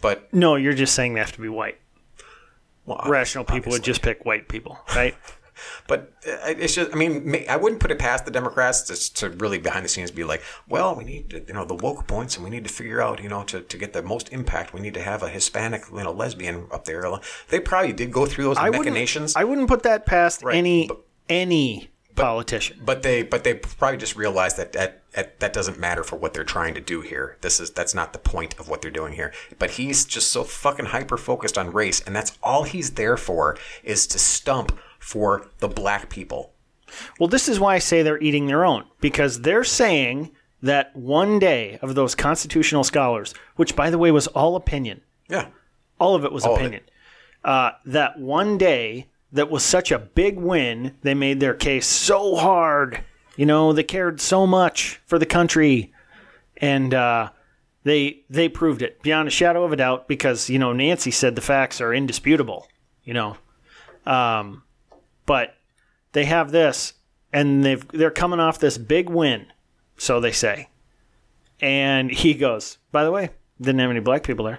But 0.00 0.32
No, 0.32 0.56
you're 0.56 0.72
just 0.72 0.94
saying 0.94 1.12
they 1.14 1.20
have 1.20 1.32
to 1.32 1.40
be 1.42 1.50
white. 1.50 1.78
well, 2.86 3.02
Rational 3.06 3.44
people 3.44 3.72
would 3.72 3.82
just 3.82 4.00
pick 4.00 4.24
white 4.24 4.48
people, 4.48 4.78
right? 4.96 5.14
But 5.88 6.12
uh, 6.26 6.36
it's 6.46 6.74
just, 6.74 6.92
I 6.92 6.96
mean, 6.96 7.44
I 7.48 7.56
wouldn't 7.56 7.80
put 7.80 7.90
it 7.90 7.98
past 7.98 8.24
the 8.24 8.30
Democrats 8.30 8.82
to, 8.82 9.14
to 9.14 9.30
really 9.36 9.58
behind 9.58 9.84
the 9.84 9.88
scenes 9.88 10.10
be 10.10 10.24
like, 10.24 10.42
well, 10.68 10.94
we 10.94 11.04
need, 11.04 11.30
to, 11.30 11.44
you 11.46 11.54
know, 11.54 11.64
the 11.64 11.74
woke 11.74 12.06
points 12.06 12.36
and 12.36 12.44
we 12.44 12.50
need 12.50 12.64
to 12.64 12.72
figure 12.72 13.00
out, 13.00 13.22
you 13.22 13.28
know, 13.28 13.42
to, 13.44 13.60
to 13.60 13.76
get 13.78 13.92
the 13.92 14.02
most 14.02 14.28
impact, 14.30 14.72
we 14.74 14.80
need 14.80 14.94
to 14.94 15.02
have 15.02 15.22
a 15.22 15.28
Hispanic, 15.28 15.84
you 15.92 16.02
know, 16.02 16.12
lesbian 16.12 16.66
up 16.70 16.84
there. 16.84 17.04
They 17.48 17.60
probably 17.60 17.92
did 17.92 18.12
go 18.12 18.26
through 18.26 18.44
those 18.44 18.58
I 18.58 18.70
machinations. 18.70 19.34
wouldn't. 19.34 19.36
I 19.36 19.44
wouldn't 19.48 19.68
put 19.68 19.82
that 19.84 20.06
past 20.06 20.42
Right, 20.42 20.56
any 20.56 20.86
but- 20.88 21.00
any 21.28 21.88
politician. 22.16 22.78
but 22.84 23.02
they 23.02 23.22
but 23.22 23.44
they 23.44 23.54
probably 23.54 23.96
just 23.96 24.16
realized 24.16 24.56
that 24.58 24.72
that, 24.72 25.00
that 25.12 25.40
that 25.40 25.52
doesn't 25.52 25.78
matter 25.78 26.02
for 26.04 26.16
what 26.16 26.34
they're 26.34 26.44
trying 26.44 26.74
to 26.74 26.80
do 26.80 27.00
here. 27.00 27.36
This 27.40 27.60
is 27.60 27.70
that's 27.70 27.94
not 27.94 28.12
the 28.12 28.18
point 28.18 28.58
of 28.58 28.68
what 28.68 28.82
they're 28.82 28.90
doing 28.90 29.14
here. 29.14 29.32
But 29.58 29.70
he's 29.72 30.04
just 30.04 30.30
so 30.30 30.44
fucking 30.44 30.86
hyper 30.86 31.16
focused 31.16 31.56
on 31.56 31.72
race, 31.72 32.00
and 32.00 32.14
that's 32.14 32.36
all 32.42 32.64
he's 32.64 32.90
there 32.92 33.16
for 33.16 33.56
is 33.82 34.06
to 34.08 34.18
stump 34.18 34.76
for 35.00 35.48
the 35.58 35.66
black 35.68 36.08
people. 36.08 36.52
Well, 37.18 37.28
this 37.28 37.48
is 37.48 37.58
why 37.58 37.74
I 37.74 37.78
say 37.80 38.02
they're 38.02 38.22
eating 38.22 38.46
their 38.46 38.64
own 38.64 38.84
because 39.00 39.42
they're 39.42 39.64
saying 39.64 40.30
that 40.62 40.94
one 40.94 41.38
day 41.40 41.78
of 41.82 41.94
those 41.96 42.14
constitutional 42.14 42.84
scholars, 42.84 43.34
which 43.56 43.74
by 43.74 43.90
the 43.90 43.98
way 43.98 44.10
was 44.12 44.26
all 44.28 44.54
opinion, 44.56 45.00
Yeah. 45.28 45.46
all 45.98 46.14
of 46.14 46.24
it 46.24 46.32
was 46.32 46.44
All 46.44 46.54
of 46.54 46.60
it. 46.60 46.64
opinion. 46.64 46.82
Uh, 47.42 47.70
that 47.86 48.18
one 48.20 48.58
day 48.58 49.08
that 49.32 49.50
was 49.50 49.62
such 49.64 49.90
a 49.90 49.98
big 49.98 50.36
win, 50.38 50.96
they 51.02 51.14
made 51.14 51.40
their 51.40 51.54
case 51.54 51.86
so 51.86 52.36
hard. 52.36 53.02
You 53.36 53.46
know, 53.46 53.72
they 53.72 53.84
cared 53.84 54.20
so 54.20 54.46
much 54.46 55.00
for 55.06 55.18
the 55.18 55.24
country, 55.26 55.92
and 56.58 56.92
uh, 56.92 57.30
they 57.84 58.24
they 58.28 58.48
proved 58.50 58.82
it 58.82 59.00
beyond 59.02 59.28
a 59.28 59.30
shadow 59.30 59.64
of 59.64 59.72
a 59.72 59.76
doubt 59.76 60.08
because 60.08 60.50
you 60.50 60.58
know 60.58 60.72
Nancy 60.74 61.10
said 61.12 61.36
the 61.36 61.40
facts 61.40 61.80
are 61.80 61.94
indisputable. 61.94 62.66
You 63.04 63.14
know, 63.14 63.36
um, 64.04 64.64
but 65.30 65.54
they 66.10 66.24
have 66.24 66.50
this, 66.50 66.94
and 67.32 67.62
they've 67.64 67.86
they're 67.92 68.10
coming 68.10 68.40
off 68.40 68.58
this 68.58 68.76
big 68.76 69.08
win, 69.08 69.46
so 69.96 70.18
they 70.18 70.32
say. 70.32 70.68
And 71.60 72.10
he 72.10 72.34
goes, 72.34 72.78
by 72.90 73.04
the 73.04 73.12
way, 73.12 73.30
didn't 73.60 73.78
have 73.78 73.90
any 73.90 74.00
black 74.00 74.24
people 74.24 74.46
there. 74.46 74.58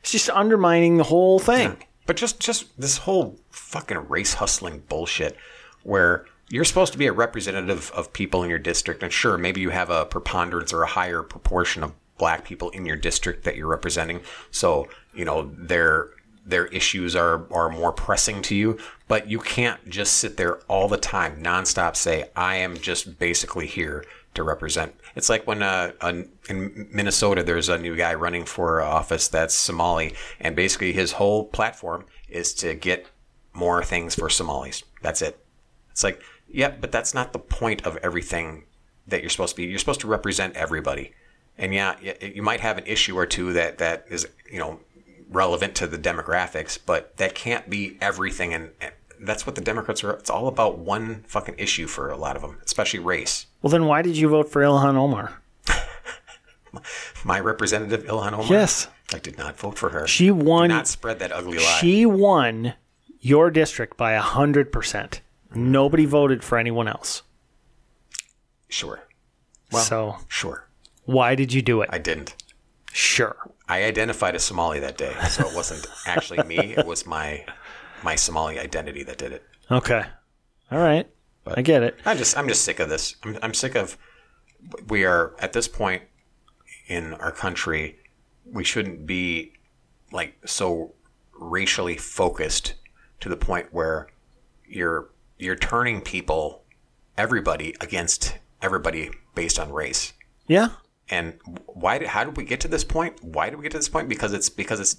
It's 0.00 0.12
just 0.12 0.28
undermining 0.28 0.98
the 0.98 1.04
whole 1.04 1.38
thing. 1.38 1.78
But 2.04 2.16
just 2.16 2.40
just 2.40 2.78
this 2.78 2.98
whole 2.98 3.40
fucking 3.48 4.06
race 4.10 4.34
hustling 4.34 4.82
bullshit 4.86 5.34
where 5.82 6.26
you're 6.50 6.66
supposed 6.66 6.92
to 6.92 6.98
be 6.98 7.06
a 7.06 7.12
representative 7.14 7.90
of 7.94 8.12
people 8.12 8.42
in 8.42 8.50
your 8.50 8.58
district 8.58 9.02
and 9.02 9.10
sure 9.10 9.38
maybe 9.38 9.62
you 9.62 9.70
have 9.70 9.88
a 9.88 10.04
preponderance 10.04 10.74
or 10.74 10.82
a 10.82 10.88
higher 10.88 11.22
proportion 11.22 11.82
of 11.82 11.94
black 12.18 12.44
people 12.44 12.68
in 12.70 12.84
your 12.84 12.96
district 12.96 13.44
that 13.44 13.56
you're 13.56 13.66
representing 13.66 14.20
so 14.50 14.86
you 15.14 15.24
know 15.24 15.50
their 15.56 16.10
their 16.46 16.66
issues 16.66 17.16
are 17.16 17.46
are 17.52 17.68
more 17.68 17.92
pressing 17.92 18.40
to 18.40 18.54
you 18.54 18.78
but 19.08 19.28
you 19.28 19.38
can't 19.38 19.88
just 19.88 20.14
sit 20.14 20.36
there 20.36 20.56
all 20.68 20.88
the 20.88 20.96
time 20.96 21.42
nonstop 21.42 21.96
say 21.96 22.30
I 22.36 22.56
am 22.56 22.76
just 22.76 23.18
basically 23.18 23.66
here 23.66 24.04
to 24.36 24.42
represent. 24.42 24.94
It's 25.16 25.28
like 25.28 25.46
when 25.46 25.62
uh, 25.62 25.92
in 26.48 26.88
Minnesota 26.92 27.42
there's 27.42 27.68
a 27.68 27.78
new 27.78 27.96
guy 27.96 28.14
running 28.14 28.44
for 28.44 28.80
office 28.80 29.28
that's 29.28 29.54
Somali, 29.54 30.14
and 30.40 30.54
basically 30.54 30.92
his 30.92 31.12
whole 31.12 31.44
platform 31.44 32.04
is 32.28 32.54
to 32.54 32.74
get 32.74 33.06
more 33.52 33.82
things 33.82 34.14
for 34.14 34.30
Somalis. 34.30 34.84
That's 35.02 35.22
it. 35.22 35.38
It's 35.90 36.04
like, 36.04 36.22
yeah, 36.48 36.74
but 36.80 36.92
that's 36.92 37.14
not 37.14 37.32
the 37.32 37.38
point 37.38 37.84
of 37.86 37.96
everything 37.98 38.64
that 39.08 39.22
you're 39.22 39.30
supposed 39.30 39.56
to 39.56 39.62
be. 39.62 39.64
You're 39.68 39.78
supposed 39.78 40.00
to 40.00 40.06
represent 40.06 40.54
everybody, 40.54 41.12
and 41.58 41.74
yeah, 41.74 41.96
you 42.20 42.42
might 42.42 42.60
have 42.60 42.78
an 42.78 42.86
issue 42.86 43.16
or 43.16 43.26
two 43.26 43.52
that 43.54 43.78
that 43.78 44.06
is 44.08 44.28
you 44.50 44.58
know 44.58 44.80
relevant 45.28 45.74
to 45.76 45.86
the 45.86 45.98
demographics, 45.98 46.78
but 46.84 47.16
that 47.16 47.34
can't 47.34 47.68
be 47.68 47.98
everything. 48.00 48.52
And, 48.54 48.70
and 48.80 48.92
that's 49.20 49.46
what 49.46 49.54
the 49.54 49.60
Democrats 49.60 50.04
are. 50.04 50.12
It's 50.12 50.30
all 50.30 50.46
about 50.48 50.78
one 50.78 51.24
fucking 51.26 51.56
issue 51.58 51.86
for 51.86 52.10
a 52.10 52.16
lot 52.16 52.36
of 52.36 52.42
them, 52.42 52.58
especially 52.64 53.00
race. 53.00 53.46
Well, 53.62 53.70
then 53.70 53.86
why 53.86 54.02
did 54.02 54.16
you 54.16 54.28
vote 54.28 54.50
for 54.50 54.62
Ilhan 54.62 54.94
Omar? 54.96 55.42
My 57.24 57.40
representative 57.40 58.04
Ilhan 58.04 58.32
Omar. 58.34 58.46
Yes. 58.50 58.88
I 59.14 59.18
did 59.18 59.38
not 59.38 59.56
vote 59.56 59.78
for 59.78 59.90
her. 59.90 60.06
She 60.06 60.30
won. 60.30 60.68
Did 60.68 60.74
not 60.74 60.88
spread 60.88 61.18
that 61.20 61.32
ugly 61.32 61.58
lie. 61.58 61.78
She 61.80 62.04
won 62.04 62.74
your 63.20 63.50
district 63.50 63.96
by 63.96 64.16
100%. 64.18 65.20
Nobody 65.54 66.04
voted 66.04 66.44
for 66.44 66.58
anyone 66.58 66.86
else. 66.88 67.22
sure, 68.68 69.04
Well, 69.72 69.82
so 69.82 70.16
sure. 70.28 70.68
why 71.04 71.34
did 71.34 71.52
you 71.52 71.62
do 71.62 71.80
it? 71.82 71.88
I 71.92 71.98
didn't. 71.98 72.34
Sure. 72.96 73.36
I 73.68 73.84
identified 73.84 74.34
as 74.34 74.44
Somali 74.44 74.80
that 74.80 74.96
day, 74.96 75.14
so 75.28 75.48
it 75.48 75.54
wasn't 75.54 75.86
actually 76.06 76.42
me. 76.44 76.74
It 76.76 76.86
was 76.86 77.06
my 77.06 77.44
my 78.02 78.14
Somali 78.14 78.58
identity 78.58 79.02
that 79.04 79.18
did 79.18 79.32
it. 79.32 79.42
Okay. 79.70 80.02
All 80.70 80.78
right. 80.78 81.08
I 81.46 81.62
get 81.62 81.82
it. 81.82 81.96
I'm 82.04 82.18
just 82.18 82.36
I'm 82.36 82.48
just 82.48 82.64
sick 82.64 82.80
of 82.80 82.88
this. 82.88 83.16
I'm 83.22 83.38
I'm 83.42 83.54
sick 83.54 83.74
of 83.74 83.96
we 84.88 85.04
are 85.04 85.34
at 85.38 85.52
this 85.52 85.68
point 85.68 86.02
in 86.88 87.14
our 87.14 87.30
country 87.32 87.98
we 88.52 88.64
shouldn't 88.64 89.06
be 89.06 89.52
like 90.12 90.36
so 90.44 90.94
racially 91.38 91.96
focused 91.96 92.74
to 93.20 93.28
the 93.28 93.36
point 93.36 93.72
where 93.72 94.08
you're 94.66 95.10
you're 95.38 95.56
turning 95.56 96.00
people 96.00 96.62
everybody 97.18 97.74
against 97.80 98.38
everybody 98.62 99.10
based 99.34 99.58
on 99.58 99.72
race. 99.72 100.12
Yeah. 100.46 100.68
And 101.08 101.34
why 101.66 101.98
did 101.98 102.08
how 102.08 102.24
did 102.24 102.36
we 102.36 102.44
get 102.44 102.60
to 102.60 102.68
this 102.68 102.84
point? 102.84 103.22
Why 103.22 103.48
did 103.50 103.56
we 103.56 103.62
get 103.62 103.72
to 103.72 103.78
this 103.78 103.88
point? 103.88 104.08
Because 104.08 104.32
it's 104.32 104.48
because 104.48 104.80
it's 104.80 104.96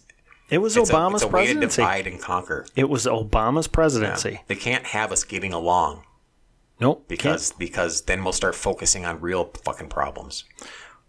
It 0.50 0.60
was 0.60 0.78
it's 0.78 0.90
Obama's 0.90 1.14
a, 1.14 1.16
it's 1.16 1.24
a 1.26 1.28
way 1.28 1.42
to 1.48 1.54
presidency. 1.54 1.82
divide 1.82 2.08
and 2.08 2.22
conquer. 2.22 2.66
It 2.76 2.90
was 2.90 3.06
Obama's 3.06 3.68
presidency. 3.68 4.42
They 4.48 4.56
can't 4.56 4.86
have 4.88 5.12
us 5.12 5.24
getting 5.26 5.52
along 5.54 6.04
Nope. 6.80 7.06
because 7.10 7.52
because 7.54 8.04
then 8.04 8.24
we'll 8.24 8.32
start 8.34 8.56
focusing 8.56 9.06
on 9.06 9.20
real 9.20 9.52
fucking 9.66 9.90
problems. 9.90 10.46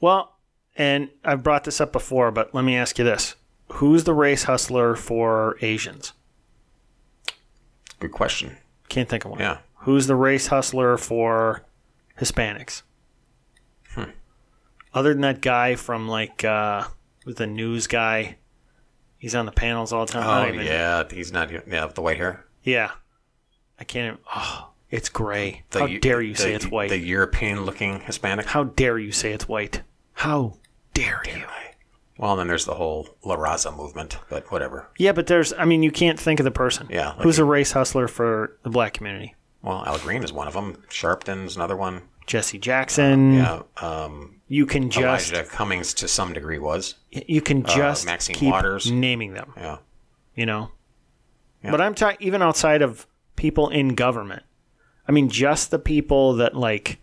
Well, 0.00 0.36
and 0.76 1.10
I've 1.24 1.42
brought 1.44 1.64
this 1.64 1.80
up 1.80 1.92
before, 1.92 2.30
but 2.32 2.52
let 2.54 2.64
me 2.64 2.76
ask 2.76 2.98
you 2.98 3.04
this. 3.04 3.34
Who's 3.74 4.04
the 4.04 4.14
race 4.14 4.44
hustler 4.44 4.96
for 4.96 5.56
Asians? 5.60 6.12
Good 8.00 8.12
question. 8.12 8.56
Can't 8.88 9.08
think 9.08 9.24
of 9.24 9.32
one. 9.32 9.40
Yeah. 9.40 9.58
Who's 9.82 10.06
the 10.06 10.14
race 10.16 10.48
hustler 10.48 10.96
for 10.96 11.64
Hispanics? 12.20 12.82
Other 14.94 15.12
than 15.12 15.20
that 15.22 15.40
guy 15.40 15.74
from 15.76 16.08
like 16.08 16.44
uh 16.44 16.84
with 17.24 17.36
the 17.36 17.46
news 17.46 17.86
guy. 17.86 18.36
He's 19.18 19.34
on 19.34 19.46
the 19.46 19.52
panels 19.52 19.92
all 19.92 20.06
the 20.06 20.12
time. 20.12 20.28
I 20.28 20.42
Oh 20.42 20.44
don't 20.46 20.54
even- 20.54 20.66
yeah, 20.66 21.02
he's 21.10 21.32
not. 21.32 21.50
Yeah, 21.50 21.84
with 21.86 21.94
the 21.96 22.02
white 22.02 22.16
hair. 22.18 22.44
Yeah. 22.62 22.92
I 23.80 23.84
can't 23.84 24.06
even 24.14 24.18
oh, 24.34 24.70
it's 24.90 25.08
gray. 25.08 25.64
The, 25.70 25.80
How 25.80 25.86
Eu- 25.86 25.98
dare 26.00 26.20
you 26.22 26.34
the- 26.34 26.40
say 26.42 26.54
it's 26.54 26.66
white? 26.66 26.88
The 26.90 26.98
European-looking 26.98 28.00
Hispanic. 28.00 28.46
How 28.46 28.64
dare 28.64 28.98
you 28.98 29.12
say 29.12 29.32
it's 29.32 29.48
white? 29.48 29.82
How 30.14 30.54
dare 30.94 31.22
you? 31.26 31.44
Well, 32.16 32.34
then 32.34 32.48
there's 32.48 32.64
the 32.64 32.74
whole 32.74 33.16
La 33.24 33.36
Raza 33.36 33.76
movement, 33.76 34.18
but 34.28 34.50
whatever. 34.50 34.88
Yeah, 34.98 35.12
but 35.12 35.26
there's 35.28 35.52
I 35.52 35.64
mean 35.64 35.82
you 35.84 35.92
can't 35.92 36.18
think 36.18 36.40
of 36.40 36.44
the 36.44 36.50
person. 36.50 36.88
Yeah, 36.90 37.10
like 37.10 37.20
Who's 37.22 37.38
a 37.38 37.44
race 37.44 37.72
hustler 37.72 38.08
for 38.08 38.56
the 38.64 38.70
black 38.70 38.94
community? 38.94 39.34
Well, 39.62 39.84
Al 39.86 39.98
Green 39.98 40.22
is 40.24 40.32
one 40.32 40.46
of 40.48 40.54
them. 40.54 40.82
Sharpton's 40.88 41.54
another 41.56 41.76
one. 41.76 42.02
Jesse 42.28 42.58
Jackson. 42.58 43.34
Yeah. 43.34 43.62
Um, 43.78 44.36
You 44.46 44.64
can 44.66 44.88
just 44.90 45.32
Elijah 45.32 45.48
Cummings 45.50 45.92
to 45.94 46.06
some 46.08 46.32
degree 46.32 46.58
was. 46.60 46.94
you 47.10 47.40
can 47.40 47.64
just 47.64 48.06
Uh, 48.06 48.10
Maxine 48.12 48.36
keep 48.36 48.50
Waters. 48.52 48.90
naming 48.92 49.34
them. 49.34 49.52
Yeah. 49.56 49.78
You 50.36 50.46
know. 50.46 50.70
Yeah. 51.64 51.72
But 51.72 51.80
I'm 51.80 51.94
talking 51.94 52.18
even 52.20 52.40
outside 52.42 52.82
of 52.82 53.06
people 53.34 53.68
in 53.70 53.94
government. 53.96 54.42
I 55.08 55.12
mean, 55.12 55.28
just 55.28 55.70
the 55.72 55.78
people 55.78 56.34
that 56.34 56.54
like 56.54 56.98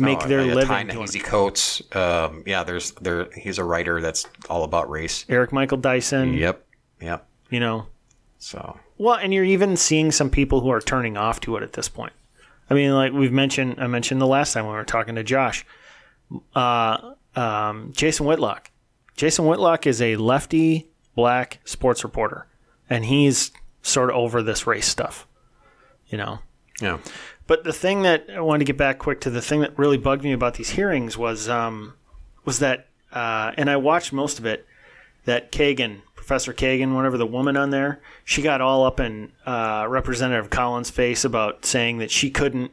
make 0.00 0.22
Oh, 0.24 0.26
their 0.28 0.44
yeah, 0.44 0.54
living. 0.54 0.68
Ty 0.68 0.82
doing 0.84 1.08
it. 1.14 1.24
Coates. 1.24 1.82
Um, 1.94 2.42
yeah, 2.46 2.64
there's 2.64 2.90
there. 2.92 3.28
He's 3.36 3.58
a 3.58 3.64
writer 3.64 4.00
that's 4.00 4.26
all 4.50 4.64
about 4.64 4.88
race. 4.90 5.24
Eric 5.28 5.52
Michael 5.52 5.78
Dyson. 5.78 6.34
Yep. 6.34 6.64
Yep. 7.00 7.26
You 7.50 7.60
know. 7.60 7.86
So 8.38 8.78
Well, 8.98 9.14
and 9.16 9.32
you're 9.34 9.44
even 9.44 9.76
seeing 9.76 10.10
some 10.10 10.30
people 10.30 10.60
who 10.60 10.70
are 10.70 10.80
turning 10.80 11.16
off 11.16 11.38
to 11.40 11.56
it 11.56 11.62
at 11.62 11.72
this 11.74 11.88
point. 11.88 12.12
I 12.70 12.74
mean, 12.74 12.92
like 12.92 13.12
we've 13.12 13.32
mentioned, 13.32 13.76
I 13.78 13.86
mentioned 13.86 14.20
the 14.20 14.26
last 14.26 14.52
time 14.52 14.64
when 14.64 14.72
we 14.74 14.78
were 14.78 14.84
talking 14.84 15.14
to 15.14 15.24
Josh, 15.24 15.64
uh, 16.54 17.12
um, 17.34 17.92
Jason 17.94 18.26
Whitlock. 18.26 18.70
Jason 19.16 19.46
Whitlock 19.46 19.86
is 19.86 20.00
a 20.02 20.16
lefty 20.16 20.88
black 21.14 21.60
sports 21.64 22.04
reporter, 22.04 22.46
and 22.88 23.04
he's 23.04 23.50
sort 23.82 24.10
of 24.10 24.16
over 24.16 24.42
this 24.42 24.66
race 24.66 24.86
stuff, 24.86 25.26
you 26.08 26.18
know. 26.18 26.40
yeah. 26.80 26.98
But 27.46 27.64
the 27.64 27.72
thing 27.72 28.02
that 28.02 28.26
I 28.32 28.40
wanted 28.40 28.60
to 28.60 28.64
get 28.66 28.76
back 28.76 28.98
quick 28.98 29.22
to 29.22 29.30
the 29.30 29.40
thing 29.40 29.60
that 29.60 29.78
really 29.78 29.96
bugged 29.96 30.22
me 30.22 30.32
about 30.32 30.54
these 30.54 30.70
hearings 30.70 31.16
was 31.16 31.48
um, 31.48 31.94
was 32.44 32.58
that, 32.58 32.88
uh, 33.10 33.52
and 33.56 33.70
I 33.70 33.76
watched 33.76 34.12
most 34.12 34.38
of 34.38 34.46
it. 34.46 34.66
That 35.24 35.52
Kagan, 35.52 36.00
Professor 36.28 36.52
Kagan, 36.52 36.94
whatever 36.94 37.16
the 37.16 37.24
woman 37.26 37.56
on 37.56 37.70
there, 37.70 38.02
she 38.22 38.42
got 38.42 38.60
all 38.60 38.84
up 38.84 39.00
in 39.00 39.32
uh, 39.46 39.86
Representative 39.88 40.50
Collins' 40.50 40.90
face 40.90 41.24
about 41.24 41.64
saying 41.64 41.98
that 41.98 42.10
she 42.10 42.30
couldn't 42.30 42.70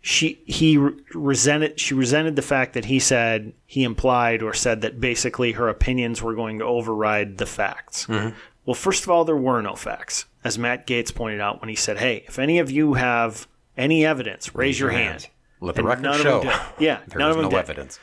she 0.00 0.40
he 0.46 0.78
resented 1.12 1.78
she 1.80 1.94
resented 1.94 2.36
the 2.36 2.42
fact 2.42 2.74
that 2.74 2.84
he 2.84 3.00
said 3.00 3.52
he 3.66 3.82
implied 3.82 4.40
or 4.40 4.54
said 4.54 4.82
that 4.82 5.00
basically 5.00 5.52
her 5.52 5.68
opinions 5.68 6.22
were 6.22 6.34
going 6.36 6.60
to 6.60 6.64
override 6.64 7.38
the 7.38 7.44
facts. 7.44 8.06
Well, 8.08 8.74
first 8.74 9.02
of 9.02 9.10
all, 9.10 9.24
there 9.24 9.36
were 9.36 9.60
no 9.60 9.74
facts, 9.74 10.26
as 10.44 10.56
Matt 10.56 10.86
Gaetz 10.86 11.12
pointed 11.12 11.40
out 11.40 11.60
when 11.60 11.70
he 11.70 11.74
said, 11.74 11.98
"Hey, 11.98 12.24
if 12.28 12.38
any 12.38 12.60
of 12.60 12.70
you 12.70 12.94
have 12.94 13.48
any 13.76 14.06
evidence, 14.06 14.54
raise, 14.54 14.78
your, 14.78 14.90
hand." 14.90 15.26
Let 15.60 15.74
the 15.74 15.80
And 15.80 15.88
record 15.88 16.02
none 16.02 16.14
of 16.14 16.20
show. 16.20 16.40
them. 16.42 16.60
Yeah, 16.78 17.00
there 17.08 17.18
none 17.18 17.30
of 17.32 17.36
them 17.36 17.46
no 17.46 17.50
did. 17.50 17.58
evidence. 17.58 17.98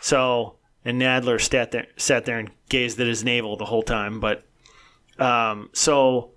So, 0.00 0.54
and 0.84 1.00
Nadler 1.00 1.40
sat 1.40 1.70
there, 1.70 1.86
sat 1.96 2.24
there 2.24 2.38
and 2.38 2.50
gazed 2.68 3.00
at 3.00 3.06
his 3.06 3.24
navel 3.24 3.56
the 3.56 3.66
whole 3.66 3.82
time. 3.82 4.20
But, 4.20 4.44
um, 5.18 5.70
so 5.72 6.30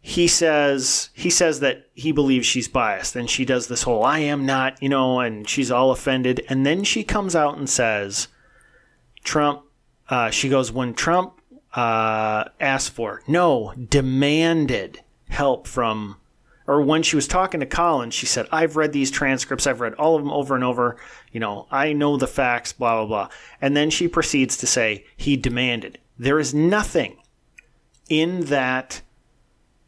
he 0.00 0.26
says 0.26 1.10
he 1.14 1.30
says 1.30 1.60
that 1.60 1.86
he 1.94 2.10
believes 2.10 2.46
she's 2.46 2.68
biased, 2.68 3.14
and 3.14 3.30
she 3.30 3.44
does 3.44 3.68
this 3.68 3.84
whole 3.84 4.04
"I 4.04 4.18
am 4.18 4.44
not," 4.44 4.82
you 4.82 4.88
know, 4.88 5.20
and 5.20 5.48
she's 5.48 5.70
all 5.70 5.92
offended, 5.92 6.44
and 6.48 6.66
then 6.66 6.82
she 6.82 7.04
comes 7.04 7.36
out 7.36 7.56
and 7.56 7.70
says, 7.70 8.28
"Trump." 9.22 9.62
Uh, 10.08 10.28
she 10.30 10.48
goes 10.48 10.72
when 10.72 10.92
Trump 10.92 11.40
uh, 11.74 12.44
asked 12.60 12.90
for 12.90 13.22
no 13.26 13.72
demanded 13.88 15.00
help 15.28 15.66
from 15.66 16.16
or 16.66 16.82
when 16.82 17.02
she 17.02 17.16
was 17.16 17.26
talking 17.26 17.60
to 17.60 17.66
Colin, 17.66 18.10
she 18.10 18.26
said, 18.26 18.46
I've 18.52 18.76
read 18.76 18.92
these 18.92 19.10
transcripts. 19.10 19.66
I've 19.66 19.80
read 19.80 19.94
all 19.94 20.16
of 20.16 20.22
them 20.22 20.32
over 20.32 20.54
and 20.54 20.64
over. 20.64 20.96
You 21.32 21.40
know, 21.40 21.66
I 21.70 21.92
know 21.92 22.16
the 22.16 22.26
facts, 22.26 22.72
blah, 22.72 22.96
blah, 22.98 23.06
blah. 23.06 23.28
And 23.60 23.76
then 23.76 23.90
she 23.90 24.08
proceeds 24.08 24.56
to 24.58 24.66
say, 24.66 25.04
he 25.16 25.36
demanded. 25.36 25.98
There 26.18 26.38
is 26.38 26.54
nothing 26.54 27.16
in 28.08 28.42
that 28.46 29.02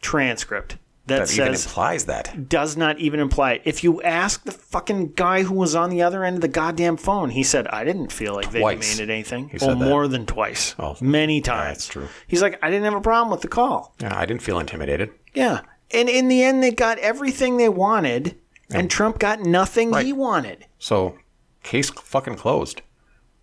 transcript 0.00 0.78
that, 1.06 1.26
That 1.28 1.32
even 1.34 1.54
implies 1.54 2.06
that. 2.06 2.48
does 2.48 2.78
not 2.78 2.98
even 2.98 3.20
imply 3.20 3.52
it. 3.54 3.62
If 3.66 3.84
you 3.84 4.00
ask 4.02 4.44
the 4.44 4.52
fucking 4.52 5.12
guy 5.12 5.42
who 5.42 5.52
was 5.52 5.74
on 5.74 5.90
the 5.90 6.00
other 6.00 6.24
end 6.24 6.36
of 6.36 6.40
the 6.40 6.48
goddamn 6.48 6.96
phone, 6.96 7.28
he 7.28 7.42
said, 7.42 7.66
I 7.68 7.84
didn't 7.84 8.10
feel 8.10 8.34
like 8.34 8.50
they 8.50 8.60
demanded 8.60 9.10
anything. 9.10 9.50
He 9.50 9.58
well, 9.58 9.76
said 9.76 9.82
oh, 9.82 9.88
more 9.88 10.08
than 10.08 10.24
twice. 10.24 10.74
Oh. 10.78 10.96
Many 11.02 11.36
Yeah, 11.36 11.42
times. 11.42 11.78
that's 11.78 11.88
true. 11.88 12.08
He's 12.26 12.40
like, 12.40 12.58
I 12.62 12.70
didn't 12.70 12.84
have 12.84 12.94
a 12.94 13.02
problem 13.02 13.30
with 13.30 13.42
the 13.42 13.48
call. 13.48 13.94
Yeah, 14.00 14.16
I 14.18 14.24
didn't 14.24 14.40
feel 14.42 14.58
intimidated. 14.58 15.10
Yeah. 15.34 15.60
And 15.94 16.08
in 16.08 16.28
the 16.28 16.42
end, 16.42 16.62
they 16.62 16.72
got 16.72 16.98
everything 16.98 17.56
they 17.56 17.68
wanted, 17.68 18.36
and 18.70 18.90
Trump 18.90 19.18
got 19.18 19.40
nothing 19.40 19.94
he 19.94 20.12
wanted. 20.12 20.66
So, 20.78 21.16
case 21.62 21.90
fucking 21.90 22.36
closed. 22.36 22.82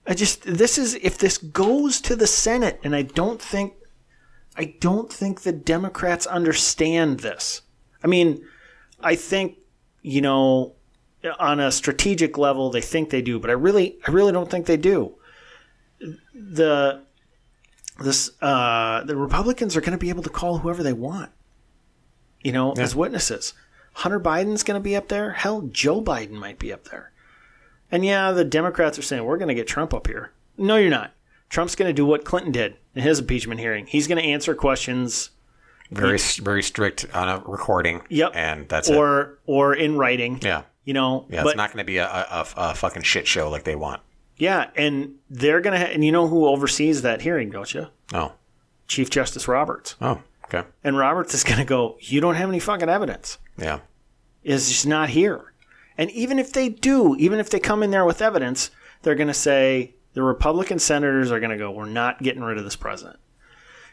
I 0.05 0.13
just 0.13 0.43
this 0.43 0.77
is 0.77 0.95
if 0.95 1.17
this 1.17 1.37
goes 1.37 2.01
to 2.01 2.15
the 2.15 2.27
Senate, 2.27 2.79
and 2.83 2.95
I 2.95 3.03
don't 3.03 3.41
think, 3.41 3.73
I 4.57 4.75
don't 4.79 5.11
think 5.11 5.41
the 5.41 5.51
Democrats 5.51 6.25
understand 6.25 7.21
this. 7.21 7.61
I 8.03 8.07
mean, 8.07 8.43
I 8.99 9.15
think 9.15 9.57
you 10.01 10.21
know, 10.21 10.73
on 11.39 11.59
a 11.59 11.71
strategic 11.71 12.37
level, 12.37 12.69
they 12.71 12.81
think 12.81 13.09
they 13.09 13.21
do, 13.21 13.39
but 13.39 13.49
I 13.49 13.53
really, 13.53 13.97
I 14.07 14.11
really 14.11 14.31
don't 14.31 14.49
think 14.49 14.65
they 14.65 14.77
do. 14.77 15.15
The 16.33 17.03
this 17.99 18.31
uh, 18.41 19.03
the 19.03 19.15
Republicans 19.15 19.77
are 19.77 19.81
going 19.81 19.91
to 19.91 19.97
be 19.97 20.09
able 20.09 20.23
to 20.23 20.29
call 20.29 20.57
whoever 20.59 20.81
they 20.81 20.93
want, 20.93 21.31
you 22.43 22.51
know, 22.51 22.73
as 22.73 22.95
witnesses. 22.95 23.53
Hunter 23.93 24.19
Biden's 24.19 24.63
going 24.63 24.79
to 24.79 24.83
be 24.83 24.95
up 24.95 25.09
there. 25.09 25.31
Hell, 25.31 25.63
Joe 25.71 26.01
Biden 26.01 26.31
might 26.31 26.59
be 26.59 26.71
up 26.71 26.85
there. 26.85 27.11
And 27.91 28.05
yeah, 28.05 28.31
the 28.31 28.45
Democrats 28.45 28.97
are 28.97 29.01
saying 29.01 29.25
we're 29.25 29.37
going 29.37 29.49
to 29.49 29.53
get 29.53 29.67
Trump 29.67 29.93
up 29.93 30.07
here. 30.07 30.31
No, 30.57 30.77
you're 30.77 30.89
not. 30.89 31.13
Trump's 31.49 31.75
going 31.75 31.89
to 31.89 31.93
do 31.93 32.05
what 32.05 32.23
Clinton 32.23 32.53
did 32.53 32.77
in 32.95 33.01
his 33.03 33.19
impeachment 33.19 33.59
hearing. 33.59 33.85
He's 33.87 34.07
going 34.07 34.21
to 34.21 34.29
answer 34.29 34.55
questions. 34.55 35.31
Very, 35.91 36.17
very 36.41 36.63
strict 36.63 37.05
on 37.13 37.27
a 37.27 37.39
recording. 37.45 38.01
Yep. 38.07 38.31
And 38.33 38.69
that's 38.69 38.89
it. 38.89 38.95
or 38.95 39.39
or 39.45 39.73
in 39.73 39.97
writing. 39.97 40.39
Yeah. 40.41 40.63
You 40.85 40.93
know. 40.93 41.25
Yeah, 41.29 41.43
but 41.43 41.49
it's 41.49 41.57
not 41.57 41.69
going 41.73 41.79
to 41.79 41.83
be 41.83 41.97
a, 41.97 42.05
a, 42.07 42.25
a, 42.31 42.47
a 42.55 42.73
fucking 42.75 43.01
shit 43.03 43.27
show 43.27 43.49
like 43.49 43.65
they 43.65 43.75
want. 43.75 44.01
yeah, 44.37 44.69
and 44.77 45.15
they're 45.29 45.59
going 45.59 45.77
to. 45.77 45.85
Ha- 45.85 45.91
and 45.91 46.05
you 46.05 46.13
know 46.13 46.27
who 46.29 46.47
oversees 46.47 47.01
that 47.01 47.21
hearing, 47.21 47.49
don't 47.49 47.73
you? 47.73 47.87
Oh. 48.13 48.31
Chief 48.87 49.09
Justice 49.09 49.49
Roberts. 49.49 49.95
Oh, 49.99 50.21
okay. 50.53 50.67
And 50.83 50.97
Roberts 50.97 51.33
is 51.33 51.43
going 51.43 51.59
to 51.59 51.65
go. 51.65 51.97
You 51.99 52.21
don't 52.21 52.35
have 52.35 52.49
any 52.49 52.59
fucking 52.59 52.89
evidence. 52.89 53.37
Yeah. 53.57 53.79
It's 54.43 54.69
just 54.69 54.87
not 54.87 55.09
here. 55.09 55.53
And 55.97 56.09
even 56.11 56.39
if 56.39 56.51
they 56.51 56.69
do, 56.69 57.15
even 57.17 57.39
if 57.39 57.49
they 57.49 57.59
come 57.59 57.83
in 57.83 57.91
there 57.91 58.05
with 58.05 58.21
evidence, 58.21 58.71
they're 59.01 59.15
going 59.15 59.27
to 59.27 59.33
say 59.33 59.95
the 60.13 60.23
Republican 60.23 60.79
senators 60.79 61.31
are 61.31 61.39
going 61.39 61.51
to 61.51 61.57
go, 61.57 61.71
"We're 61.71 61.85
not 61.85 62.23
getting 62.23 62.43
rid 62.43 62.57
of 62.57 62.63
this 62.63 62.75
president." 62.75 63.19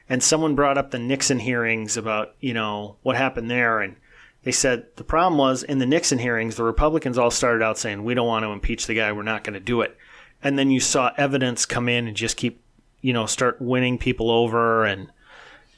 And 0.08 0.22
someone 0.22 0.54
brought 0.54 0.78
up 0.78 0.90
the 0.90 0.98
Nixon 0.98 1.40
hearings 1.40 1.96
about, 1.96 2.34
you 2.40 2.54
know, 2.54 2.96
what 3.02 3.16
happened 3.16 3.50
there 3.50 3.80
and 3.80 3.96
they 4.44 4.52
said 4.52 4.86
the 4.96 5.04
problem 5.04 5.36
was 5.36 5.62
in 5.62 5.78
the 5.78 5.86
Nixon 5.86 6.18
hearings, 6.18 6.56
the 6.56 6.64
Republicans 6.64 7.18
all 7.18 7.30
started 7.30 7.62
out 7.62 7.76
saying, 7.76 8.04
"We 8.04 8.14
don't 8.14 8.26
want 8.26 8.44
to 8.44 8.52
impeach 8.52 8.86
the 8.86 8.94
guy. 8.94 9.12
We're 9.12 9.22
not 9.22 9.44
going 9.44 9.54
to 9.54 9.60
do 9.60 9.82
it." 9.82 9.96
And 10.42 10.58
then 10.58 10.70
you 10.70 10.80
saw 10.80 11.10
evidence 11.18 11.66
come 11.66 11.88
in 11.88 12.06
and 12.06 12.16
just 12.16 12.36
keep, 12.36 12.62
you 13.00 13.12
know, 13.12 13.26
start 13.26 13.60
winning 13.60 13.98
people 13.98 14.30
over 14.30 14.84
and 14.84 15.10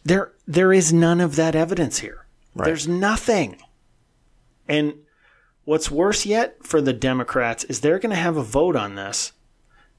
there 0.05 0.33
there 0.47 0.73
is 0.73 0.93
none 0.93 1.21
of 1.21 1.37
that 1.37 1.55
evidence 1.55 1.99
here. 1.99 2.27
There's 2.55 2.89
nothing. 2.89 3.59
And 4.69 4.95
what's 5.65 5.91
worse 5.91 6.27
yet 6.27 6.65
for 6.65 6.81
the 6.81 6.93
Democrats 6.93 7.65
is 7.65 7.81
they're 7.81 7.99
going 7.99 8.11
to 8.11 8.17
have 8.17 8.37
a 8.37 8.43
vote 8.43 8.77
on 8.77 8.97
this, 8.97 9.33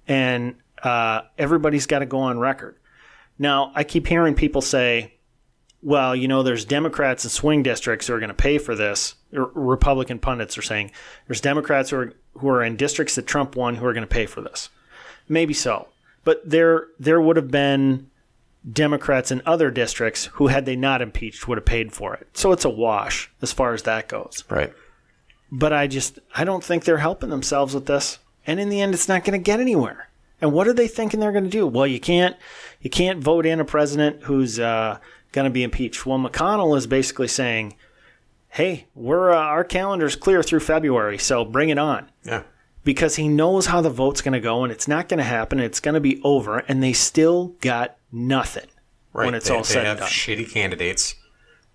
and 0.07 0.55
uh, 0.83 1.21
everybody's 1.37 1.85
got 1.85 1.99
to 1.99 2.05
go 2.05 2.19
on 2.19 2.39
record. 2.39 2.77
Now, 3.39 3.71
I 3.73 3.83
keep 3.83 4.05
hearing 4.07 4.35
people 4.35 4.61
say, 4.61 5.15
well, 5.81 6.15
you 6.15 6.27
know, 6.27 6.43
there's 6.43 6.65
Democrats 6.65 7.23
in 7.23 7.29
swing 7.29 7.63
districts 7.63 8.07
who 8.07 8.13
are 8.13 8.19
going 8.19 8.29
to 8.29 8.35
pay 8.35 8.57
for 8.57 8.75
this. 8.75 9.15
Republican 9.31 10.19
pundits 10.19 10.57
are 10.57 10.61
saying 10.61 10.91
there's 11.27 11.41
Democrats 11.41 11.89
who 11.89 11.97
are, 11.97 12.13
who 12.35 12.49
are 12.49 12.63
in 12.63 12.75
districts 12.75 13.15
that 13.15 13.25
Trump 13.25 13.55
won 13.55 13.75
who 13.75 13.85
are 13.85 13.93
going 13.93 14.03
to 14.03 14.07
pay 14.07 14.25
for 14.25 14.41
this. 14.41 14.69
Maybe 15.27 15.53
so. 15.53 15.87
But 16.23 16.47
there, 16.47 16.87
there 16.99 17.19
would 17.19 17.35
have 17.35 17.49
been 17.49 18.10
Democrats 18.69 19.31
in 19.31 19.41
other 19.45 19.71
districts 19.71 20.25
who, 20.33 20.47
had 20.47 20.65
they 20.65 20.75
not 20.75 21.01
impeached, 21.01 21.47
would 21.47 21.57
have 21.57 21.65
paid 21.65 21.93
for 21.93 22.13
it. 22.13 22.27
So 22.33 22.51
it's 22.51 22.65
a 22.65 22.69
wash 22.69 23.31
as 23.41 23.51
far 23.51 23.73
as 23.73 23.83
that 23.83 24.07
goes. 24.07 24.43
Right. 24.49 24.73
But 25.51 25.73
I 25.73 25.87
just, 25.87 26.19
I 26.35 26.43
don't 26.43 26.63
think 26.63 26.83
they're 26.83 26.97
helping 26.97 27.29
themselves 27.29 27.73
with 27.73 27.85
this. 27.87 28.19
And 28.47 28.59
in 28.59 28.69
the 28.69 28.79
end, 28.81 28.93
it's 28.93 29.07
not 29.09 29.23
going 29.23 29.39
to 29.39 29.43
get 29.43 29.59
anywhere. 29.59 30.09
And 30.39 30.53
what 30.53 30.67
are 30.67 30.73
they 30.73 30.87
thinking 30.87 31.19
they're 31.19 31.31
going 31.31 31.43
to 31.43 31.49
do? 31.49 31.67
Well, 31.67 31.85
you 31.87 31.99
can't, 31.99 32.35
you 32.81 32.89
can't 32.89 33.19
vote 33.21 33.45
in 33.45 33.59
a 33.59 33.65
president 33.65 34.23
who's 34.23 34.59
uh, 34.59 34.97
going 35.31 35.45
to 35.45 35.51
be 35.51 35.63
impeached. 35.63 36.05
Well, 36.05 36.17
McConnell 36.19 36.75
is 36.77 36.87
basically 36.87 37.27
saying, 37.27 37.75
"Hey, 38.49 38.87
we're 38.95 39.31
uh, 39.31 39.37
our 39.37 39.63
calendar's 39.63 40.15
clear 40.15 40.41
through 40.41 40.61
February, 40.61 41.17
so 41.19 41.45
bring 41.45 41.69
it 41.69 41.77
on." 41.77 42.09
Yeah. 42.23 42.43
because 42.83 43.15
he 43.17 43.27
knows 43.27 43.67
how 43.67 43.81
the 43.81 43.89
vote's 43.91 44.21
going 44.21 44.33
to 44.33 44.39
go 44.39 44.63
and 44.63 44.71
it's 44.71 44.87
not 44.87 45.07
going 45.07 45.19
to 45.19 45.23
happen. 45.23 45.59
It's 45.59 45.79
going 45.79 45.93
to 45.93 45.99
be 46.01 46.19
over, 46.23 46.59
and 46.59 46.81
they 46.81 46.93
still 46.93 47.55
got 47.61 47.97
nothing 48.11 48.67
Right. 49.13 49.25
when 49.25 49.33
it's 49.35 49.47
they, 49.49 49.55
all 49.55 49.61
they 49.63 49.67
said 49.67 49.85
have 49.85 49.97
and 49.97 49.99
done. 50.01 50.09
shitty 50.09 50.51
candidates. 50.51 51.15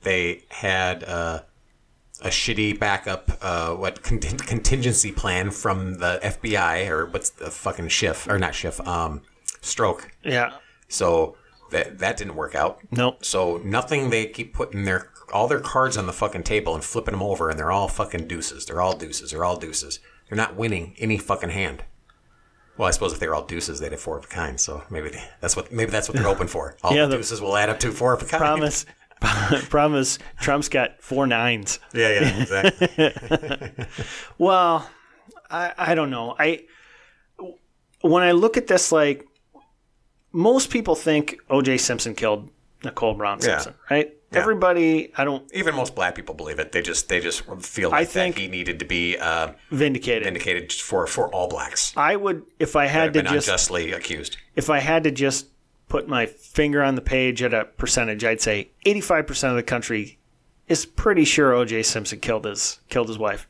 They 0.03 0.45
had 0.49 1.05
uh, 1.05 1.43
a 2.23 2.29
shitty 2.29 2.79
backup, 2.79 3.31
uh, 3.43 3.75
what 3.75 4.03
con- 4.03 4.21
contingency 4.21 5.13
plan 5.13 5.51
from 5.51 5.95
the 5.99 6.19
FBI 6.23 6.89
or 6.89 7.07
what's 7.07 7.31
the 7.31 7.51
fucking 7.51 7.89
Schiff 7.89 8.27
or 8.29 8.39
not 8.39 8.55
Schiff, 8.55 8.81
um, 8.87 9.23
Strzok. 9.61 10.07
yeah, 10.25 10.53
So 10.89 11.37
that 11.73 11.99
that 11.99 12.17
didn't 12.17 12.37
work 12.37 12.55
out. 12.55 12.79
Nope. 12.91 13.25
So 13.25 13.61
nothing. 13.65 14.11
They 14.11 14.27
keep 14.27 14.55
putting 14.55 14.85
their 14.85 15.11
all 15.33 15.49
their 15.49 15.61
cards 15.61 15.97
on 15.97 16.07
the 16.07 16.13
fucking 16.13 16.45
table 16.45 16.75
and 16.75 16.85
flipping 16.85 17.13
them 17.13 17.23
over, 17.23 17.51
and 17.51 17.59
they're 17.59 17.73
all 17.73 17.89
fucking 17.89 18.29
deuces. 18.29 18.65
They're 18.67 18.81
all 18.81 18.97
deuces. 18.97 19.33
They're 19.33 19.45
all 19.45 19.57
deuces. 19.59 19.99
They're 20.29 20.37
not 20.37 20.55
winning 20.57 20.95
any 20.99 21.19
fucking 21.19 21.51
hand. 21.51 21.83
Well, 22.79 22.89
I 22.89 22.91
suppose 22.91 23.13
if 23.13 23.19
they 23.21 23.27
were 23.29 23.35
all 23.35 23.45
deuces, 23.47 23.81
they'd 23.81 23.93
have 23.93 24.01
four 24.01 24.19
of 24.19 24.25
a 24.25 24.29
kind. 24.29 24.61
So 24.61 24.83
maybe 24.91 25.11
that's 25.41 25.57
what 25.57 25.73
maybe 25.73 25.91
that's 25.91 26.09
what 26.09 26.17
they're 26.17 26.27
hoping 26.27 26.49
for. 26.49 26.77
All 26.83 26.95
Yeah, 26.95 27.07
the 27.07 27.17
deuces 27.17 27.41
will 27.41 27.57
add 27.57 27.69
up 27.71 27.79
to 27.81 27.91
four 27.93 28.13
of 28.13 28.23
a 28.23 28.27
kind. 28.27 28.39
promise, 28.41 28.85
promise. 29.69 30.19
Trump's 30.41 30.69
got 30.69 31.01
four 31.03 31.27
nines. 31.27 31.79
Yeah, 31.95 32.21
yeah, 32.21 32.41
exactly. 32.43 33.87
Well, 34.39 34.89
I, 35.51 35.73
I 35.79 35.95
don't 35.95 36.11
know. 36.11 36.35
I 36.39 36.65
when 38.03 38.23
I 38.23 38.33
look 38.33 38.57
at 38.57 38.67
this, 38.67 38.93
like 38.93 39.25
most 40.33 40.71
people 40.71 40.95
think 40.95 41.37
O.J. 41.49 41.79
Simpson 41.79 42.15
killed 42.15 42.51
Nicole 42.85 43.15
Brown 43.15 43.39
Yeah. 43.41 43.59
Simpson, 43.59 43.75
right? 43.91 44.13
Yeah. 44.33 44.41
Everybody, 44.41 45.13
I 45.17 45.25
don't 45.25 45.49
Even 45.55 45.77
most 45.77 45.95
black 45.95 46.15
people 46.17 46.35
believe 46.35 46.59
it. 46.59 46.73
They 46.73 46.83
just 46.83 47.09
they 47.09 47.21
just 47.21 47.43
feel 47.61 47.91
like 47.91 48.09
think- 48.09 48.35
that 48.35 48.41
he 48.41 48.49
needed 48.49 48.81
to 48.81 48.85
be 48.85 49.17
uh, 49.17 49.53
vindicate 49.71 50.23
it. 50.23 50.25
vindicated 50.25 50.73
for 50.73 51.07
for 51.07 51.33
all 51.33 51.49
blacks. 51.49 51.93
I 51.97 52.17
would, 52.17 52.43
if 52.59 52.75
I 52.77 52.87
had 52.87 53.13
to 53.15 53.23
just 53.23 53.47
unjustly 53.49 53.93
accused. 53.93 54.37
if 54.57 54.69
I 54.69 54.81
had 54.81 55.05
to 55.05 55.11
just 55.13 55.47
put 55.89 56.09
my 56.09 56.27
finger 56.27 56.83
on 56.83 56.97
the 56.97 57.01
page 57.01 57.41
at 57.43 57.55
a 57.55 57.65
percentage, 57.67 58.25
I'd 58.25 58.41
say 58.41 58.71
85% 58.85 59.51
of 59.51 59.55
the 59.57 59.63
country 59.63 60.19
is 60.67 60.85
pretty 60.85 61.25
sure 61.25 61.55
O.J. 61.55 61.85
Simpson 61.85 62.19
killed 62.19 62.45
his 62.47 62.81
killed 62.89 63.07
his 63.09 63.19
wife. 63.19 63.47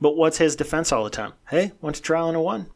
But 0.00 0.16
what's 0.16 0.38
his 0.38 0.56
defense 0.56 0.92
all 0.92 1.04
the 1.04 1.10
time? 1.10 1.34
Hey, 1.50 1.72
went 1.82 1.96
to 1.96 2.02
trial 2.02 2.30
and 2.30 2.42
won. 2.42 2.66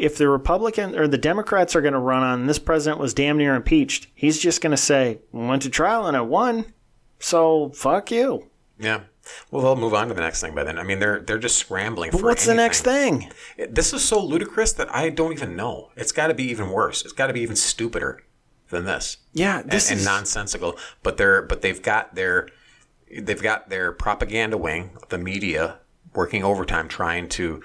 If 0.00 0.16
the 0.16 0.28
Republican 0.28 0.98
or 0.98 1.06
the 1.06 1.18
Democrats 1.18 1.76
are 1.76 1.82
going 1.82 1.92
to 1.92 1.98
run 1.98 2.22
on 2.22 2.46
this 2.46 2.58
president 2.58 3.00
was 3.00 3.14
damn 3.14 3.36
near 3.36 3.54
impeached, 3.54 4.06
he's 4.14 4.38
just 4.38 4.60
going 4.60 4.70
to 4.70 4.76
say 4.76 5.18
went 5.30 5.62
to 5.62 5.70
trial 5.70 6.06
and 6.06 6.16
I 6.16 6.22
won. 6.22 6.72
So 7.18 7.70
fuck 7.70 8.10
you. 8.10 8.48
Yeah. 8.78 9.02
Well, 9.50 9.62
they'll 9.62 9.76
move 9.76 9.94
on 9.94 10.08
to 10.08 10.14
the 10.14 10.22
next 10.22 10.40
thing 10.40 10.54
by 10.54 10.64
then. 10.64 10.78
I 10.78 10.82
mean, 10.82 10.98
they're 10.98 11.20
they're 11.20 11.38
just 11.38 11.58
scrambling. 11.58 12.10
But 12.10 12.22
what's 12.22 12.46
the 12.46 12.54
next 12.54 12.80
thing? 12.80 13.30
This 13.68 13.92
is 13.92 14.02
so 14.02 14.24
ludicrous 14.24 14.72
that 14.72 14.92
I 14.94 15.10
don't 15.10 15.32
even 15.32 15.54
know. 15.54 15.90
It's 15.96 16.12
got 16.12 16.28
to 16.28 16.34
be 16.34 16.44
even 16.44 16.70
worse. 16.70 17.04
It's 17.04 17.12
got 17.12 17.26
to 17.28 17.32
be 17.32 17.42
even 17.42 17.56
stupider 17.56 18.22
than 18.70 18.86
this. 18.86 19.18
Yeah, 19.32 19.62
this 19.62 19.90
and, 19.90 20.00
is 20.00 20.06
and 20.06 20.16
nonsensical. 20.16 20.76
But 21.02 21.18
they're 21.18 21.42
but 21.42 21.60
they've 21.60 21.80
got 21.80 22.14
their 22.14 22.48
they've 23.14 23.42
got 23.42 23.68
their 23.68 23.92
propaganda 23.92 24.56
wing, 24.56 24.90
the 25.10 25.18
media, 25.18 25.78
working 26.14 26.42
overtime 26.42 26.88
trying 26.88 27.28
to 27.30 27.62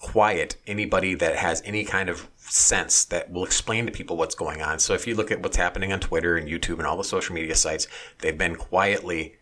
quiet 0.00 0.56
anybody 0.66 1.14
that 1.14 1.36
has 1.36 1.62
any 1.64 1.84
kind 1.84 2.08
of 2.08 2.28
sense 2.36 3.04
that 3.06 3.30
will 3.30 3.44
explain 3.44 3.86
to 3.86 3.92
people 3.92 4.16
what's 4.16 4.34
going 4.34 4.62
on. 4.62 4.78
So 4.78 4.94
if 4.94 5.06
you 5.06 5.14
look 5.14 5.30
at 5.30 5.42
what's 5.42 5.56
happening 5.56 5.92
on 5.92 6.00
Twitter 6.00 6.36
and 6.36 6.48
YouTube 6.48 6.78
and 6.78 6.86
all 6.86 6.96
the 6.96 7.04
social 7.04 7.34
media 7.34 7.54
sites, 7.54 7.86
they've 8.20 8.36
been 8.36 8.56
quietly 8.56 9.36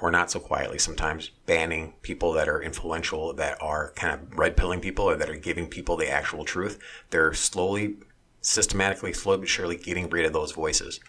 or 0.00 0.10
not 0.10 0.30
so 0.30 0.40
quietly 0.40 0.78
sometimes 0.78 1.30
banning 1.46 1.92
people 2.02 2.32
that 2.32 2.48
are 2.48 2.62
influential 2.62 3.34
that 3.34 3.60
are 3.60 3.92
kind 3.96 4.14
of 4.14 4.38
red 4.38 4.56
pilling 4.56 4.80
people 4.80 5.04
or 5.04 5.16
that 5.16 5.28
are 5.28 5.36
giving 5.36 5.66
people 5.66 5.96
the 5.96 6.10
actual 6.10 6.44
truth. 6.44 6.78
They're 7.10 7.34
slowly 7.34 7.96
systematically 8.40 9.12
slowly 9.12 9.40
but 9.40 9.48
surely 9.48 9.76
getting 9.76 10.08
rid 10.08 10.24
of 10.24 10.32
those 10.32 10.52
voices. 10.52 11.00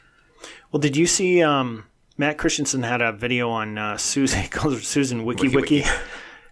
Well, 0.71 0.81
did 0.81 0.97
you 0.97 1.07
see 1.07 1.41
um, 1.41 1.85
Matt 2.17 2.37
Christiansen 2.37 2.83
had 2.83 3.01
a 3.01 3.11
video 3.11 3.49
on 3.49 3.77
uh, 3.77 3.97
Susan 3.97 4.47
calls 4.49 4.75
her 4.75 4.81
Susan 4.81 5.23
Wiki 5.23 5.47
Wiki 5.47 5.55
Wiki. 5.55 5.75
Wiki. 5.77 5.89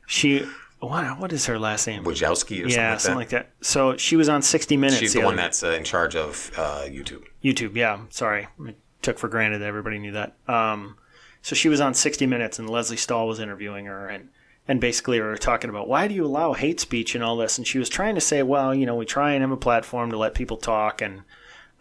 She 0.07 0.47
what 0.87 1.19
what 1.19 1.33
is 1.33 1.45
her 1.47 1.59
last 1.59 1.87
name? 1.87 2.03
Wojcicki 2.03 2.63
or 2.63 2.67
yeah, 2.67 2.97
something 2.97 2.99
something 2.99 3.17
like 3.17 3.29
that. 3.29 3.37
like 3.37 3.59
that. 3.59 3.65
So 3.65 3.97
she 3.97 4.15
was 4.15 4.29
on 4.29 4.41
60 4.41 4.77
Minutes. 4.77 4.99
She's 4.99 5.13
the 5.13 5.19
other 5.19 5.25
one 5.25 5.35
day. 5.35 5.41
that's 5.41 5.63
uh, 5.63 5.71
in 5.71 5.83
charge 5.83 6.15
of 6.15 6.51
uh, 6.57 6.83
YouTube. 6.85 7.23
YouTube. 7.43 7.75
Yeah, 7.75 7.99
sorry, 8.09 8.47
I 8.65 8.75
took 9.01 9.19
for 9.19 9.27
granted 9.27 9.59
that 9.59 9.67
everybody 9.67 9.99
knew 9.99 10.13
that. 10.13 10.35
Um, 10.47 10.95
so 11.41 11.55
she 11.55 11.69
was 11.69 11.81
on 11.81 11.93
60 11.93 12.25
Minutes, 12.25 12.59
and 12.59 12.69
Lesley 12.69 12.97
Stahl 12.97 13.27
was 13.27 13.39
interviewing 13.39 13.85
her, 13.85 14.07
and 14.07 14.29
and 14.67 14.79
basically 14.79 15.19
we 15.19 15.25
were 15.25 15.37
talking 15.37 15.69
about 15.69 15.87
why 15.87 16.07
do 16.07 16.13
you 16.13 16.25
allow 16.25 16.53
hate 16.53 16.79
speech 16.79 17.15
and 17.15 17.23
all 17.23 17.35
this, 17.35 17.57
and 17.57 17.67
she 17.67 17.79
was 17.79 17.89
trying 17.89 18.15
to 18.15 18.21
say, 18.21 18.43
well, 18.43 18.73
you 18.73 18.85
know, 18.85 18.95
we 18.95 19.05
try 19.05 19.31
and 19.33 19.41
have 19.41 19.51
a 19.51 19.57
platform 19.57 20.11
to 20.11 20.17
let 20.17 20.33
people 20.33 20.57
talk, 20.57 21.01
and 21.01 21.23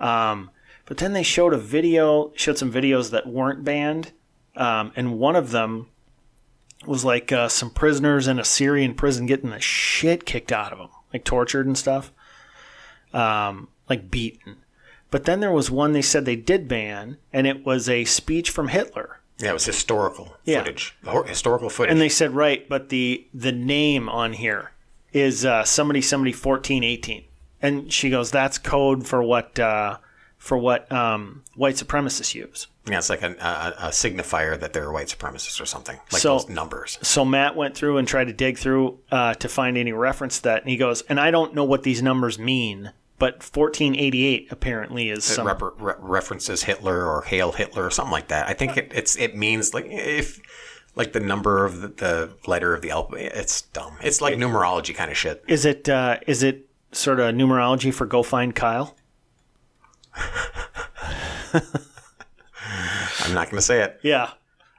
um, 0.01 0.51
but 0.87 0.97
then 0.97 1.13
they 1.13 1.23
showed 1.23 1.53
a 1.53 1.59
video, 1.59 2.33
showed 2.35 2.59
some 2.59 2.73
videos 2.73 3.11
that 3.11 3.27
weren't 3.29 3.63
banned, 3.63 4.13
um, 4.57 4.93
and 4.97 5.19
one 5.19 5.37
of 5.37 5.51
them 5.51 5.89
was 6.87 7.05
like 7.05 7.33
uh, 7.33 7.49
some 7.49 7.71
prisoners 7.71 8.27
in 8.29 8.39
a 8.39 8.45
Syrian 8.45 8.95
prison 8.95 9.27
getting 9.27 9.51
the 9.51 9.61
shit 9.61 10.25
kicked 10.25 10.53
out 10.53 10.73
of 10.73 10.79
them, 10.79 10.89
like 11.13 11.25
tortured 11.25 11.67
and 11.67 11.77
stuff, 11.77 12.13
um, 13.13 13.69
like 13.89 14.11
beaten. 14.11 14.57
But 15.11 15.25
then 15.25 15.41
there 15.41 15.53
was 15.53 15.71
one 15.71 15.93
they 15.93 16.03
said 16.03 16.25
they 16.25 16.37
did 16.37 16.69
ban, 16.69 17.17
and 17.33 17.47
it 17.47 17.65
was 17.65 17.89
a 17.89 18.05
speech 18.05 18.51
from 18.51 18.69
Hitler. 18.69 19.21
Yeah, 19.39 19.51
it 19.51 19.55
was 19.55 19.65
historical 19.65 20.37
Yeah. 20.45 20.59
footage. 20.61 20.97
Historical 21.27 21.71
footage. 21.71 21.93
And 21.93 22.01
they 22.01 22.09
said, 22.09 22.35
right, 22.35 22.69
but 22.69 22.89
the 22.89 23.27
the 23.33 23.53
name 23.53 24.09
on 24.09 24.33
here 24.35 24.73
is 25.13 25.45
uh, 25.45 25.65
somebody 25.65 26.03
somebody 26.03 26.33
fourteen 26.33 26.85
eighteen, 26.85 27.25
and 27.63 27.93
she 27.93 28.11
goes, 28.11 28.31
that's 28.31 28.59
code 28.59 29.07
for 29.07 29.23
what 29.23 29.59
uh, 29.59 29.99
for 30.37 30.59
what 30.59 30.91
um, 30.93 31.43
white 31.55 31.77
supremacists 31.77 32.35
use. 32.35 32.67
Yeah, 32.91 32.99
it's 32.99 33.11
like 33.11 33.23
a, 33.23 33.33
a, 33.41 33.87
a 33.87 33.89
signifier 33.89 34.59
that 34.59 34.73
they're 34.73 34.91
white 34.91 35.09
supremacists 35.09 35.61
or 35.61 35.67
something. 35.67 35.97
Like 36.13 36.23
So- 36.23 36.39
those 36.39 36.49
numbers. 36.49 36.99
So 37.03 37.25
Matt 37.25 37.57
went 37.57 37.75
through 37.77 37.99
and 37.99 38.07
tried 38.09 38.27
to 38.29 38.33
dig 38.33 38.59
through 38.59 38.99
uh, 39.11 39.35
to 39.35 39.49
find 39.49 39.77
any 39.77 39.93
reference 39.93 40.39
to 40.39 40.43
that, 40.45 40.63
and 40.63 40.71
he 40.71 40.77
goes, 40.77 41.03
and 41.03 41.19
I 41.21 41.31
don't 41.31 41.55
know 41.55 41.65
what 41.65 41.83
these 41.83 42.03
numbers 42.03 42.39
mean, 42.39 42.93
but 43.19 43.43
fourteen 43.43 43.95
eighty 43.97 44.25
eight 44.25 44.49
apparently 44.51 45.11
is 45.11 45.19
It 45.31 45.35
some. 45.35 45.47
rep- 45.47 45.61
re- 45.79 45.95
references 45.99 46.63
Hitler 46.65 47.05
or 47.05 47.23
Hail 47.23 47.53
Hitler 47.53 47.85
or 47.87 47.91
something 47.91 48.13
like 48.13 48.29
that. 48.29 48.47
I 48.49 48.55
think 48.55 48.77
it, 48.77 48.93
it's 48.95 49.17
it 49.17 49.37
means 49.37 49.75
like 49.75 49.87
if 49.89 50.41
like 50.95 51.13
the 51.13 51.21
number 51.21 51.65
of 51.65 51.81
the, 51.81 51.89
the 51.89 52.31
letter 52.47 52.75
of 52.75 52.83
the 52.83 52.91
alphabet. 52.91 53.33
It's 53.35 53.63
dumb. 53.63 53.97
It's 54.03 54.21
like 54.21 54.35
numerology 54.37 54.95
kind 54.95 55.11
of 55.11 55.17
shit. 55.17 55.45
Is 55.49 55.65
it 55.65 55.89
uh, 55.89 56.19
is 56.27 56.43
it 56.43 56.67
sort 56.93 57.21
of 57.21 57.35
numerology 57.35 57.93
for 57.93 58.07
go 58.07 58.23
find 58.23 58.55
Kyle? 58.55 58.97
I'm 63.25 63.35
not 63.35 63.47
going 63.51 63.59
to 63.59 63.63
say 63.63 63.83
it. 63.83 64.01
Yeah. 64.03 64.31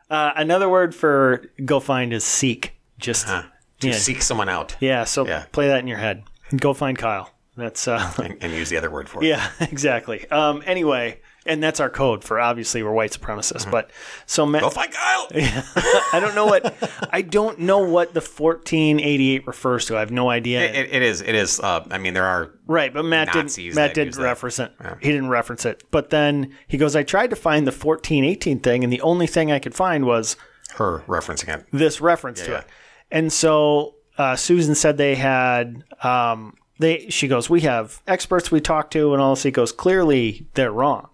Uh, 0.09 0.31
another 0.35 0.67
word 0.69 0.95
for 0.95 1.45
go 1.65 1.79
find 1.79 2.13
is 2.13 2.23
seek. 2.23 2.73
Just 2.97 3.27
Huh. 3.27 3.43
To 3.81 3.87
Yeah. 3.87 3.93
seek 3.93 4.21
someone 4.21 4.49
out 4.49 4.75
yeah. 4.81 5.05
So 5.05 5.25
Yeah. 5.25 5.45
play 5.51 5.67
that 5.67 5.79
in 5.79 5.87
your 5.87 5.97
head. 5.99 6.23
Go 6.57 6.73
find 6.73 6.97
Kyle. 6.97 7.31
That's 7.55 7.87
uh, 7.87 8.11
and, 8.23 8.37
and 8.41 8.51
use 8.53 8.69
the 8.69 8.77
other 8.77 8.89
word 8.89 9.07
for 9.09 9.23
it. 9.23 9.27
yeah, 9.29 9.49
exactly. 9.61 10.29
Um, 10.31 10.63
anyway, 10.65 11.19
and 11.49 11.61
that's 11.61 11.79
our 11.79 11.89
code 11.89 12.23
for 12.23 12.39
obviously 12.39 12.83
we're 12.83 12.91
white 12.93 13.11
supremacists. 13.11 13.69
But 13.69 13.89
so 14.25 14.45
Matt, 14.45 14.61
Go 14.61 14.69
find 14.69 14.91
Kyle. 14.91 15.27
I 15.33 16.19
don't 16.21 16.35
know 16.35 16.45
what 16.45 17.09
I 17.11 17.21
don't 17.21 17.59
know 17.59 17.79
what 17.79 18.13
the 18.13 18.21
1488 18.21 19.47
refers 19.47 19.85
to. 19.87 19.97
I 19.97 19.99
have 19.99 20.11
no 20.11 20.29
idea. 20.29 20.63
It, 20.71 20.93
it 20.93 21.01
is. 21.01 21.21
It 21.21 21.35
is. 21.35 21.59
Uh, 21.59 21.85
I 21.91 21.97
mean, 21.97 22.13
there 22.13 22.25
are. 22.25 22.51
Right, 22.67 22.93
but 22.93 23.03
Matt 23.03 23.33
Nazis 23.33 23.73
didn't. 23.73 23.75
Matt 23.75 23.93
didn't 23.95 24.15
that. 24.15 24.23
reference 24.23 24.59
it. 24.59 24.71
He 25.01 25.11
didn't 25.11 25.29
reference 25.29 25.65
it. 25.65 25.83
But 25.91 26.11
then 26.11 26.55
he 26.67 26.77
goes, 26.77 26.95
"I 26.95 27.03
tried 27.03 27.31
to 27.31 27.35
find 27.35 27.65
the 27.65 27.71
fourteen 27.71 28.23
eighteen 28.23 28.59
thing, 28.59 28.83
and 28.83 28.93
the 28.93 29.01
only 29.01 29.27
thing 29.27 29.51
I 29.51 29.59
could 29.59 29.73
find 29.75 30.05
was 30.05 30.35
Her 30.75 30.99
referencing 31.07 31.53
it. 31.53 31.65
this 31.71 31.99
reference 31.99 32.41
to 32.43 32.51
yeah. 32.51 32.59
it." 32.59 32.65
And 33.11 33.33
so 33.33 33.95
uh, 34.17 34.35
Susan 34.35 34.75
said 34.75 34.97
they 34.97 35.15
had. 35.15 35.83
Um, 36.03 36.55
they 36.77 37.09
she 37.09 37.27
goes, 37.27 37.49
"We 37.49 37.61
have 37.61 38.01
experts 38.07 38.51
we 38.51 38.61
talk 38.61 38.91
to, 38.91 39.13
and 39.13 39.21
all 39.21 39.35
this." 39.35 39.43
He 39.43 39.51
goes, 39.51 39.71
"Clearly, 39.71 40.47
they're 40.53 40.71
wrong." 40.71 41.09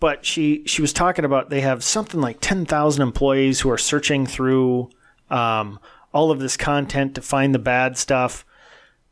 But 0.00 0.24
she 0.24 0.64
she 0.66 0.80
was 0.80 0.92
talking 0.92 1.24
about 1.24 1.50
they 1.50 1.60
have 1.60 1.84
something 1.84 2.20
like 2.20 2.38
ten 2.40 2.64
thousand 2.66 3.02
employees 3.02 3.60
who 3.60 3.70
are 3.70 3.78
searching 3.78 4.26
through 4.26 4.90
um, 5.30 5.78
all 6.12 6.30
of 6.30 6.40
this 6.40 6.56
content 6.56 7.14
to 7.14 7.22
find 7.22 7.54
the 7.54 7.58
bad 7.58 7.96
stuff. 7.96 8.44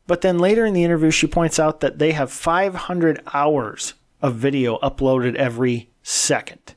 But 0.07 0.23
then 0.23 0.39
later 0.39 0.65
in 0.65 0.73
the 0.73 0.85
interview, 0.85 1.11
she 1.11 1.27
points 1.27 1.59
out 1.59 1.81
that 1.81 1.99
they 1.99 2.13
have 2.13 2.33
500 2.33 3.23
hours 3.35 3.93
of 4.23 4.37
video 4.37 4.79
uploaded 4.79 5.35
every 5.35 5.91
second. 6.03 6.75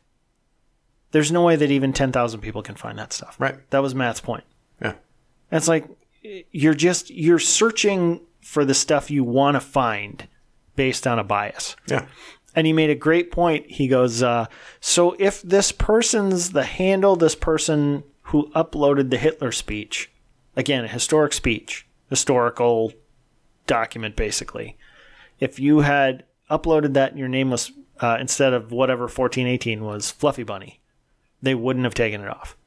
There's 1.12 1.32
no 1.32 1.44
way 1.44 1.56
that 1.56 1.72
even 1.72 1.94
10,000 1.94 2.42
people 2.42 2.62
can 2.62 2.76
find 2.76 3.00
that 3.00 3.14
stuff. 3.14 3.36
Right. 3.40 3.58
That 3.72 3.82
was 3.82 3.96
Matt's 3.96 4.20
point. 4.20 4.44
Yeah. 4.82 4.96
And 5.50 5.58
it's 5.58 5.68
like 5.68 5.88
you're 6.52 6.74
just 6.74 7.10
you're 7.10 7.40
searching 7.40 8.22
for 8.42 8.66
the 8.66 8.74
stuff 8.74 9.10
you 9.10 9.24
want 9.24 9.56
to 9.56 9.62
find 9.62 10.28
based 10.76 11.08
on 11.08 11.20
a 11.20 11.24
bias. 11.24 11.76
Yeah. 11.88 12.06
And 12.56 12.68
he 12.68 12.74
made 12.74 12.90
a 12.90 12.96
great 12.96 13.32
point. 13.32 13.66
He 13.72 13.88
goes, 13.88 14.22
uh, 14.22 14.48
"So 14.80 15.16
if 15.20 15.42
this 15.42 15.72
person's 15.72 16.52
the 16.52 16.64
handle, 16.64 17.16
this 17.16 17.36
person 17.36 18.04
who 18.24 18.52
uploaded 18.52 19.10
the 19.10 19.18
Hitler 19.18 19.52
speech, 19.52 20.12
again, 20.56 20.84
a 20.84 20.90
historic 20.90 21.34
speech, 21.34 21.88
historical 22.10 22.94
document, 23.68 24.16
basically. 24.16 24.78
If 25.40 25.60
you 25.60 25.80
had 25.80 26.26
uploaded 26.50 26.94
that 26.94 27.12
and 27.12 27.20
your 27.20 27.30
name 27.30 27.50
was 27.50 27.72
uh, 28.02 28.18
instead 28.20 28.52
of 28.54 28.72
whatever 28.72 29.08
fourteen 29.08 29.48
eighteen 29.48 29.84
was 29.84 30.12
Fluffy 30.12 30.44
Bunny, 30.44 30.82
they 31.42 31.56
wouldn't 31.56 31.86
have 31.86 31.94
taken 31.94 32.22
it 32.22 32.28
off." 32.28 32.58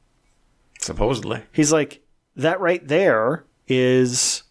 Supposedly. 0.79 1.43
He's 1.51 1.71
like, 1.71 2.01
"That 2.35 2.59
right 2.59 2.85
there 2.87 3.45
is 3.67 4.43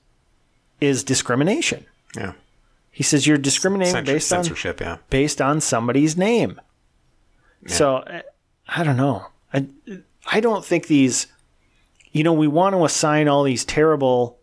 is 0.81 1.03
discrimination." 1.03 1.87
Yeah. 2.17 2.35
He 2.95 3.03
says 3.03 3.27
you're 3.27 3.39
discriminating 3.39 3.93
Censor- 3.93 4.13
based 4.13 4.33
on 4.33 4.45
censorship. 4.45 4.81
Yeah. 4.81 4.99
based 5.11 5.41
on 5.43 5.61
somebody's 5.61 6.17
name. 6.17 6.61
So 7.67 7.97
uh, 7.97 8.23
I 8.69 8.85
don't 8.85 8.97
know. 8.97 9.27
I 9.53 9.67
I 10.31 10.39
don't 10.41 10.65
think 10.65 10.87
these. 10.87 11.27
You 12.13 12.23
know, 12.23 12.33
we 12.33 12.47
want 12.47 12.77
to 12.77 12.85
assign 12.85 13.27
all 13.27 13.43
these 13.43 13.65
terrible 13.65 14.39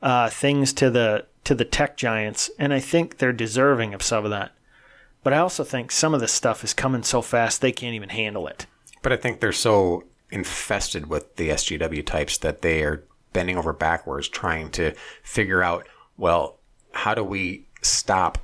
uh, 0.00 0.28
things 0.28 0.72
to 0.74 0.88
the 0.88 1.26
to 1.42 1.56
the 1.56 1.64
tech 1.64 1.96
giants, 1.96 2.48
and 2.60 2.72
I 2.72 2.78
think 2.78 3.18
they're 3.18 3.32
deserving 3.32 3.92
of 3.92 4.04
some 4.04 4.24
of 4.24 4.30
that. 4.30 4.52
But 5.24 5.32
I 5.32 5.38
also 5.38 5.64
think 5.64 5.90
some 5.90 6.14
of 6.14 6.20
this 6.20 6.32
stuff 6.32 6.62
is 6.62 6.72
coming 6.72 7.02
so 7.02 7.22
fast 7.22 7.60
they 7.60 7.72
can't 7.72 7.96
even 7.96 8.10
handle 8.10 8.46
it. 8.46 8.66
But 9.02 9.12
I 9.12 9.16
think 9.16 9.40
they're 9.40 9.50
so 9.50 10.04
infested 10.30 11.08
with 11.08 11.34
the 11.34 11.48
SJW 11.48 12.06
types 12.06 12.38
that 12.38 12.62
they 12.62 12.84
are 12.84 13.02
bending 13.32 13.58
over 13.58 13.72
backwards 13.72 14.28
trying 14.28 14.70
to 14.70 14.94
figure 15.24 15.62
out, 15.64 15.88
well, 16.16 16.58
how 16.92 17.14
do 17.14 17.24
we 17.24 17.66
stop 17.86 18.38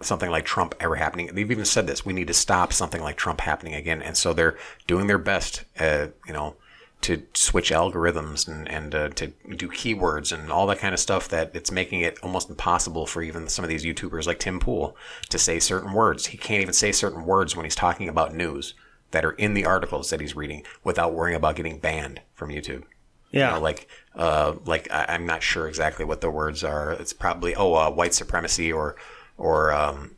something 0.00 0.30
like 0.30 0.44
Trump 0.44 0.74
ever 0.80 0.96
happening? 0.96 1.30
They've 1.32 1.50
even 1.50 1.64
said 1.64 1.86
this: 1.86 2.04
we 2.04 2.12
need 2.12 2.28
to 2.28 2.34
stop 2.34 2.72
something 2.72 3.02
like 3.02 3.16
Trump 3.16 3.40
happening 3.40 3.74
again. 3.74 4.02
And 4.02 4.16
so 4.16 4.32
they're 4.32 4.58
doing 4.86 5.06
their 5.06 5.18
best, 5.18 5.64
uh, 5.78 6.08
you 6.26 6.32
know, 6.32 6.56
to 7.02 7.22
switch 7.34 7.70
algorithms 7.70 8.48
and 8.48 8.68
and 8.68 8.94
uh, 8.94 9.08
to 9.10 9.28
do 9.56 9.68
keywords 9.68 10.32
and 10.32 10.50
all 10.50 10.66
that 10.66 10.78
kind 10.78 10.94
of 10.94 11.00
stuff. 11.00 11.28
That 11.28 11.50
it's 11.54 11.70
making 11.70 12.00
it 12.00 12.18
almost 12.22 12.50
impossible 12.50 13.06
for 13.06 13.22
even 13.22 13.48
some 13.48 13.64
of 13.64 13.68
these 13.68 13.84
YouTubers 13.84 14.26
like 14.26 14.38
Tim 14.38 14.60
Pool 14.60 14.96
to 15.30 15.38
say 15.38 15.58
certain 15.58 15.92
words. 15.92 16.26
He 16.26 16.38
can't 16.38 16.62
even 16.62 16.74
say 16.74 16.92
certain 16.92 17.24
words 17.24 17.56
when 17.56 17.64
he's 17.64 17.74
talking 17.74 18.08
about 18.08 18.34
news 18.34 18.74
that 19.12 19.24
are 19.24 19.32
in 19.32 19.54
the 19.54 19.66
articles 19.66 20.10
that 20.10 20.20
he's 20.20 20.34
reading 20.34 20.64
without 20.82 21.14
worrying 21.14 21.36
about 21.36 21.56
getting 21.56 21.78
banned 21.78 22.20
from 22.34 22.50
YouTube. 22.50 22.84
Yeah, 23.32 23.48
You 23.48 23.54
know, 23.54 23.62
like, 23.62 23.88
uh, 24.14 24.54
like 24.66 24.92
I, 24.92 25.06
I'm 25.08 25.26
not 25.26 25.42
sure 25.42 25.66
exactly 25.66 26.04
what 26.04 26.20
the 26.20 26.30
words 26.30 26.62
are. 26.62 26.92
It's 26.92 27.12
probably 27.12 27.54
oh, 27.54 27.74
uh, 27.74 27.90
white 27.90 28.14
supremacy 28.14 28.70
or 28.70 28.96
or 29.38 29.72
um, 29.72 30.16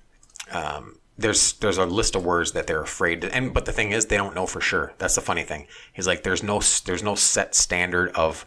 um, 0.51 0.99
there's 1.17 1.55
there's 1.55 1.79
a 1.79 1.87
list 1.87 2.17
of 2.17 2.25
words 2.25 2.53
that 2.53 2.67
they're 2.67 2.83
afraid 2.83 3.21
to, 3.23 3.35
and 3.35 3.55
but 3.55 3.67
the 3.67 3.73
thing 3.73 3.93
is 3.93 4.07
they 4.07 4.17
don't 4.17 4.35
know 4.35 4.47
for 4.47 4.61
sure. 4.61 4.93
That's 4.99 5.15
the 5.15 5.21
funny 5.21 5.45
thing. 5.45 5.67
He's 5.93 6.07
like 6.07 6.25
there's 6.25 6.43
no 6.43 6.61
there's 6.85 7.03
no 7.03 7.15
set 7.15 7.55
standard 7.55 8.11
of 8.17 8.45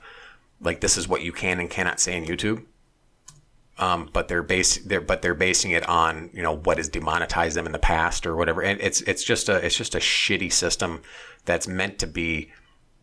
like 0.60 0.82
this 0.82 0.98
is 0.98 1.08
what 1.08 1.22
you 1.22 1.32
can 1.32 1.60
and 1.60 1.70
cannot 1.70 2.00
say 2.00 2.18
in 2.18 2.26
YouTube. 2.26 2.66
Um, 3.80 4.10
but 4.12 4.28
they're 4.28 4.44
base 4.44 4.78
they're 4.80 5.02
but 5.02 5.22
they're 5.22 5.36
basing 5.36 5.72
it 5.72 5.88
on 5.88 6.30
you 6.34 6.42
know 6.42 6.58
what 6.58 6.78
has 6.78 6.90
demonetized 6.90 7.56
them 7.56 7.68
in 7.68 7.72
the 7.72 7.80
past 7.80 8.26
or 8.26 8.36
whatever, 8.36 8.62
and 8.62 8.82
it's 8.82 9.02
it's 9.02 9.24
just 9.24 9.48
a 9.48 9.66
it's 9.66 9.78
just 9.78 9.96
a 9.96 10.00
shitty 10.00 10.52
system 10.52 11.02
that's 11.46 11.68
meant 11.68 12.00
to 12.00 12.08
be 12.08 12.52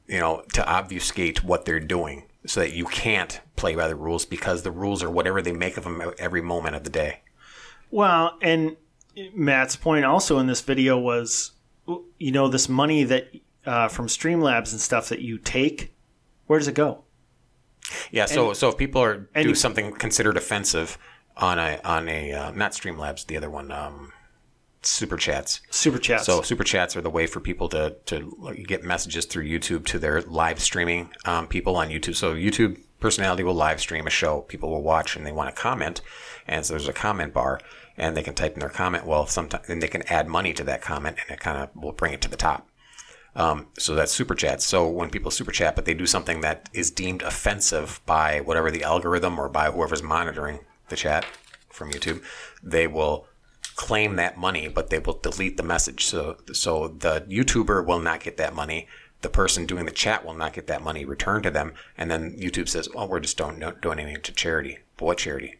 you 0.07 0.19
know 0.21 0.43
to 0.53 0.65
obfuscate 0.67 1.43
what 1.45 1.65
they're 1.65 1.81
doing 1.81 2.25
so 2.47 2.61
that 2.61 2.73
you 2.73 2.85
can't 2.87 3.41
play 3.57 3.75
by 3.75 3.89
the 3.89 3.97
rules 3.97 4.25
because 4.27 4.63
the 4.63 4.71
rules 4.71 5.03
are 5.03 5.11
whatever 5.11 5.41
they 5.41 5.53
make 5.53 5.77
of 5.77 5.85
them 5.85 6.03
every 6.19 6.43
moment 6.43 6.77
of 6.77 6.85
the 6.85 6.91
day. 6.91 7.21
Well, 7.91 8.37
and 8.43 8.77
Matt's 9.35 9.77
point 9.77 10.05
also 10.05 10.39
in 10.39 10.47
this 10.47 10.61
video 10.61 10.99
was, 10.99 11.53
you 12.19 12.33
know, 12.33 12.49
this 12.49 12.69
money 12.69 13.05
that 13.05 13.29
uh, 13.65 13.89
from 13.89 14.09
Streamlabs 14.09 14.73
and 14.73 14.81
stuff 14.81 15.09
that 15.09 15.21
you 15.21 15.39
take, 15.39 15.95
where 16.47 16.59
does 16.59 16.69
it 16.69 16.75
go? 16.75 17.05
Yeah, 18.11 18.27
so 18.27 18.53
so 18.55 18.69
if 18.71 18.77
people 18.77 19.03
are 19.03 19.29
do 19.35 19.49
you- 19.51 19.55
something 19.55 19.93
considered 19.93 20.37
offensive 20.37 20.99
on 21.37 21.59
a 21.59 21.81
on 21.85 22.09
a 22.09 22.33
uh, 22.33 22.51
not 22.53 22.73
Streamlabs, 22.73 23.27
the 23.27 23.37
other 23.37 23.51
one, 23.51 23.71
um, 23.71 24.13
Super 24.87 25.17
Chats. 25.17 25.61
Super 25.71 25.99
chats. 25.99 26.27
So 26.27 26.43
super 26.43 26.65
chats 26.65 26.97
are 26.97 27.01
the 27.01 27.11
way 27.11 27.27
for 27.27 27.41
people 27.41 27.69
to 27.71 27.97
to 28.07 28.55
get 28.67 28.85
messages 28.85 29.25
through 29.25 29.49
YouTube 29.49 29.87
to 29.87 29.99
their 29.99 30.23
live 30.23 30.61
streaming 30.61 31.11
um, 31.25 31.47
people 31.47 31.77
on 31.77 31.89
YouTube. 31.89 32.17
So 32.17 32.35
YouTube 32.35 32.81
personality 33.01 33.43
will 33.43 33.55
live 33.55 33.81
stream 33.81 34.07
a 34.07 34.11
show. 34.11 34.43
People 34.43 34.71
will 34.71 34.83
watch 34.83 35.17
and 35.17 35.27
they 35.27 35.33
want 35.33 35.55
to 35.55 35.61
comment, 35.61 36.01
and 36.47 36.65
so 36.65 36.75
there's 36.75 36.89
a 36.89 36.93
comment 36.93 37.33
bar, 37.33 37.61
and 37.97 38.17
they 38.17 38.23
can 38.23 38.35
type 38.35 38.55
in 38.55 38.61
their 38.61 38.69
comment. 38.69 39.07
Well, 39.07 39.27
sometimes 39.27 39.69
and 39.69 39.83
they 39.83 39.89
can 39.89 40.03
add 40.09 40.29
money 40.29 40.53
to 40.55 40.65
that 40.65 40.83
comment, 40.83 41.17
and 41.21 41.31
it 41.31 41.41
kind 41.41 41.59
of 41.59 41.71
will 41.75 41.93
bring 41.93 42.13
it 42.13 42.21
to 42.23 42.31
the 42.31 42.37
top. 42.37 42.69
Um, 43.37 43.67
so 43.79 43.95
that's 43.95 44.13
super 44.13 44.35
chats. 44.35 44.65
So 44.65 44.89
when 44.89 45.11
people 45.11 45.31
super 45.31 45.51
chat, 45.51 45.75
but 45.75 45.87
they 45.87 45.95
do 45.95 46.07
something 46.07 46.41
that 46.43 46.69
is 46.73 46.91
deemed 46.91 47.23
offensive 47.23 48.01
by 48.07 48.41
whatever 48.41 48.71
the 48.71 48.85
algorithm 48.85 49.39
or 49.39 49.49
by 49.49 49.71
whoever's 49.71 50.03
monitoring 50.03 50.61
the 50.89 50.97
chat 50.97 51.27
from 51.69 51.91
YouTube, 51.91 52.23
they 52.63 52.87
will 52.87 53.27
claim 53.77 54.17
that 54.17 54.37
money, 54.39 54.69
but 54.69 54.91
they 54.91 54.99
will 54.99 55.19
delete 55.19 55.57
the 55.57 55.63
message. 55.63 56.05
So 56.07 56.37
so 56.53 56.89
the 56.89 57.23
YouTuber 57.23 57.85
will 57.87 58.01
not 58.01 58.21
get 58.21 58.37
that 58.37 58.55
money. 58.55 58.87
The 59.23 59.29
person 59.31 59.65
doing 59.67 59.87
the 59.87 59.91
chat 59.93 60.25
will 60.25 60.35
not 60.35 60.53
get 60.53 60.67
that 60.67 60.83
money 60.83 61.05
returned 61.05 61.45
to 61.45 61.51
them, 61.51 61.73
and 61.97 62.11
then 62.11 62.37
YouTube 62.39 62.69
says, 62.69 62.89
"Oh, 62.95 63.07
we're 63.07 63.21
just 63.21 63.37
don't, 63.39 63.59
don't 63.59 63.81
donating 63.81 64.21
to 64.21 64.33
charity." 64.33 64.79
But 64.97 65.07
what 65.07 65.19
charity? 65.19 65.57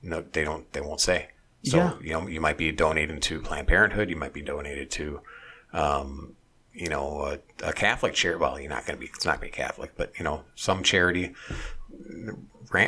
No, 0.00 0.24
they 0.32 0.44
don't. 0.44 0.72
They 0.72 0.80
won't 0.80 1.00
say. 1.00 1.28
So 1.64 1.76
Yeah. 1.76 1.94
you 2.00 2.12
know, 2.12 2.28
you 2.28 2.40
might 2.40 2.56
be 2.56 2.70
donating 2.70 3.18
to 3.20 3.40
Planned 3.40 3.66
Parenthood. 3.66 4.08
You 4.08 4.16
might 4.16 4.32
be 4.32 4.42
donated 4.42 4.90
to 4.92 5.20
um, 5.72 6.36
you 6.72 6.88
know, 6.88 7.22
a, 7.62 7.66
a 7.66 7.72
Catholic 7.72 8.14
charity. 8.14 8.40
Well, 8.40 8.60
you're 8.60 8.70
not 8.70 8.86
going 8.86 8.96
to 8.96 9.00
be. 9.00 9.06
It's 9.12 9.24
not 9.24 9.40
going 9.40 9.50
to 9.50 9.56
be 9.56 9.62
Catholic, 9.62 9.92
but 9.96 10.12
you 10.16 10.24
know, 10.24 10.44
some 10.54 10.82
charity. 10.84 11.34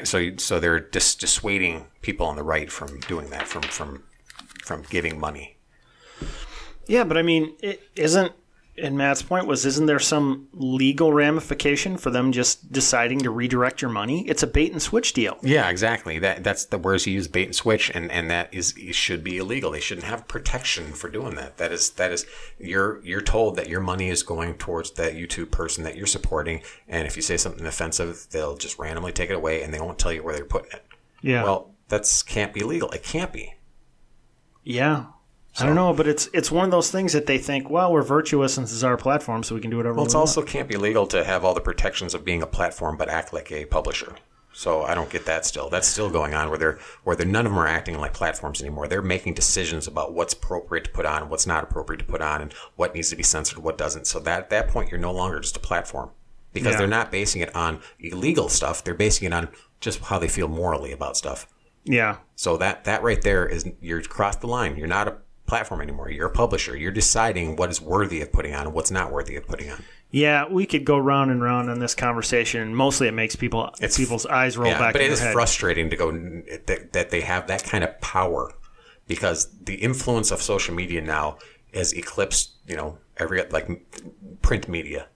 So, 0.05 0.37
so 0.37 0.61
they're 0.61 0.79
dis- 0.79 1.15
dissuading 1.15 1.87
people 2.03 2.27
on 2.27 2.37
the 2.37 2.43
right 2.43 2.71
from 2.71 3.01
doing 3.01 3.31
that, 3.31 3.49
from 3.49 3.63
from 3.63 4.05
from 4.63 4.83
giving 4.91 5.19
money. 5.19 5.57
yeah, 6.87 7.05
but 7.05 7.17
I 7.17 7.23
mean, 7.23 7.55
it 7.63 7.83
isn't. 7.97 8.33
And 8.79 8.97
Matt's 8.97 9.21
point 9.21 9.47
was, 9.47 9.67
isn't 9.67 9.85
there 9.85 9.99
some 9.99 10.49
legal 10.55 11.13
ramification 11.13 11.99
for 11.99 12.09
them 12.09 12.33
just 12.33 12.73
deciding 12.73 13.19
to 13.21 13.31
redirect 13.31 13.83
your 13.83 13.91
money? 13.91 14.27
It's 14.27 14.43
a 14.43 14.47
bait 14.47 14.73
and 14.73 14.81
switch 14.81 15.13
deal. 15.13 15.37
Yeah, 15.43 15.69
exactly. 15.69 16.19
That 16.19 16.43
that's 16.45 16.65
the 16.65 16.79
words 16.79 17.07
you 17.07 17.13
use, 17.13 17.29
bait 17.29 17.45
and 17.45 17.55
switch, 17.55 17.91
and 17.91 18.11
and 18.11 18.31
that 18.31 18.55
is 18.55 18.73
it 18.79 18.95
should 18.95 19.23
be 19.23 19.37
illegal. 19.37 19.73
They 19.73 19.81
shouldn't 19.81 20.07
have 20.07 20.27
protection 20.29 20.93
for 20.95 21.11
doing 21.11 21.35
that. 21.35 21.59
That 21.59 21.73
is 21.73 21.91
that 21.91 22.11
is 22.11 22.25
you're 22.59 23.03
you're 23.05 23.21
told 23.21 23.57
that 23.57 23.69
your 23.69 23.81
money 23.81 24.09
is 24.09 24.23
going 24.23 24.55
towards 24.55 24.93
that 24.93 25.13
YouTube 25.13 25.51
person 25.51 25.85
that 25.85 25.97
you're 25.97 26.07
supporting, 26.07 26.63
and 26.89 27.07
if 27.07 27.17
you 27.17 27.23
say 27.23 27.37
something 27.37 27.67
offensive, 27.67 28.29
they'll 28.31 28.57
just 28.57 28.79
randomly 28.79 29.13
take 29.13 29.29
it 29.29 29.37
away, 29.37 29.63
and 29.63 29.75
they 29.75 29.81
won't 29.81 29.99
tell 29.99 30.13
you 30.13 30.23
where 30.23 30.35
they're 30.35 30.45
putting 30.47 30.71
it. 30.73 30.87
Yeah. 31.21 31.43
Well, 31.43 31.75
that's 31.89 32.23
can't 32.23 32.55
be 32.55 32.61
legal. 32.61 32.89
It 32.93 33.03
can't 33.03 33.33
be. 33.33 33.53
Yeah. 34.65 35.07
I 35.59 35.67
don't 35.67 35.75
know, 35.75 35.93
but 35.93 36.07
it's 36.07 36.29
it's 36.33 36.51
one 36.51 36.65
of 36.65 36.71
those 36.71 36.91
things 36.93 37.13
that 37.13 37.27
they 37.27 37.37
think, 37.37 37.69
well, 37.69 37.93
we're 37.93 38.03
virtuous 38.03 38.57
and 38.57 38.65
this 38.67 38.73
is 38.73 38.85
our 38.85 38.97
platform, 38.97 39.43
so 39.43 39.55
we 39.55 39.61
can 39.61 39.71
do 39.71 39.77
whatever 39.79 39.95
Well, 39.97 40.05
we 40.05 40.09
want. 40.09 40.15
also 40.15 40.43
can't 40.43 40.69
be 40.69 40.77
legal 40.77 41.07
to 41.09 41.25
have 41.25 41.45
all 41.45 41.55
the 41.55 41.61
protections 41.61 42.15
of 42.15 42.25
being 42.25 42.41
a 42.41 42.47
platform, 42.47 42.97
but 42.97 43.09
act 43.09 43.33
like 43.33 43.51
a 43.51 43.65
publisher. 43.67 44.15
So 44.53 44.83
I 44.83 44.95
don't 44.95 45.11
get 45.11 45.27
that. 45.27 45.45
Still, 45.45 45.69
that's 45.69 45.89
still 45.89 46.09
going 46.09 46.35
on 46.35 46.51
where 46.51 46.59
they're 46.59 46.79
where 47.03 47.17
they're 47.17 47.27
none 47.27 47.47
of 47.47 47.53
them 47.53 47.59
are 47.59 47.67
acting 47.67 47.99
like 47.99 48.13
platforms 48.15 48.61
anymore. 48.61 48.87
They're 48.87 49.03
making 49.03 49.35
decisions 49.35 49.89
about 49.89 50.15
what's 50.15 50.35
appropriate 50.35 50.85
to 50.85 50.91
put 50.91 51.05
on, 51.05 51.29
what's 51.29 51.47
not 51.49 51.65
appropriate 51.65 51.99
to 51.99 52.05
put 52.05 52.23
on, 52.23 52.41
and 52.43 52.53
what 52.77 52.95
needs 52.95 53.11
to 53.11 53.17
be 53.17 53.23
censored, 53.25 53.59
what 53.59 53.77
doesn't. 53.77 54.07
So 54.07 54.21
that 54.21 54.39
at 54.39 54.51
that 54.51 54.69
point, 54.69 54.91
you're 54.91 55.01
no 55.01 55.13
longer 55.13 55.41
just 55.41 55.57
a 55.57 55.61
platform 55.61 56.11
because 56.53 56.73
Yeah. 56.73 56.79
they're 56.79 56.87
not 56.87 57.11
basing 57.11 57.43
it 57.43 57.55
on 57.57 57.81
illegal 57.99 58.49
stuff. 58.49 58.85
They're 58.85 58.95
basing 58.95 59.27
it 59.27 59.33
on 59.35 59.49
just 59.81 59.99
how 60.01 60.19
they 60.21 60.29
feel 60.29 60.49
morally 60.49 60.93
about 60.93 61.17
stuff. 61.17 61.47
Yeah. 61.85 62.19
So 62.37 62.57
that 62.59 62.85
that 62.85 63.03
right 63.03 63.21
there 63.23 63.47
is 63.47 63.69
you're 63.81 64.03
crossed 64.03 64.41
the 64.41 64.47
line. 64.47 64.77
You're 64.77 64.87
not 64.87 65.09
a 65.09 65.17
platform 65.47 65.81
anymore. 65.81 66.11
You're 66.11 66.29
a 66.29 66.33
publisher. 66.33 66.77
You're 66.77 66.93
deciding 66.93 67.57
what 67.57 67.71
is 67.71 67.81
worthy 67.81 68.21
of 68.23 68.33
putting 68.33 68.55
on 68.55 68.67
and 68.67 68.75
what's 68.75 68.91
not 68.91 69.11
worthy 69.11 69.37
of 69.37 69.47
putting 69.47 69.71
on. 69.71 69.83
Yeah, 70.13 70.47
we 70.49 70.67
could 70.67 70.85
go 70.85 70.99
round 70.99 71.31
and 71.31 71.41
round 71.43 71.71
on 71.71 71.79
this 71.79 71.95
conversation. 71.95 72.75
Mostly, 72.75 73.07
it 73.09 73.13
makes 73.15 73.37
people 73.37 73.67
It's- 73.79 73.97
people's 73.97 74.27
eyes 74.27 74.59
roll 74.59 74.71
yeah, 74.71 74.79
back. 74.79 74.93
but 74.95 75.03
it 75.03 75.11
is 75.11 75.21
head. 75.21 75.33
frustrating 75.33 75.89
to 75.91 75.97
go 75.97 76.11
that, 76.67 76.93
that 76.93 77.11
they 77.11 77.21
have 77.21 77.47
that 77.47 77.63
kind 77.65 77.85
of 77.85 78.01
power 78.01 78.53
because 79.07 79.49
the 79.63 79.75
influence 79.77 80.31
of 80.31 80.43
social 80.43 80.75
media 80.75 81.01
now 81.01 81.39
has 81.75 81.93
eclipsed 81.93 82.53
you 82.67 82.77
know 82.77 82.99
every 83.17 83.43
like 83.51 83.69
print 84.43 84.69
media, 84.69 85.07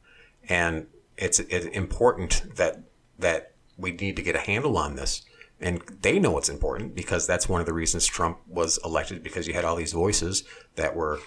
and 0.49 0.87
it's, 1.17 1.39
it's 1.41 1.67
important 1.67 2.57
that 2.57 2.81
that 3.19 3.53
we 3.79 3.93
need 3.93 4.17
to 4.17 4.23
get 4.23 4.35
a 4.37 4.41
handle 4.41 4.77
on 4.77 4.97
this. 4.97 5.23
And 5.65 5.83
they 6.03 6.19
know 6.19 6.37
it's 6.37 6.51
important 6.51 6.95
because 6.95 7.27
that's 7.27 7.49
one 7.49 7.59
of 7.59 7.67
the 7.67 7.73
reasons 7.73 8.05
Trump 8.05 8.39
was 8.47 8.79
elected 8.85 9.23
because 9.23 9.49
you 9.49 9.55
had 9.55 9.65
all 9.65 9.77
these 9.77 9.95
voices 9.95 10.45
that 10.75 10.95
were 10.95 11.21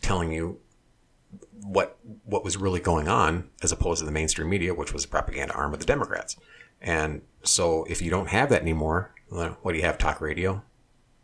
telling 0.00 0.32
you 0.32 0.60
what 1.64 1.98
what 2.24 2.44
was 2.44 2.56
really 2.56 2.78
going 2.78 3.08
on 3.08 3.50
as 3.60 3.72
opposed 3.72 3.98
to 3.98 4.06
the 4.06 4.12
mainstream 4.12 4.48
media, 4.48 4.72
which 4.72 4.92
was 4.92 5.02
the 5.02 5.08
propaganda 5.08 5.52
arm 5.54 5.72
of 5.72 5.80
the 5.80 5.84
Democrats. 5.84 6.36
And 6.80 7.22
so 7.42 7.84
if 7.90 8.00
you 8.00 8.08
don't 8.08 8.28
have 8.28 8.50
that 8.50 8.62
anymore, 8.62 9.12
what 9.30 9.72
do 9.72 9.78
you 9.78 9.84
have? 9.84 9.98
Talk 9.98 10.20
radio? 10.20 10.62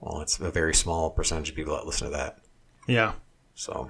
Well, 0.01 0.21
it's 0.21 0.41
a 0.41 0.51
very 0.51 0.75
small 0.75 1.11
percentage 1.11 1.51
of 1.51 1.55
people 1.55 1.77
that 1.77 1.87
listen 1.87 2.11
to 2.11 2.17
that. 2.17 2.39
Yeah. 2.89 3.13
So 3.55 3.89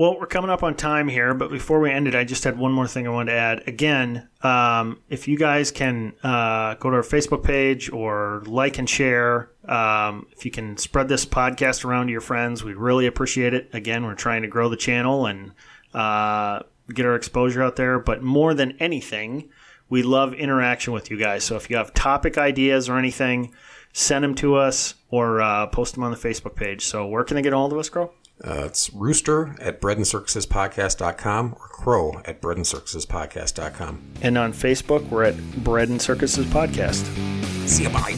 Well, 0.00 0.18
we're 0.18 0.24
coming 0.24 0.48
up 0.48 0.62
on 0.62 0.76
time 0.76 1.08
here, 1.08 1.34
but 1.34 1.50
before 1.50 1.78
we 1.78 1.90
end 1.90 2.08
it, 2.08 2.14
I 2.14 2.24
just 2.24 2.44
had 2.44 2.56
one 2.56 2.72
more 2.72 2.88
thing 2.88 3.06
I 3.06 3.10
wanted 3.10 3.32
to 3.32 3.38
add. 3.38 3.68
Again, 3.68 4.30
um, 4.40 4.98
if 5.10 5.28
you 5.28 5.36
guys 5.36 5.70
can 5.70 6.14
uh, 6.22 6.72
go 6.76 6.88
to 6.88 6.96
our 6.96 7.02
Facebook 7.02 7.44
page 7.44 7.92
or 7.92 8.42
like 8.46 8.78
and 8.78 8.88
share, 8.88 9.50
um, 9.66 10.26
if 10.32 10.46
you 10.46 10.50
can 10.50 10.78
spread 10.78 11.08
this 11.08 11.26
podcast 11.26 11.84
around 11.84 12.06
to 12.06 12.12
your 12.12 12.22
friends, 12.22 12.64
we'd 12.64 12.76
really 12.76 13.06
appreciate 13.06 13.52
it. 13.52 13.68
Again, 13.74 14.06
we're 14.06 14.14
trying 14.14 14.40
to 14.40 14.48
grow 14.48 14.70
the 14.70 14.76
channel 14.78 15.26
and 15.26 15.52
uh, 15.92 16.60
get 16.94 17.04
our 17.04 17.14
exposure 17.14 17.62
out 17.62 17.76
there, 17.76 17.98
but 17.98 18.22
more 18.22 18.54
than 18.54 18.78
anything, 18.80 19.50
we 19.90 20.02
love 20.02 20.32
interaction 20.32 20.94
with 20.94 21.10
you 21.10 21.18
guys. 21.18 21.44
So 21.44 21.56
if 21.56 21.68
you 21.68 21.76
have 21.76 21.92
topic 21.92 22.38
ideas 22.38 22.88
or 22.88 22.96
anything, 22.96 23.52
send 23.92 24.24
them 24.24 24.34
to 24.36 24.54
us 24.54 24.94
or 25.10 25.42
uh, 25.42 25.66
post 25.66 25.92
them 25.92 26.04
on 26.04 26.10
the 26.10 26.16
Facebook 26.16 26.56
page. 26.56 26.86
So 26.86 27.06
where 27.06 27.22
can 27.22 27.34
they 27.34 27.42
get 27.42 27.52
a 27.52 27.56
hold 27.58 27.74
of 27.74 27.78
us, 27.78 27.90
Crow? 27.90 28.14
Uh, 28.42 28.64
it's 28.64 28.90
rooster 28.92 29.54
at 29.60 29.80
breadandcircusespodcast.com 29.80 31.56
or 31.58 31.68
crow 31.68 32.20
at 32.24 32.40
breadandcircusespodcast.com. 32.40 34.02
And 34.22 34.38
on 34.38 34.52
Facebook, 34.52 35.08
we're 35.08 35.24
at 35.24 35.54
Bread 35.62 35.88
and 35.88 36.00
Circuses 36.00 36.46
Podcast. 36.46 37.04
See 37.68 37.82
you, 37.84 37.90
bye. 37.90 38.16